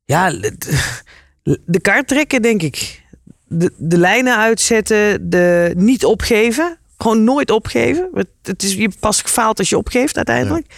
Ja, 0.05 0.31
de, 0.31 1.61
de 1.66 1.81
kaart 1.81 2.09
trekken, 2.09 2.42
denk 2.42 2.62
ik. 2.62 3.02
De, 3.46 3.72
de 3.76 3.98
lijnen 3.98 4.37
uitzetten, 4.37 5.31
de 5.31 5.72
niet 5.76 6.05
opgeven. 6.05 6.78
Gewoon 6.96 7.24
nooit 7.24 7.50
opgeven. 7.50 8.11
Het, 8.14 8.28
het 8.42 8.62
is, 8.62 8.74
je 8.74 8.90
pas 9.00 9.22
gefaald 9.22 9.59
als 9.59 9.68
je 9.68 9.76
opgeeft 9.76 10.16
uiteindelijk. 10.16 10.74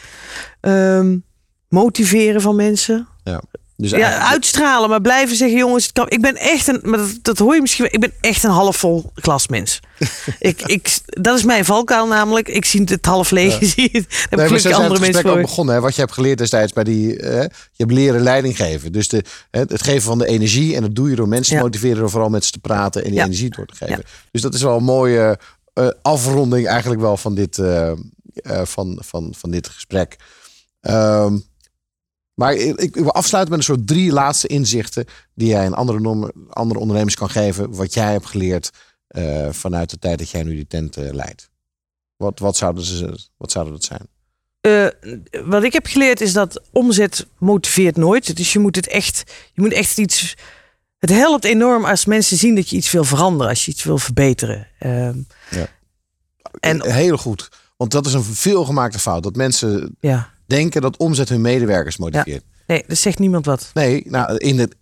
Ehm, 0.60 1.18
motiveren 1.68 2.40
van 2.40 2.56
mensen. 2.56 3.08
Ja. 3.24 3.42
Dus 3.76 3.90
Ja, 3.90 4.18
uitstralen, 4.18 4.88
maar 4.88 5.00
blijven 5.00 5.36
zeggen, 5.36 5.58
jongens, 5.58 5.82
het 5.84 5.92
kan, 5.92 6.06
ik 6.08 6.20
ben 6.20 6.36
echt 6.36 6.66
een, 6.68 6.80
maar 6.82 6.98
dat, 6.98 7.18
dat 7.22 7.38
hoor 7.38 7.54
je 7.54 7.60
misschien, 7.60 7.92
ik 7.92 8.00
ben 8.00 8.12
echt 8.20 8.42
een 8.44 8.50
halfvol 8.50 9.10
glasmens. 9.14 9.80
ik, 10.38 10.62
ik, 10.62 10.98
dat 11.06 11.38
is 11.38 11.44
mijn 11.44 11.64
valkuil 11.64 12.06
namelijk. 12.06 12.48
Ik 12.48 12.64
zie 12.64 12.82
het 12.84 13.06
half 13.06 13.30
leeg, 13.30 13.58
je 13.60 13.66
ziet 13.76 13.92
het. 13.92 14.06
Heb 14.08 14.10
Nee, 14.10 14.26
maar 14.30 14.38
gelukkig 14.46 14.60
zijn 14.60 14.74
het 14.74 14.82
andere 14.82 15.00
mensen 15.00 15.30
ook 15.30 15.40
begonnen. 15.40 15.74
Hè? 15.74 15.80
Wat 15.80 15.94
je 15.94 16.00
hebt 16.00 16.12
geleerd 16.12 16.38
destijds 16.38 16.72
bij 16.72 16.84
die... 16.84 17.16
eh, 17.20 17.40
je 17.42 17.50
hebt 17.76 17.92
leren 17.92 18.20
leiding 18.22 18.56
geven. 18.56 18.92
Dus 18.92 19.08
de, 19.08 19.24
hè, 19.50 19.60
het 19.60 19.82
geven 19.82 20.02
van 20.02 20.18
de 20.18 20.26
energie. 20.26 20.74
En 20.76 20.82
dat 20.82 20.94
doe 20.94 21.10
je 21.10 21.16
door 21.16 21.28
mensen 21.28 21.52
Ja. 21.54 21.58
te 21.58 21.64
motiveren. 21.66 21.98
Door 21.98 22.10
vooral 22.10 22.28
met 22.28 22.44
ze 22.44 22.50
te 22.50 22.58
praten 22.58 23.02
en 23.04 23.08
die 23.10 23.18
Ja. 23.18 23.24
energie 23.24 23.50
door 23.50 23.66
te 23.66 23.74
geven. 23.74 23.96
Ja. 23.96 24.02
Dus 24.30 24.42
dat 24.42 24.54
is 24.54 24.62
wel 24.62 24.76
een 24.76 24.84
mooie 24.84 25.38
eh, 25.74 25.88
afronding 26.02 26.66
eigenlijk 26.66 27.00
wel 27.00 27.16
van 27.16 27.34
dit, 27.34 27.58
eh, 27.58 27.90
eh, 27.90 27.96
van, 28.64 28.98
van, 29.04 29.34
van 29.36 29.50
dit 29.50 29.68
gesprek. 29.68 30.16
Ehm, 30.80 31.36
maar 32.34 32.54
ik, 32.54 32.94
wil 32.94 33.12
afsluiten 33.12 33.56
met 33.56 33.68
een 33.68 33.74
soort 33.74 33.86
drie 33.86 34.12
laatste 34.12 34.46
inzichten... 34.46 35.04
die 35.34 35.48
jij 35.48 35.64
aan 35.66 35.74
andere, 35.74 36.32
andere 36.50 36.80
ondernemers 36.80 37.14
kan 37.14 37.30
geven. 37.30 37.74
Wat 37.74 37.94
jij 37.94 38.12
hebt 38.12 38.26
geleerd 38.26 38.70
eh, 39.06 39.48
vanuit 39.50 39.90
de 39.90 39.98
tijd 39.98 40.18
dat 40.18 40.30
jij 40.30 40.42
nu 40.42 40.54
die 40.54 40.66
tent 40.66 40.96
eh, 40.96 41.12
leidt. 41.12 41.50
Wat, 42.16 42.38
wat, 42.38 42.56
zouden 42.56 42.84
ze, 42.84 43.18
wat 43.36 43.50
zouden 43.52 43.74
dat 43.74 43.84
zijn? 43.84 44.06
Eh, 44.60 44.86
wat 45.44 45.62
ik 45.62 45.72
heb 45.72 45.86
geleerd 45.86 46.20
is 46.20 46.32
dat 46.32 46.60
omzet 46.72 47.26
motiveert 47.38 47.96
nooit. 47.96 48.36
Dus 48.36 48.52
je 48.52 48.58
moet 48.58 48.76
het 48.76 48.88
echt, 48.88 49.32
je 49.52 49.60
moet 49.60 49.72
echt 49.72 49.98
iets. 49.98 50.36
Het 50.98 51.10
helpt 51.10 51.44
enorm 51.44 51.84
als 51.84 52.04
mensen 52.04 52.36
zien 52.36 52.54
dat 52.54 52.68
je 52.70 52.76
iets 52.76 52.90
wil 52.90 53.04
veranderen, 53.04 53.48
als 53.48 53.64
je 53.64 53.70
iets 53.70 53.84
wil 53.84 53.98
verbeteren. 53.98 54.66
Ehm, 54.78 55.18
En- 55.50 56.80
En 56.80 56.92
heel 56.92 57.16
goed. 57.16 57.48
Want 57.76 57.90
dat 57.90 58.06
is 58.06 58.12
een 58.12 58.22
veelgemaakte 58.24 58.98
fout. 58.98 59.22
Dat 59.22 59.36
mensen 59.36 59.96
ja, 60.00 60.33
denken 60.54 60.80
dat 60.82 60.96
omzet 60.96 61.28
hun 61.28 61.40
medewerkers 61.40 61.96
motiveert. 61.96 62.44
nee, 62.66 62.84
dat 62.86 62.96
zegt 62.98 63.18
niemand 63.18 63.46
wat. 63.46 63.70
Nee, 63.74 64.02
nou, 64.08 64.36
in 64.36 64.58
het, 64.58 64.74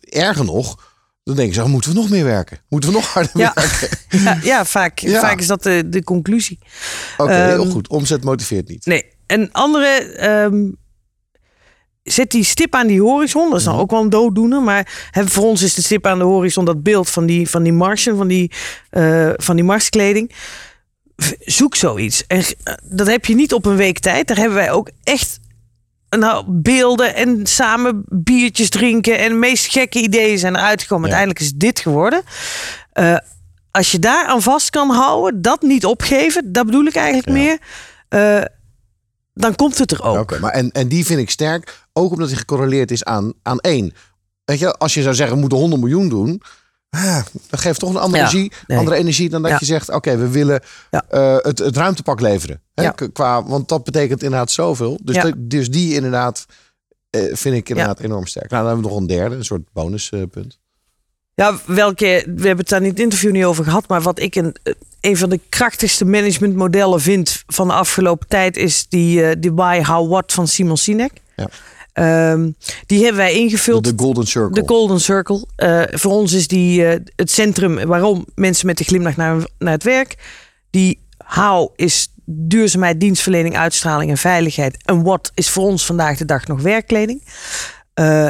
erger 0.00 0.44
nog, 0.44 0.90
dan 1.24 1.36
denken 1.36 1.54
ze, 1.54 1.62
oh, 1.62 1.68
moeten 1.68 1.90
we 1.92 1.96
nog 1.96 2.10
meer 2.10 2.24
werken? 2.24 2.58
Moeten 2.68 2.90
we 2.90 2.96
nog 2.96 3.06
harder 3.12 3.38
Ja. 3.38 3.52
werken? 3.54 3.88
Ja, 4.24 4.38
ja, 4.42 4.64
vaak, 4.64 4.98
Ja. 4.98 5.20
vaak 5.20 5.40
is 5.40 5.46
dat 5.46 5.62
de, 5.62 5.88
de 5.88 6.04
conclusie. 6.04 6.58
Oké, 7.16 7.32
heel 7.32 7.62
Ehm, 7.62 7.70
goed. 7.70 7.88
Omzet 7.88 8.24
motiveert 8.24 8.68
niet. 8.68 8.86
Nee, 8.86 9.04
een 9.26 9.52
andere. 9.52 9.86
ehm, 10.16 10.70
zet 12.02 12.30
die 12.30 12.44
stip 12.44 12.74
aan 12.74 12.86
die 12.86 13.00
horizon. 13.02 13.50
Dat 13.50 13.58
is 13.58 13.64
dan 13.64 13.72
Mhm. 13.72 13.82
ook 13.82 13.90
wel 13.90 14.00
een 14.02 14.10
dooddoener. 14.10 14.62
Maar 14.62 15.08
hè, 15.10 15.26
voor 15.28 15.44
ons 15.44 15.62
is 15.62 15.74
de 15.74 15.82
stip 15.82 16.06
aan 16.06 16.18
de 16.18 16.24
horizon 16.24 16.64
dat 16.64 16.82
beeld 16.82 17.10
van 17.10 17.26
die, 17.26 17.50
van 17.50 17.62
die 17.62 17.72
marsen, 17.72 18.16
van 18.16 18.28
die, 18.28 18.50
eh, 18.90 19.30
van 19.36 19.56
die 19.56 19.64
marskleding. 19.64 20.32
Zoek 21.40 21.74
zoiets. 21.76 22.26
En 22.26 22.38
eh, 22.64 22.74
dat 22.82 23.06
heb 23.06 23.24
je 23.24 23.34
niet 23.34 23.52
op 23.52 23.66
een 23.66 23.76
week 23.76 23.98
tijd. 23.98 24.26
Daar 24.28 24.36
hebben 24.36 24.56
wij 24.56 24.70
ook 24.72 24.90
echt 25.02 25.40
nou, 26.10 26.44
beelden 26.48 27.14
en 27.14 27.46
samen 27.46 28.04
biertjes 28.08 28.68
drinken. 28.68 29.18
En 29.18 29.28
de 29.28 29.34
meest 29.34 29.66
gekke 29.72 30.00
ideeën 30.00 30.38
zijn 30.38 30.56
eruit 30.56 30.82
gekomen. 30.82 31.08
Ja. 31.08 31.14
Uiteindelijk 31.16 31.40
is 31.54 31.58
dit 31.58 31.80
geworden. 31.80 32.22
Eh, 32.92 33.16
als 33.70 33.90
je 33.92 33.98
daar 33.98 34.26
aan 34.26 34.42
vast 34.42 34.70
kan 34.70 34.90
houden, 34.90 35.42
dat 35.42 35.62
niet 35.62 35.84
opgeven, 35.86 36.52
dat 36.52 36.66
bedoel 36.66 36.84
ik 36.84 36.94
eigenlijk 36.94 37.28
Ja. 37.28 37.34
meer. 37.34 37.58
eh, 38.08 38.44
dan 39.34 39.54
komt 39.54 39.78
het 39.78 39.90
er 39.90 40.02
ook. 40.04 40.38
Maar 40.40 40.52
en, 40.52 40.70
en 40.70 40.88
die 40.88 41.04
vind 41.06 41.20
ik 41.20 41.30
sterk, 41.30 41.78
ook 41.92 42.12
omdat 42.12 42.28
hij 42.28 42.36
gecorreleerd 42.38 42.90
is 42.90 43.04
aan, 43.04 43.32
aan 43.42 43.58
één. 43.58 43.94
Weet 44.44 44.58
je, 44.58 44.72
als 44.76 44.94
je 44.94 45.02
zou 45.02 45.14
zeggen, 45.14 45.34
we 45.34 45.40
moeten 45.40 45.58
100 45.58 45.80
miljoen 45.82 46.08
doen, 46.08 46.42
ah, 47.00 47.22
dat 47.50 47.60
geeft 47.60 47.78
toch 47.80 47.90
een 47.90 47.96
andere, 47.96 48.22
Ja, 48.22 48.28
energie, 48.28 48.52
nee. 48.66 48.78
andere 48.78 48.96
energie 48.96 49.28
dan 49.28 49.42
dat 49.42 49.50
Ja. 49.50 49.56
je 49.60 49.64
zegt, 49.66 49.88
oké, 49.90 50.16
we 50.16 50.28
willen 50.28 50.60
Ja. 50.90 51.04
eh, 51.08 51.36
het, 51.38 51.58
het 51.58 51.76
ruimtepak 51.76 52.20
leveren. 52.20 52.60
Hè, 52.74 52.90
Qua, 53.12 53.44
want 53.44 53.68
dat 53.68 53.84
betekent 53.84 54.22
inderdaad 54.22 54.50
zoveel. 54.50 54.98
Dus, 55.02 55.32
dus 55.36 55.70
die 55.70 55.94
inderdaad 55.94 56.46
eh, 57.10 57.22
vind 57.32 57.54
ik 57.56 57.68
inderdaad 57.68 58.00
enorm 58.00 58.26
sterk. 58.26 58.50
Nou, 58.50 58.62
dan 58.64 58.72
hebben 58.72 58.90
we 58.90 58.90
nog 58.94 59.00
een 59.00 59.16
derde, 59.16 59.36
een 59.36 59.44
soort 59.44 59.72
bonuspunt. 59.72 60.58
Ja, 61.34 61.58
welke, 61.66 62.04
we 62.26 62.46
hebben 62.46 62.56
het 62.58 62.68
daar 62.68 62.82
in 62.82 62.88
het 62.88 63.00
interview 63.00 63.30
niet 63.32 63.44
over 63.44 63.64
gehad, 63.64 63.88
maar 63.88 64.00
wat 64.00 64.18
ik 64.20 64.34
een, 64.34 64.56
een 65.00 65.16
van 65.16 65.28
de 65.28 65.40
krachtigste 65.48 66.04
managementmodellen 66.04 67.00
vind 67.00 67.42
van 67.46 67.66
de 67.68 67.72
afgelopen 67.74 68.28
tijd 68.28 68.56
is 68.56 68.86
die, 68.88 69.24
eh, 69.24 69.36
die 69.38 69.52
Why, 69.52 69.82
How, 69.84 70.10
What 70.10 70.32
van 70.32 70.48
Simon 70.48 70.76
Sinek. 70.76 71.12
Ja. 71.36 71.48
Ehm, 71.92 72.50
die 72.86 72.98
hebben 72.98 73.16
wij 73.16 73.34
ingevuld. 73.34 73.84
de 73.84 73.92
Golden 73.96 74.26
Circle. 74.26 74.62
De 74.62 74.68
Golden 74.68 75.00
Circle. 75.00 75.46
Eh, 75.56 75.82
voor 75.90 76.12
ons 76.12 76.32
is 76.32 76.48
die 76.48 76.86
eh, 76.86 77.00
het 77.16 77.30
centrum 77.30 77.86
waarom 77.86 78.26
mensen 78.34 78.66
met 78.66 78.78
de 78.78 78.84
glimlach 78.84 79.16
naar, 79.16 79.46
naar 79.58 79.72
het 79.72 79.82
werk. 79.82 80.16
Die 80.70 81.00
how 81.24 81.72
is 81.76 82.12
duurzaamheid, 82.24 83.00
dienstverlening, 83.00 83.56
uitstraling 83.56 84.10
en 84.10 84.16
veiligheid. 84.16 84.82
En 84.84 85.02
what 85.02 85.30
is 85.34 85.50
voor 85.50 85.64
ons 85.64 85.86
vandaag 85.86 86.16
de 86.16 86.24
dag 86.24 86.46
nog 86.46 86.60
werkkleding. 86.60 87.24
Eh, 87.94 88.28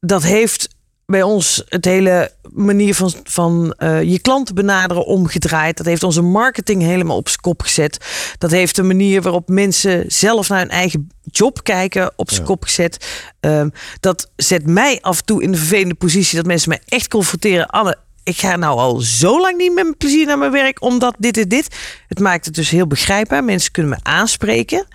dat 0.00 0.22
heeft 0.22 0.68
bij 1.12 1.22
ons 1.22 1.62
het 1.68 1.84
hele 1.84 2.30
manier 2.52 2.94
van, 2.94 3.12
van 3.24 3.74
eh, 3.76 4.02
je 4.02 4.18
klanten 4.18 4.54
benaderen 4.54 5.04
omgedraaid. 5.06 5.76
Dat 5.76 5.86
heeft 5.86 6.02
onze 6.02 6.22
marketing 6.22 6.82
helemaal 6.82 7.16
op 7.16 7.28
zijn 7.28 7.40
kop 7.40 7.62
gezet. 7.62 7.98
Dat 8.38 8.50
heeft 8.50 8.76
de 8.76 8.82
manier 8.82 9.22
waarop 9.22 9.48
mensen 9.48 10.04
zelf 10.08 10.48
naar 10.48 10.58
hun 10.58 10.70
eigen 10.70 11.08
job 11.24 11.62
kijken 11.62 12.12
op 12.16 12.28
zijn 12.28 12.40
Ja. 12.40 12.46
kop 12.46 12.64
gezet. 12.64 13.06
Ehm, 13.40 13.68
dat 14.00 14.30
zet 14.36 14.66
mij 14.66 14.98
af 15.00 15.18
en 15.18 15.24
toe 15.24 15.42
in 15.42 15.52
de 15.52 15.58
vervelende 15.58 15.94
positie 15.94 16.36
dat 16.36 16.46
mensen 16.46 16.68
mij 16.68 16.80
echt 16.86 17.08
confronteren. 17.08 17.66
Anne, 17.66 17.96
ik 18.22 18.36
ga 18.36 18.56
nou 18.56 18.78
al 18.78 19.00
zo 19.00 19.40
lang 19.40 19.56
niet 19.56 19.74
met 19.74 19.84
mijn 19.84 19.96
plezier 19.96 20.26
naar 20.26 20.38
mijn 20.38 20.52
werk, 20.52 20.82
omdat 20.82 21.14
dit 21.18 21.36
en 21.36 21.48
dit. 21.48 21.76
Het 22.08 22.18
maakt 22.20 22.44
het 22.44 22.54
dus 22.54 22.70
heel 22.70 22.86
begrijpbaar. 22.86 23.44
Mensen 23.44 23.72
kunnen 23.72 23.90
me 23.92 24.10
aanspreken. 24.10 24.86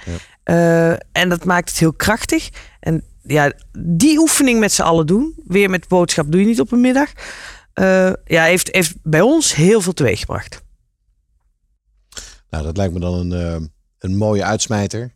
Eh, 0.43 0.89
en 0.91 1.29
dat 1.29 1.45
maakt 1.45 1.69
het 1.69 1.79
heel 1.79 1.93
krachtig. 1.93 2.49
En 2.79 3.03
ja, 3.27 3.51
die 3.79 4.17
oefening 4.17 4.59
met 4.59 4.71
z'n 4.71 4.81
allen 4.81 5.05
doen. 5.07 5.35
Weer 5.47 5.69
met 5.69 5.87
boodschap 5.87 6.31
doe 6.31 6.41
je 6.41 6.47
niet 6.47 6.59
op 6.59 6.71
een 6.71 6.81
middag. 6.81 7.11
eh, 7.73 8.13
ja, 8.25 8.43
heeft, 8.43 8.69
heeft 8.71 8.95
bij 9.03 9.21
ons 9.21 9.55
heel 9.55 9.81
veel 9.81 9.93
teweeggebracht. 9.93 10.61
Nou, 12.49 12.63
dat 12.63 12.77
lijkt 12.77 12.93
me 12.93 12.99
dan 12.99 13.13
een, 13.13 13.31
eh, 13.31 13.67
een 13.99 14.15
mooie 14.15 14.43
uitsmijter. 14.43 15.15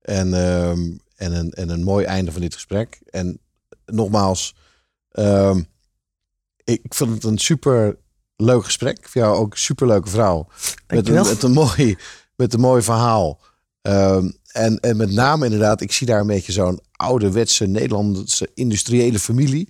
En, 0.00 0.34
ehm, 0.34 0.96
en, 1.16 1.32
een, 1.32 1.50
en 1.50 1.68
een 1.68 1.82
mooi 1.84 2.04
einde 2.04 2.32
van 2.32 2.40
dit 2.40 2.54
gesprek. 2.54 3.00
En 3.10 3.38
nogmaals, 3.86 4.54
ehm, 5.10 5.62
ik 6.64 6.94
vind 6.94 7.10
het 7.10 7.24
een 7.24 7.38
super 7.38 7.96
leuk 8.36 8.64
gesprek. 8.64 8.96
Vind 9.00 9.24
jou 9.24 9.36
ook 9.36 9.52
een 9.52 9.58
super 9.58 9.86
leuke 9.86 10.08
vrouw. 10.08 10.48
Met 10.86 11.08
een, 11.08 11.14
met, 11.14 11.42
een 11.42 11.52
mooi, 11.52 11.96
met 12.36 12.54
een 12.54 12.60
mooi 12.60 12.82
verhaal. 12.82 13.40
En, 14.56 14.80
en 14.80 14.96
met 14.96 15.12
name 15.12 15.44
inderdaad, 15.44 15.80
ik 15.80 15.92
zie 15.92 16.06
daar 16.06 16.20
een 16.20 16.26
beetje 16.26 16.52
zo'n 16.52 16.80
ouderwetse 16.92 17.66
Nederlandse 17.66 18.48
industriële 18.54 19.18
familie. 19.18 19.68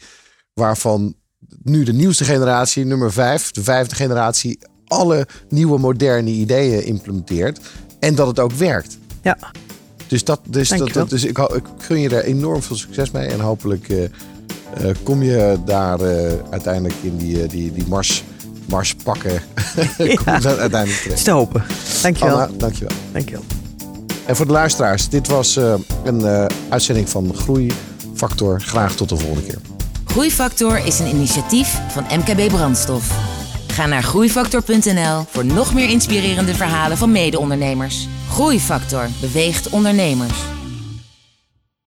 Waarvan 0.55 1.15
nu 1.63 1.83
de 1.83 1.93
nieuwste 1.93 2.25
generatie, 2.25 2.85
nummer 2.85 3.13
vijf, 3.13 3.51
de 3.51 3.63
vijfde 3.63 3.95
generatie, 3.95 4.59
alle 4.87 5.27
nieuwe 5.49 5.79
moderne 5.79 6.31
ideeën 6.31 6.85
implementeert. 6.85 7.61
En 8.01 8.15
dat 8.15 8.27
het 8.27 8.39
ook 8.39 8.53
werkt. 8.53 8.99
Ja, 9.23 9.39
Dus, 10.07 10.25
dat, 10.25 10.41
dus, 10.49 10.69
dat, 10.69 11.11
dus 11.11 11.25
ik, 11.25 11.39
ik 11.39 11.65
gun 11.79 12.01
je 12.01 12.09
er 12.09 12.25
enorm 12.25 12.63
veel 12.63 12.77
succes 12.77 13.11
mee. 13.11 13.27
En 13.27 13.41
hopelijk 13.41 13.89
eh, 13.89 14.05
eh, 14.05 14.11
kom 15.03 15.23
je 15.23 15.59
daar 15.65 16.01
eh, 16.01 16.33
uiteindelijk 16.51 16.95
in 17.03 17.17
die, 17.17 17.47
die, 17.47 17.73
die 17.73 17.87
mars, 17.89 18.25
mars 18.69 18.95
pakken. 18.95 19.31
kom 19.97 20.07
je 20.07 20.39
daar 20.41 20.59
uiteindelijk 20.59 21.03
terecht. 21.03 21.25
te 21.25 21.31
hopen. 21.31 21.65
Dankjewel. 22.03 22.41
Anna, 22.41 22.59
dankjewel. 22.59 22.97
Dankjewel. 23.13 23.56
En 24.27 24.37
voor 24.37 24.47
de 24.47 24.53
luisteraars, 24.53 25.09
dit 25.09 25.29
was 25.29 25.57
eh, 25.57 25.75
een 26.05 26.25
eh, 26.25 26.47
uitzending 26.69 27.09
van 27.09 27.35
Groeifactor. 27.35 28.61
Graag 28.61 28.95
tot 28.95 29.09
de 29.09 29.17
volgende 29.17 29.43
keer. 29.43 29.59
Groeifactor 30.05 30.87
is 30.87 30.99
een 30.99 31.07
initiatief 31.07 31.81
van 31.89 32.05
MKB 32.19 32.49
Brandstof. 32.49 33.11
Ga 33.67 33.87
naar 33.87 34.03
groeifactor.nl 34.03 35.25
voor 35.31 35.45
nog 35.45 35.75
meer 35.75 35.89
inspirerende 35.89 36.55
verhalen 36.55 36.97
van 36.97 37.13
mede-ondernemers. 37.13 38.09
Groeifactor 38.31 39.09
beweegt 39.21 39.69
ondernemers. 39.69 40.56